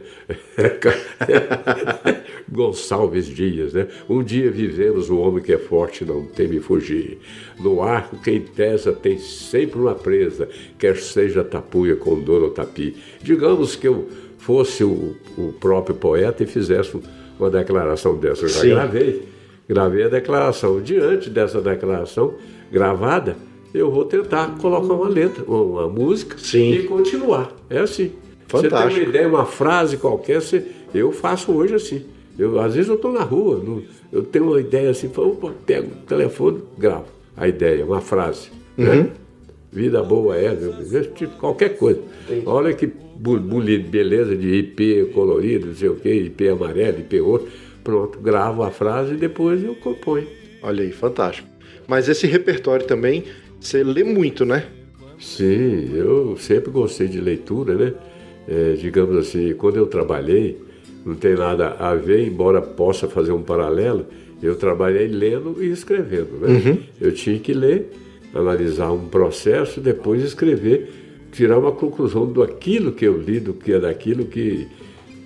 Gonçalves 2.50 3.26
Dias, 3.26 3.72
né? 3.72 3.88
Um 4.08 4.22
dia 4.22 4.50
vivemos 4.50 5.08
o 5.08 5.18
homem 5.18 5.42
que 5.42 5.54
é 5.54 5.58
forte 5.58 6.04
não 6.04 6.26
teme 6.26 6.60
fugir. 6.60 7.18
No 7.58 7.82
arco 7.82 8.20
quem 8.22 8.42
tesa 8.42 8.92
tem 8.92 9.16
sempre 9.18 9.80
uma 9.80 9.94
presa, 9.94 10.48
quer 10.78 10.96
seja 10.98 11.42
tapuia, 11.42 11.96
condor 11.96 12.42
ou 12.42 12.50
tapi. 12.50 12.94
Digamos 13.22 13.74
que 13.74 13.88
eu 13.88 14.06
fosse 14.36 14.84
o, 14.84 15.16
o 15.38 15.54
próprio 15.58 15.94
poeta 15.94 16.42
e 16.42 16.46
fizesse 16.46 17.00
uma 17.42 17.50
declaração 17.50 18.16
dessa. 18.16 18.44
Eu 18.44 18.48
já 18.48 18.60
Sim. 18.60 18.70
gravei, 18.70 19.22
gravei 19.68 20.04
a 20.04 20.08
declaração. 20.08 20.80
Diante 20.80 21.28
dessa 21.28 21.60
declaração 21.60 22.34
gravada, 22.70 23.36
eu 23.74 23.90
vou 23.90 24.04
tentar 24.04 24.56
colocar 24.60 24.94
uma 24.94 25.08
letra, 25.08 25.44
uma 25.44 25.88
música 25.88 26.36
Sim. 26.38 26.72
e 26.72 26.82
continuar. 26.84 27.52
É 27.68 27.78
assim. 27.78 28.12
Fantástico. 28.46 28.76
Você 28.76 28.88
tem 28.88 29.02
uma 29.02 29.08
ideia, 29.08 29.28
uma 29.28 29.46
frase 29.46 29.96
qualquer, 29.96 30.40
você, 30.40 30.64
eu 30.94 31.10
faço 31.10 31.52
hoje 31.52 31.74
assim. 31.74 32.04
Eu, 32.38 32.60
às 32.60 32.74
vezes 32.74 32.88
eu 32.88 32.96
estou 32.96 33.12
na 33.12 33.22
rua, 33.22 33.56
no, 33.56 33.82
eu 34.10 34.22
tenho 34.22 34.46
uma 34.46 34.60
ideia 34.60 34.90
assim, 34.90 35.10
opa, 35.14 35.52
pego 35.66 35.88
o 35.88 36.06
telefone, 36.06 36.62
gravo 36.78 37.06
a 37.36 37.48
ideia, 37.48 37.84
uma 37.84 38.00
frase. 38.00 38.50
Né? 38.76 38.90
Uhum. 38.90 39.02
Né? 39.02 39.10
Vida 39.70 40.02
boa 40.02 40.36
é, 40.36 40.54
tipo, 41.14 41.34
qualquer 41.38 41.78
coisa. 41.78 42.00
Entendi. 42.26 42.42
Olha 42.46 42.74
que 42.74 42.92
beleza 43.88 44.36
de 44.36 44.48
IP 44.48 45.10
colorido, 45.14 45.68
não 45.68 45.74
sei 45.74 45.88
o 45.88 45.94
quê, 45.94 46.14
IP 46.14 46.48
amarelo, 46.48 46.98
IP 47.00 47.20
outro. 47.20 47.48
Pronto, 47.84 48.18
gravo 48.20 48.62
a 48.62 48.70
frase 48.70 49.14
e 49.14 49.16
depois 49.16 49.62
eu 49.62 49.74
componho. 49.74 50.26
Olha 50.62 50.82
aí, 50.82 50.92
fantástico. 50.92 51.48
Mas 51.86 52.08
esse 52.08 52.26
repertório 52.26 52.86
também 52.86 53.24
você 53.60 53.82
lê 53.82 54.04
muito, 54.04 54.44
né? 54.44 54.66
Sim, 55.18 55.94
eu 55.94 56.36
sempre 56.36 56.70
gostei 56.70 57.08
de 57.08 57.20
leitura, 57.20 57.74
né? 57.74 57.94
É, 58.48 58.72
digamos 58.74 59.16
assim, 59.16 59.54
quando 59.54 59.76
eu 59.76 59.86
trabalhei, 59.86 60.58
não 61.06 61.14
tem 61.14 61.34
nada 61.34 61.76
a 61.78 61.94
ver, 61.94 62.26
embora 62.26 62.60
possa 62.60 63.08
fazer 63.08 63.32
um 63.32 63.42
paralelo, 63.42 64.06
eu 64.42 64.56
trabalhei 64.56 65.06
lendo 65.06 65.62
e 65.62 65.70
escrevendo, 65.70 66.38
né? 66.40 66.48
Uhum. 66.48 66.78
Eu 67.00 67.12
tinha 67.12 67.38
que 67.38 67.52
ler, 67.52 67.92
analisar 68.34 68.90
um 68.90 69.06
processo, 69.06 69.80
depois 69.80 70.22
escrever, 70.22 70.90
tirar 71.32 71.58
uma 71.58 71.72
conclusão 71.72 72.26
do 72.26 72.42
aquilo 72.42 72.92
que 72.92 73.06
eu 73.06 73.18
li, 73.18 73.40
do 73.40 73.54
que 73.54 73.72
é 73.72 73.80
daquilo 73.80 74.26
que 74.26 74.68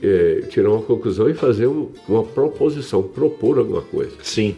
é, 0.02 0.42
tirar 0.48 0.70
uma 0.70 0.82
conclusão 0.82 1.28
e 1.28 1.34
fazer 1.34 1.66
um, 1.66 1.90
uma 2.08 2.22
proposição, 2.22 3.02
propor 3.02 3.58
alguma 3.58 3.82
coisa. 3.82 4.12
Sim. 4.22 4.56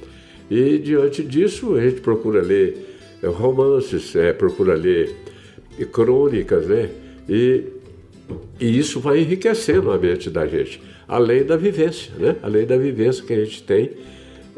E 0.50 0.78
diante 0.78 1.22
disso 1.22 1.74
a 1.74 1.80
gente 1.80 2.00
procura 2.00 2.42
ler 2.42 2.76
romances, 3.22 4.14
é, 4.14 4.32
procura 4.32 4.74
ler 4.74 5.14
crônicas, 5.90 6.66
né? 6.66 6.90
E, 7.28 7.64
e 8.60 8.78
isso 8.78 9.00
vai 9.00 9.20
enriquecendo 9.20 9.90
a 9.90 9.98
mente 9.98 10.28
da 10.28 10.46
gente, 10.46 10.80
além 11.06 11.44
da 11.44 11.56
vivência, 11.56 12.12
né? 12.18 12.36
Além 12.42 12.66
da 12.66 12.76
vivência 12.76 13.24
que 13.24 13.32
a 13.32 13.44
gente 13.44 13.62
tem 13.62 13.90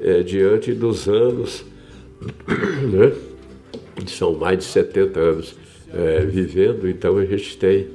é, 0.01 0.23
diante 0.23 0.73
dos 0.73 1.09
anos, 1.09 1.65
né? 2.93 3.13
São 4.07 4.35
mais 4.35 4.59
de 4.59 4.65
70 4.65 5.21
anos 5.21 5.55
é, 5.93 6.25
vivendo, 6.25 6.89
então 6.89 7.17
a 7.19 7.25
gente 7.25 7.57
tem 7.57 7.89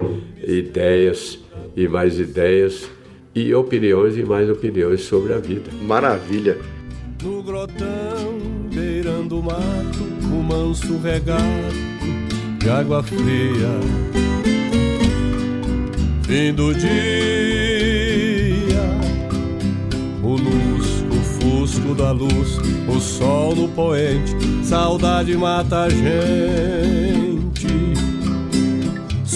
ideias 0.45 1.39
e 1.75 1.87
mais 1.87 2.19
ideias 2.19 2.89
e 3.33 3.53
opiniões 3.53 4.17
e 4.17 4.23
mais 4.23 4.49
opiniões 4.49 5.01
sobre 5.01 5.33
a 5.33 5.37
vida. 5.37 5.69
Maravilha! 5.81 6.57
No 7.23 7.41
grotão, 7.41 8.37
beirando 8.73 9.39
o 9.39 9.43
mato, 9.43 10.03
o 10.23 10.43
manso 10.43 10.97
regato 10.97 11.41
de 12.59 12.69
água 12.69 13.01
fria. 13.03 13.79
Fim 16.23 16.53
do 16.53 16.73
dia, 16.73 16.89
o 20.23 20.29
luz, 20.29 21.03
o 21.11 21.21
fusco 21.39 21.93
da 21.93 22.11
luz, 22.11 22.57
o 22.87 22.99
sol 22.99 23.55
no 23.55 23.67
poente, 23.69 24.35
saudade 24.63 25.37
mata 25.37 25.83
a 25.83 25.89
gente. 25.89 27.34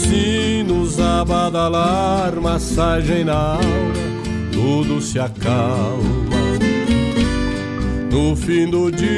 Sinos 0.10 1.00
a 1.00 1.24
badalar, 1.24 2.36
massagem 2.42 3.24
na 3.24 3.54
alma, 3.54 3.94
tudo 4.52 5.00
se 5.00 5.20
acalma. 5.20 6.40
No 8.12 8.36
fim 8.36 8.70
do 8.70 8.92
dia 8.92 9.10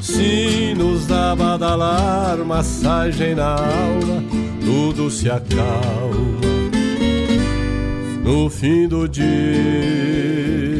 sinos 0.00 1.10
a 1.10 1.36
badalar, 1.36 2.38
massagem 2.44 3.36
na 3.36 3.54
alma, 3.54 4.22
tudo 4.64 5.08
se 5.08 5.30
acalma 5.30 6.42
no 8.24 8.48
fim 8.48 8.88
do 8.88 9.08
dia. 9.08 10.71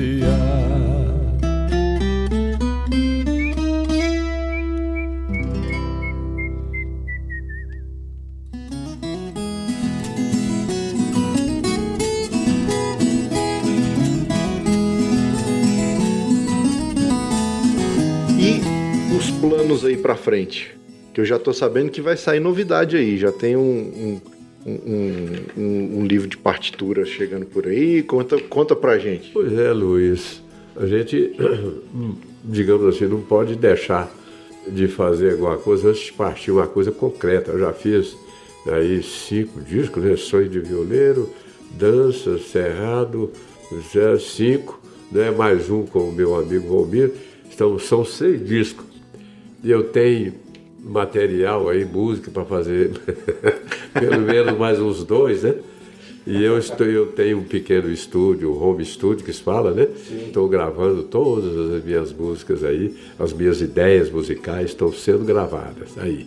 Para 20.03 20.17
frente? 20.17 20.77
Que 21.15 21.21
eu 21.21 21.25
já 21.25 21.39
tô 21.39 21.53
sabendo 21.53 21.91
que 21.91 22.01
vai 22.01 22.17
sair 22.17 22.41
novidade 22.41 22.97
aí. 22.97 23.17
Já 23.17 23.31
tem 23.31 23.57
um, 23.57 24.21
um, 24.67 24.73
um, 25.57 25.99
um, 25.99 26.07
livro 26.07 26.27
de 26.27 26.37
partitura 26.37 27.05
chegando 27.05 27.47
por 27.47 27.67
aí. 27.67 28.03
Conta, 28.03 28.39
conta 28.41 28.75
pra 28.75 28.99
gente. 28.99 29.31
Pois 29.33 29.53
é, 29.53 29.73
Luiz. 29.73 30.43
A 30.77 30.87
gente, 30.87 31.37
digamos 32.45 32.95
assim, 32.95 33.07
não 33.07 33.21
pode 33.21 33.57
deixar 33.57 34.13
de 34.67 34.89
fazer 34.89 35.33
alguma 35.33 35.57
coisa 35.57 35.91
antes 35.91 36.03
de 36.03 36.13
partir 36.13 36.51
uma 36.51 36.67
coisa 36.67 36.91
concreta. 36.91 37.53
Eu 37.53 37.61
já 37.61 37.73
fiz 37.73 38.17
aí 38.67 39.03
cinco 39.03 39.61
discos, 39.61 40.03
né? 40.03 40.17
Sonho 40.17 40.49
de 40.49 40.61
Violeiro, 40.61 41.29
Dança, 41.73 42.39
Cerrado, 42.39 43.31
cinco, 44.21 44.81
né? 45.11 45.31
mais 45.31 45.71
um 45.71 45.85
com 45.85 46.09
o 46.09 46.13
meu 46.13 46.35
amigo 46.35 46.69
Valmir. 46.69 47.13
Então, 47.53 47.79
são 47.79 48.05
seis 48.05 48.45
discos. 48.47 48.92
E 49.63 49.71
eu 49.71 49.85
tenho 49.85 50.35
material 50.83 51.69
aí, 51.69 51.85
música 51.85 52.31
para 52.31 52.45
fazer 52.45 52.91
pelo 53.95 54.21
menos 54.21 54.59
mais 54.59 54.81
uns 54.81 55.05
dois, 55.05 55.45
né? 55.45 55.55
E 56.27 56.43
eu, 56.43 56.59
estou, 56.59 56.87
eu 56.87 57.07
tenho 57.07 57.39
um 57.39 57.45
pequeno 57.45 57.91
estúdio, 57.91 58.57
home 58.61 58.85
studio 58.85 59.25
que 59.25 59.33
se 59.33 59.43
fala, 59.43 59.73
né? 59.73 59.89
Estou 60.27 60.49
gravando 60.49 61.05
todas 61.05 61.77
as 61.77 61.85
minhas 61.85 62.13
músicas 62.13 62.65
aí, 62.65 62.95
as 63.19 63.33
minhas 63.33 63.61
ideias 63.61 64.11
musicais 64.11 64.71
estão 64.71 64.93
sendo 64.93 65.25
gravadas 65.25 65.97
aí. 65.97 66.27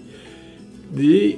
E, 0.97 1.37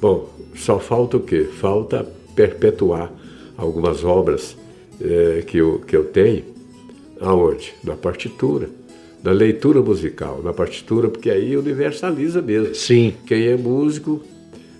bom, 0.00 0.28
só 0.54 0.78
falta 0.78 1.16
o 1.16 1.20
quê? 1.20 1.44
Falta 1.44 2.06
perpetuar 2.34 3.12
algumas 3.56 4.04
obras 4.04 4.56
é, 5.00 5.42
que, 5.46 5.58
eu, 5.58 5.80
que 5.86 5.96
eu 5.96 6.04
tenho. 6.04 6.44
Aonde? 7.20 7.74
Na 7.84 7.94
partitura 7.94 8.68
da 9.22 9.30
leitura 9.30 9.80
musical, 9.80 10.40
na 10.42 10.52
partitura, 10.52 11.08
porque 11.08 11.30
aí 11.30 11.56
universaliza 11.56 12.42
mesmo. 12.42 12.74
Sim. 12.74 13.14
Quem 13.26 13.46
é 13.46 13.56
músico 13.56 14.20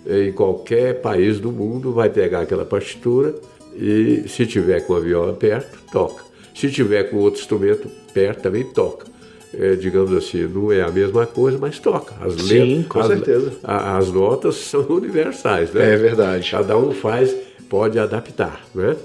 em 0.05 0.31
qualquer 0.33 1.01
país 1.01 1.39
do 1.39 1.51
mundo 1.51 1.93
vai 1.93 2.09
pegar 2.09 2.41
aquela 2.41 2.65
partitura 2.65 3.33
e, 3.75 4.23
se 4.27 4.45
tiver 4.45 4.81
com 4.81 4.95
a 4.95 4.99
viola 4.99 5.33
perto, 5.33 5.79
toca. 5.91 6.23
Se 6.53 6.69
tiver 6.69 7.03
com 7.09 7.17
outro 7.17 7.39
instrumento 7.39 7.87
perto, 8.13 8.41
também 8.41 8.63
toca. 8.63 9.07
É, 9.53 9.75
digamos 9.75 10.11
assim, 10.11 10.47
não 10.47 10.71
é 10.71 10.81
a 10.81 10.89
mesma 10.89 11.27
coisa, 11.27 11.57
mas 11.59 11.79
toca. 11.79 12.15
As 12.19 12.33
Sim, 12.33 12.77
letras, 12.77 12.87
com 12.87 12.99
as, 12.99 13.07
certeza. 13.07 13.53
A, 13.63 13.97
as 13.97 14.11
notas 14.11 14.55
são 14.55 14.81
universais, 14.89 15.71
né? 15.71 15.93
É 15.93 15.95
verdade. 15.95 16.49
Cada 16.49 16.77
um 16.77 16.91
faz, 16.91 17.35
pode 17.69 17.99
adaptar, 17.99 18.65
né? 18.73 18.95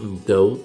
Então, 0.00 0.58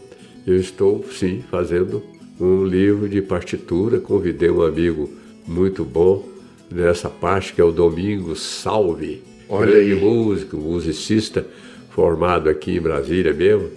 eu 0.48 0.56
estou, 0.56 1.04
sim, 1.12 1.44
fazendo 1.52 2.02
um 2.40 2.66
livro 2.66 3.08
de 3.08 3.22
partitura. 3.22 4.00
Convidei 4.00 4.50
um 4.50 4.62
amigo 4.62 5.10
muito 5.48 5.84
bom 5.84 6.28
nessa 6.70 7.10
parte, 7.10 7.54
que 7.54 7.62
é 7.62 7.64
o 7.64 7.72
Domingos 7.72 8.42
Salve. 8.42 9.22
Olha 9.50 9.78
aí. 9.78 9.94
músico, 9.94 10.58
musicista, 10.58 11.46
formado 11.90 12.50
aqui 12.50 12.78
em 12.78 12.82
Brasília 12.82 13.34
mesmo. 13.34 13.70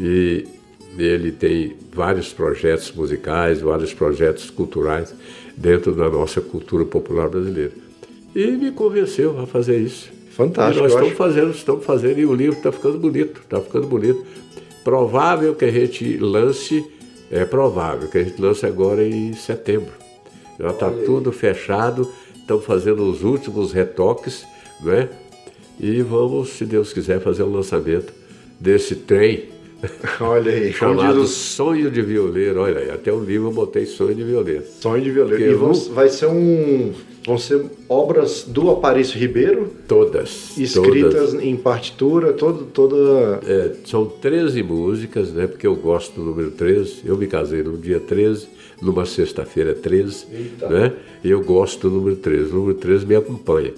E 0.00 0.46
ele 0.98 1.32
tem 1.32 1.76
vários 1.92 2.32
projetos 2.32 2.92
musicais, 2.92 3.60
vários 3.60 3.92
projetos 3.92 4.50
culturais 4.50 5.14
dentro 5.56 5.92
da 5.92 6.08
nossa 6.08 6.40
cultura 6.40 6.84
popular 6.84 7.28
brasileira. 7.28 7.72
E 8.34 8.46
me 8.52 8.72
convenceu 8.72 9.38
a 9.38 9.46
fazer 9.46 9.78
isso. 9.78 10.10
Fantástico. 10.30 10.78
E 10.78 10.82
nós 10.82 10.92
estamos 10.92 11.10
acho. 11.10 11.16
fazendo, 11.16 11.50
estamos 11.52 11.84
fazendo, 11.84 12.18
e 12.18 12.26
o 12.26 12.34
livro 12.34 12.56
está 12.56 12.72
ficando 12.72 12.98
bonito, 12.98 13.40
está 13.40 13.60
ficando 13.60 13.86
bonito. 13.86 14.24
Provável 14.82 15.54
que 15.54 15.64
a 15.64 15.70
gente 15.70 16.16
lance, 16.18 16.84
é 17.30 17.44
provável 17.44 18.08
que 18.08 18.18
a 18.18 18.22
gente 18.24 18.40
lance 18.40 18.64
agora 18.66 19.06
em 19.06 19.32
setembro. 19.34 19.92
Já 20.58 20.70
está 20.70 20.90
tudo 20.90 21.32
fechado, 21.32 22.08
estamos 22.36 22.64
fazendo 22.64 23.08
os 23.10 23.22
últimos 23.24 23.72
retoques, 23.72 24.44
né? 24.82 25.08
E 25.80 26.00
vamos, 26.02 26.50
se 26.50 26.64
Deus 26.64 26.92
quiser, 26.92 27.20
fazer 27.20 27.42
o 27.42 27.50
lançamento 27.50 28.12
desse 28.60 28.94
trem 28.94 29.52
Olha 30.20 30.50
aí, 30.52 30.72
chamado 30.72 31.20
o 31.22 31.26
Sonho 31.26 31.90
de 31.90 32.00
Violeiro. 32.00 32.60
Olha 32.60 32.78
aí, 32.78 32.90
até 32.90 33.12
o 33.12 33.20
livro 33.22 33.48
eu 33.48 33.52
botei 33.52 33.84
Sonho 33.84 34.14
de 34.14 34.22
Violeiro. 34.24 34.64
sonho 34.80 35.02
de 35.02 35.10
violeiro. 35.10 35.58
Porque 35.58 35.76
E 35.84 35.88
eu- 35.88 35.94
vai 35.94 36.08
ser 36.08 36.26
um. 36.26 36.92
Vão 37.26 37.38
ser 37.38 37.64
obras 37.88 38.44
do 38.46 38.70
Aparício 38.70 39.18
Ribeiro, 39.18 39.70
Todas. 39.88 40.58
escritas 40.58 41.30
todas. 41.30 41.42
em 41.42 41.56
partitura, 41.56 42.34
todo, 42.34 42.66
toda. 42.66 43.40
É, 43.46 43.72
são 43.86 44.04
13 44.04 44.62
músicas, 44.62 45.30
né? 45.30 45.46
Porque 45.46 45.66
eu 45.66 45.74
gosto 45.74 46.14
do 46.20 46.22
número 46.22 46.50
13. 46.50 47.00
Eu 47.04 47.16
me 47.16 47.26
casei 47.26 47.62
no 47.62 47.78
dia 47.78 47.98
13, 47.98 48.46
numa 48.82 49.06
sexta-feira 49.06 49.72
13, 49.72 50.26
né? 50.68 50.92
E 51.24 51.30
eu 51.30 51.42
gosto 51.42 51.88
do 51.88 51.96
número 51.96 52.16
13. 52.16 52.50
O 52.50 52.54
número 52.56 52.74
13 52.78 53.06
me 53.06 53.16
acompanha. 53.16 53.72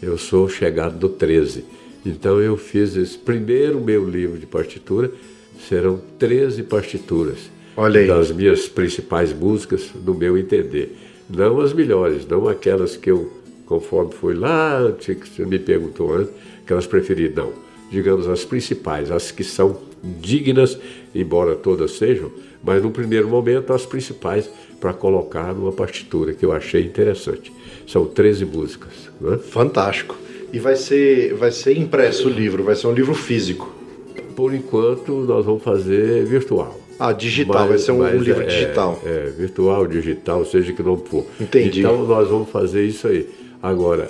Eu 0.00 0.16
sou 0.16 0.48
chegado 0.48 0.96
do 0.96 1.08
13. 1.08 1.64
Então 2.06 2.40
eu 2.40 2.56
fiz 2.56 2.96
esse 2.96 3.18
primeiro 3.18 3.80
meu 3.80 4.08
livro 4.08 4.38
de 4.38 4.46
partitura, 4.46 5.10
serão 5.68 6.00
13 6.18 6.62
partituras. 6.64 7.38
Olha 7.76 8.00
aí. 8.00 8.06
Das 8.06 8.30
minhas 8.30 8.68
principais 8.68 9.32
músicas, 9.32 9.90
no 10.04 10.14
meu 10.14 10.36
entender. 10.38 10.96
Não 11.34 11.60
as 11.60 11.72
melhores, 11.72 12.26
não 12.26 12.46
aquelas 12.46 12.94
que 12.94 13.10
eu, 13.10 13.32
conforme 13.64 14.12
foi 14.12 14.34
lá, 14.34 14.80
você 14.98 15.46
me 15.46 15.58
perguntou 15.58 16.14
antes, 16.14 16.32
que 16.66 16.72
elas 16.72 16.86
preferi, 16.86 17.32
não. 17.34 17.52
Digamos 17.90 18.28
as 18.28 18.44
principais, 18.44 19.10
as 19.10 19.30
que 19.30 19.42
são 19.42 19.78
dignas, 20.20 20.78
embora 21.14 21.54
todas 21.54 21.92
sejam, 21.92 22.30
mas 22.62 22.82
no 22.82 22.90
primeiro 22.90 23.28
momento 23.28 23.72
as 23.72 23.86
principais 23.86 24.50
para 24.78 24.92
colocar 24.92 25.54
numa 25.54 25.72
partitura 25.72 26.34
que 26.34 26.44
eu 26.44 26.52
achei 26.52 26.84
interessante. 26.84 27.50
São 27.86 28.04
13 28.04 28.44
músicas. 28.44 28.92
Né? 29.20 29.38
Fantástico. 29.38 30.16
E 30.52 30.58
vai 30.58 30.76
ser, 30.76 31.34
vai 31.34 31.50
ser 31.50 31.78
impresso 31.78 32.28
o 32.28 32.30
livro, 32.30 32.62
vai 32.62 32.76
ser 32.76 32.88
um 32.88 32.92
livro 32.92 33.14
físico. 33.14 33.72
Por 34.36 34.52
enquanto, 34.52 35.12
nós 35.12 35.46
vamos 35.46 35.62
fazer 35.62 36.24
virtual. 36.24 36.81
Ah, 37.04 37.12
digital, 37.12 37.62
Mas- 37.62 37.68
vai 37.68 37.78
ser 37.78 37.92
um, 37.92 38.02
um 38.04 38.18
livro 38.22 38.42
é- 38.42 38.46
digital. 38.46 39.00
É, 39.04 39.30
virtual, 39.36 39.86
digital, 39.88 40.44
seja 40.44 40.72
que 40.72 40.82
não 40.84 40.96
for. 40.96 41.24
Entendi. 41.40 41.80
Então 41.80 42.06
nós 42.06 42.28
vamos 42.28 42.48
fazer 42.50 42.84
isso 42.84 43.08
aí. 43.08 43.28
Agora, 43.60 44.08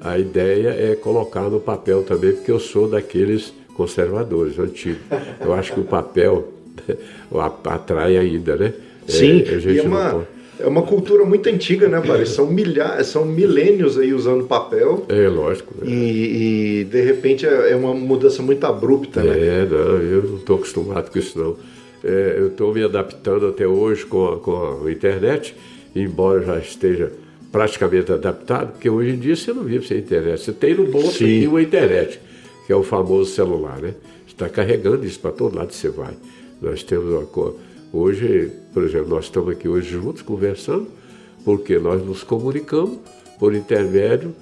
a 0.00 0.18
ideia 0.18 0.68
é 0.68 0.94
colocar 0.94 1.48
no 1.48 1.58
papel 1.58 2.02
também, 2.02 2.32
porque 2.32 2.50
eu 2.50 2.60
sou 2.60 2.86
daqueles 2.86 3.54
conservadores, 3.74 4.58
antigos. 4.58 5.00
Eu 5.40 5.54
acho 5.54 5.72
que 5.72 5.80
o 5.80 5.84
papel 5.84 6.52
atrai 7.64 8.16
ainda, 8.18 8.56
né? 8.56 8.72
É, 9.08 9.10
Sim, 9.10 9.40
a 9.42 9.58
gente 9.58 9.76
e 9.76 9.78
é 9.78 9.82
não 9.82 9.90
uma, 9.90 10.10
pode- 10.10 10.26
é 10.60 10.66
uma 10.66 10.82
cultura 10.82 11.24
muito 11.24 11.48
antiga, 11.48 11.88
né, 11.88 12.00
Paris? 12.00 12.28
São, 12.30 12.46
milhares, 12.46 13.06
são 13.08 13.24
milênios 13.24 13.98
aí 13.98 14.12
usando 14.14 14.44
papel 14.44 15.04
É 15.08 15.28
lógico. 15.28 15.74
né? 15.78 15.90
e, 15.90 16.80
e, 16.80 16.84
de 16.84 17.00
repente 17.02 17.46
é 17.46 17.72
é 17.72 17.76
uma 17.76 17.92
mudança 17.94 18.42
muito 18.42 18.64
abrupta, 18.64 19.22
né? 19.22 19.34
É, 19.62 19.66
não, 19.68 19.78
eu 20.00 20.22
não 20.22 20.36
estou 20.36 20.56
acostumado 20.56 21.10
com 21.10 21.18
isso 21.18 21.38
não. 21.38 21.56
É, 22.04 22.34
eu 22.38 22.48
estou 22.48 22.74
me 22.74 22.82
adaptando 22.84 23.46
até 23.48 23.66
hoje 23.66 24.04
com 24.04 24.28
a, 24.28 24.38
com 24.38 24.84
a 24.86 24.92
internet, 24.92 25.56
embora 25.96 26.42
já 26.42 26.58
esteja 26.58 27.10
praticamente 27.50 28.12
adaptado, 28.12 28.72
porque 28.72 28.90
hoje 28.90 29.10
em 29.12 29.18
dia 29.18 29.34
você 29.34 29.52
não 29.52 29.62
vive 29.64 29.86
sem 29.86 29.98
internet. 29.98 30.40
Você 30.42 30.52
tem 30.52 30.74
no 30.74 30.86
bolso 30.86 31.12
Sim. 31.18 31.24
aqui 31.38 31.46
uma 31.46 31.62
internet, 31.62 32.20
que 32.66 32.72
é 32.72 32.76
o 32.76 32.82
famoso 32.82 33.30
celular, 33.32 33.78
né? 33.80 33.94
Você 34.26 34.32
está 34.34 34.48
carregando 34.48 35.06
isso 35.06 35.18
para 35.20 35.30
todo 35.32 35.56
lado 35.56 35.68
que 35.68 35.76
você 35.76 35.88
vai. 35.88 36.12
Nós 36.60 36.82
temos 36.82 37.12
uma 37.12 37.24
co- 37.26 37.56
Hoje, 37.92 38.50
por 38.72 38.82
exemplo, 38.82 39.08
nós 39.08 39.26
estamos 39.26 39.50
aqui 39.52 39.68
hoje 39.68 39.88
juntos 39.88 40.20
conversando, 40.20 40.88
porque 41.44 41.78
nós 41.78 42.04
nos 42.04 42.24
comunicamos 42.24 42.98
por 43.38 43.54
intermédio 43.54 44.34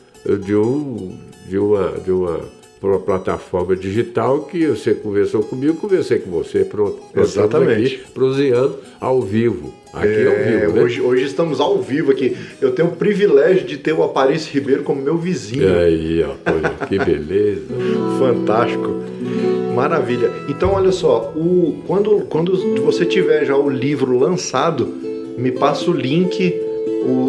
de, 0.43 0.57
um, 0.57 1.19
de, 1.47 1.59
uma, 1.59 1.91
de 2.03 2.11
uma, 2.11 2.41
uma 2.91 2.99
plataforma 2.99 3.77
digital 3.77 4.41
que 4.41 4.67
você 4.67 4.95
conversou 4.95 5.43
comigo, 5.43 5.75
conversei 5.75 6.19
com 6.19 6.31
você, 6.31 6.65
pronto. 6.65 6.99
Exatamente. 7.17 7.97
aqui 7.97 8.11
proseando 8.13 8.79
ao 9.01 9.21
vivo. 9.21 9.73
Aqui 9.93 10.09
é, 10.09 10.27
ao 10.27 10.61
vivo, 10.61 10.73
né? 10.73 10.83
hoje, 10.83 11.01
hoje 11.01 11.25
estamos 11.25 11.61
ao 11.61 11.81
vivo 11.81 12.11
aqui. 12.11 12.37
Eu 12.61 12.73
tenho 12.73 12.89
o 12.89 12.93
privilégio 12.97 13.65
de 13.65 13.77
ter 13.77 13.93
o 13.93 14.03
Aparício 14.03 14.53
Ribeiro 14.53 14.83
como 14.83 15.01
meu 15.01 15.17
vizinho. 15.17 15.63
E 15.63 15.67
aí, 15.67 16.25
ó, 16.25 16.35
olha, 16.51 16.71
que 16.89 16.99
beleza. 16.99 17.63
Fantástico. 18.19 19.03
Maravilha. 19.75 20.31
Então, 20.49 20.73
olha 20.73 20.93
só, 20.93 21.33
o, 21.37 21.83
quando, 21.87 22.21
quando 22.29 22.57
você 22.83 23.05
tiver 23.05 23.45
já 23.45 23.57
o 23.57 23.69
livro 23.69 24.19
lançado, 24.19 24.87
me 25.37 25.51
passa 25.51 25.91
o 25.91 25.95
link, 25.95 26.55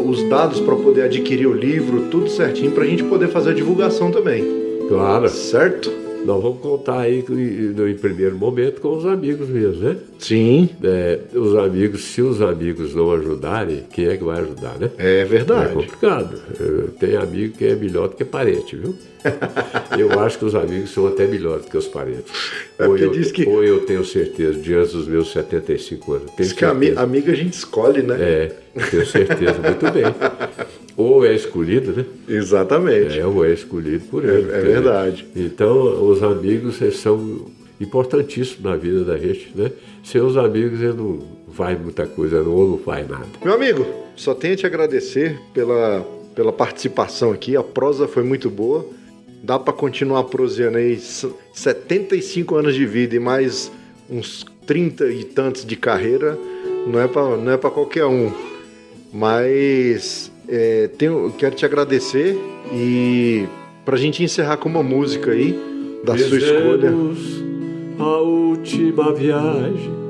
os 0.07 0.23
dados 0.29 0.59
para 0.59 0.75
poder 0.75 1.03
adquirir 1.03 1.47
o 1.47 1.53
livro, 1.53 2.07
tudo 2.09 2.29
certinho, 2.29 2.71
para 2.71 2.83
a 2.83 2.87
gente 2.87 3.03
poder 3.03 3.27
fazer 3.29 3.51
a 3.51 3.53
divulgação 3.53 4.11
também. 4.11 4.62
Claro, 4.95 5.29
Certo? 5.29 5.91
nós 6.25 6.41
vamos 6.41 6.61
contar 6.61 6.99
aí 7.01 7.19
em, 7.19 7.95
primeiro 7.97 8.37
momento 8.37 8.79
com 8.79 8.95
os 8.95 9.05
amigos 9.05 9.49
mesmo, 9.49 9.83
né? 9.89 9.97
Sim, 10.19 10.69
É, 10.81 11.19
os 11.33 11.53
amigos, 11.57 12.01
se 12.05 12.21
os 12.21 12.41
amigos 12.41 12.95
não 12.95 13.11
ajudarem, 13.11 13.83
quem 13.91 14.05
é 14.07 14.15
que 14.15 14.23
vai 14.23 14.39
ajudar, 14.39 14.77
né? 14.79 14.89
é 14.97 15.19
É 15.19 15.25
verdade. 15.25 15.73
complicado. 15.73 16.39
Eu 16.57 16.87
tenho 16.97 17.21
amigo 17.21 17.57
que 17.57 17.65
é 17.65 17.75
melhor 17.75 18.07
do 18.07 18.15
que 18.15 18.23
parente, 18.23 18.73
viu? 18.77 18.95
Eu 19.99 20.17
acho 20.19 20.37
que 20.39 20.45
os 20.45 20.55
amigos 20.55 20.91
são 20.91 21.07
até 21.07 21.25
melhores 21.27 21.65
do 21.65 21.71
que 21.71 21.77
os 21.77 21.87
parentes. 21.87 22.31
É 22.79 22.85
ou, 22.87 22.97
eu, 22.97 23.11
diz 23.11 23.31
que- 23.31 23.45
ou 23.47 23.63
eu 23.63 23.85
tenho 23.85 24.03
certeza, 24.03 24.59
diante 24.59 24.93
dos 24.93 25.07
meus 25.07 25.31
75 25.31 26.13
anos. 26.13 26.31
Tenho 26.31 26.49
Diz 26.49 26.51
que 26.53 26.65
a 26.65 26.71
certeza. 26.73 27.01
amiga 27.01 27.31
a 27.31 27.35
gente 27.35 27.53
escolhe, 27.53 28.01
né? 28.01 28.17
É, 28.19 28.51
tenho 28.91 29.05
certeza, 29.05 29.59
muito 29.61 29.91
bem. 29.91 30.03
Ou 30.95 31.25
é 31.25 31.33
escolhido, 31.33 31.91
né? 31.91 32.05
Exatamente. 32.27 33.19
É, 33.19 33.25
ou 33.25 33.43
é 33.45 33.51
escolhido 33.51 34.03
por 34.11 34.23
ele. 34.23 34.51
É- 34.51 34.57
é 34.57 34.61
verdade. 34.61 35.25
Então, 35.35 36.07
os 36.07 36.21
amigos 36.21 36.75
são 36.95 37.47
importantíssimos 37.81 38.63
na 38.63 38.75
vida 38.75 39.03
da 39.03 39.17
gente, 39.17 39.51
né? 39.55 39.71
Sem 40.03 40.21
os 40.21 40.37
amigos, 40.37 40.79
ele 40.81 40.93
não 40.93 41.19
vai 41.47 41.75
muita 41.75 42.05
coisa, 42.05 42.41
não, 42.43 42.51
ou 42.51 42.69
não 42.71 42.77
faz 42.77 43.07
nada. 43.09 43.25
Meu 43.43 43.53
amigo, 43.53 43.85
só 44.15 44.33
tenho 44.35 44.53
a 44.53 44.57
te 44.57 44.65
agradecer 44.65 45.39
pela, 45.53 46.01
pela 46.35 46.51
participação 46.53 47.31
aqui. 47.31 47.55
A 47.57 47.63
prosa 47.63 48.07
foi 48.07 48.23
muito 48.23 48.49
boa. 48.49 48.85
Dá 49.43 49.57
para 49.59 49.73
continuar 49.73 50.23
proseando 50.25 50.77
aí 50.77 50.93
s- 50.93 51.27
75 51.53 52.55
anos 52.55 52.75
de 52.75 52.85
vida 52.85 53.15
e 53.15 53.19
mais 53.19 53.71
uns 54.09 54.45
30 54.65 55.07
e 55.11 55.23
tantos 55.23 55.65
de 55.65 55.75
carreira. 55.75 56.37
Não 56.87 56.99
é 56.99 57.07
para 57.07 57.35
não 57.35 57.51
é 57.51 57.57
qualquer 57.57 58.05
um. 58.05 58.31
Mas 59.11 60.31
é, 60.47 60.87
tenho, 60.97 61.33
quero 61.37 61.55
te 61.55 61.65
agradecer 61.65 62.37
e 62.71 63.45
pra 63.85 63.97
gente 63.97 64.23
encerrar 64.23 64.57
com 64.57 64.69
uma 64.69 64.83
música 64.83 65.31
aí 65.31 65.57
da 66.03 66.17
sua 66.17 66.37
escolha. 66.37 66.91
Fizemos 66.91 67.43
a 67.99 68.17
última 68.17 69.13
viagem 69.13 70.03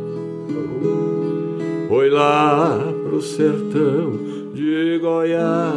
foi 1.93 2.09
lá 2.09 2.91
pro 3.03 3.21
sertão 3.21 4.19
de 4.51 4.97
Goiás. 4.99 5.73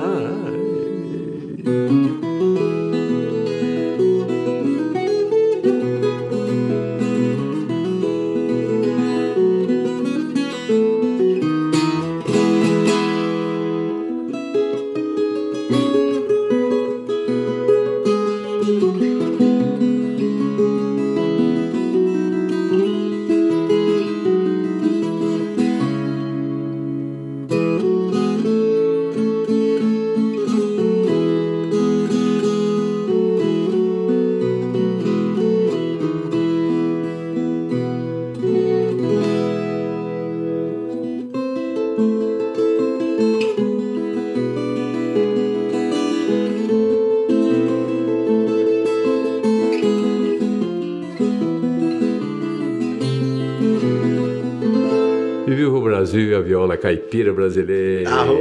Brasil 56.07 56.31
e 56.31 56.35
a 56.37 56.41
viola 56.41 56.77
caipira 56.77 57.33
brasileira. 57.33 58.09
Aô, 58.09 58.33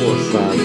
moçada. 0.00 0.56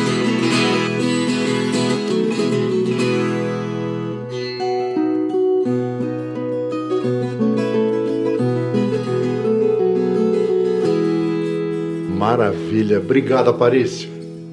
Maravilha. 12.18 13.00
Obrigado, 13.00 13.50
Aparício. 13.50 14.10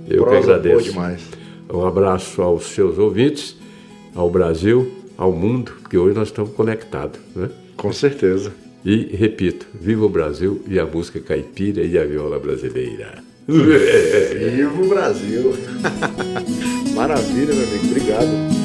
Eu 0.08 0.26
que 0.26 0.34
agradeço. 0.34 0.90
demais. 0.90 1.22
Um 1.72 1.86
abraço 1.86 2.42
aos 2.42 2.64
seus 2.64 2.98
ouvintes, 2.98 3.56
ao 4.12 4.28
Brasil, 4.28 4.90
ao 5.16 5.30
mundo, 5.30 5.70
porque 5.82 5.96
hoje 5.96 6.16
nós 6.16 6.28
estamos 6.28 6.52
conectados. 6.54 7.20
Né? 7.36 7.48
Com 7.76 7.92
certeza. 7.92 8.52
E, 8.88 9.14
repito, 9.14 9.66
viva 9.78 10.06
o 10.06 10.08
Brasil 10.08 10.62
e 10.66 10.78
a 10.78 10.86
música 10.86 11.20
caipira 11.20 11.82
e 11.82 11.98
a 11.98 12.06
viola 12.06 12.38
brasileira. 12.38 13.22
Viva 13.46 14.82
o 14.82 14.88
Brasil! 14.88 15.52
Maravilha, 16.96 17.54
meu 17.54 17.64
amigo. 17.64 17.86
Obrigado. 17.86 18.57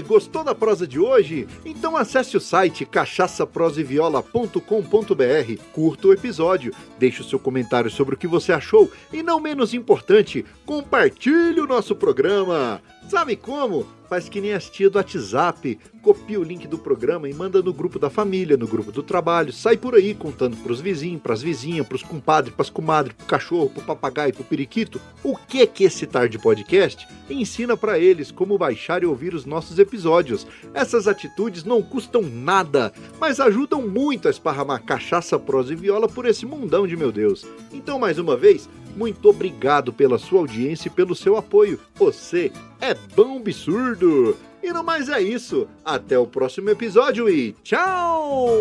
Gostou 0.00 0.42
da 0.42 0.54
prosa 0.54 0.86
de 0.86 0.98
hoje? 0.98 1.46
Então 1.64 1.96
acesse 1.96 2.36
o 2.36 2.40
site 2.40 2.84
cachaçaproseviola.com.br, 2.86 5.62
curta 5.72 6.08
o 6.08 6.12
episódio, 6.12 6.74
deixe 6.98 7.20
o 7.20 7.24
seu 7.24 7.38
comentário 7.38 7.90
sobre 7.90 8.14
o 8.14 8.18
que 8.18 8.26
você 8.26 8.52
achou 8.52 8.90
e, 9.12 9.22
não 9.22 9.38
menos 9.40 9.74
importante, 9.74 10.44
compartilhe 10.64 11.60
o 11.60 11.66
nosso 11.66 11.94
programa. 11.94 12.80
Sabe 13.08 13.36
como? 13.36 13.86
Faz 14.08 14.28
que 14.28 14.40
nem 14.40 14.52
as 14.52 14.68
tia 14.68 14.90
do 14.90 14.96
WhatsApp, 14.96 15.78
copia 16.02 16.38
o 16.38 16.42
link 16.42 16.66
do 16.66 16.76
programa 16.76 17.28
e 17.28 17.34
manda 17.34 17.62
no 17.62 17.72
grupo 17.72 17.98
da 17.98 18.10
família, 18.10 18.58
no 18.58 18.66
grupo 18.66 18.92
do 18.92 19.02
trabalho, 19.02 19.52
sai 19.52 19.76
por 19.76 19.94
aí 19.94 20.14
contando 20.14 20.56
pros 20.58 20.80
vizinhos, 20.80 21.22
pras 21.22 21.40
vizinhas, 21.40 21.86
pros 21.86 22.02
compadres, 22.02 22.54
pras 22.54 22.68
comadres, 22.68 23.14
pro 23.14 23.26
cachorro, 23.26 23.70
pro 23.70 23.82
papagaio, 23.82 24.34
pro 24.34 24.44
periquito, 24.44 25.00
o 25.24 25.34
que 25.34 25.62
é 25.62 25.66
que 25.66 25.84
esse 25.84 26.06
tarde 26.06 26.38
podcast 26.38 27.08
ensina 27.30 27.74
pra 27.74 27.98
eles 27.98 28.30
como 28.30 28.58
baixar 28.58 29.02
e 29.02 29.06
ouvir 29.06 29.34
os 29.34 29.46
nossos 29.46 29.78
episódios. 29.78 30.46
Essas 30.74 31.08
atitudes 31.08 31.64
não 31.64 31.80
custam 31.82 32.20
nada, 32.20 32.92
mas 33.18 33.40
ajudam 33.40 33.88
muito 33.88 34.28
a 34.28 34.30
esparramar 34.30 34.82
cachaça, 34.82 35.38
prosa 35.38 35.72
e 35.72 35.76
viola 35.76 36.06
por 36.06 36.26
esse 36.26 36.44
mundão 36.44 36.86
de 36.86 36.96
meu 36.96 37.10
Deus. 37.10 37.46
Então, 37.72 37.98
mais 37.98 38.18
uma 38.18 38.36
vez, 38.36 38.68
muito 38.96 39.28
obrigado 39.28 39.92
pela 39.92 40.18
sua 40.18 40.40
audiência 40.40 40.88
e 40.88 40.92
pelo 40.92 41.14
seu 41.14 41.36
apoio. 41.36 41.78
Você 41.94 42.52
é 42.80 42.94
bom 43.14 43.38
absurdo! 43.38 44.36
E 44.62 44.72
no 44.72 44.84
mais 44.84 45.08
é 45.08 45.20
isso. 45.20 45.66
Até 45.84 46.18
o 46.18 46.26
próximo 46.26 46.70
episódio 46.70 47.28
e 47.28 47.52
tchau! 47.64 48.54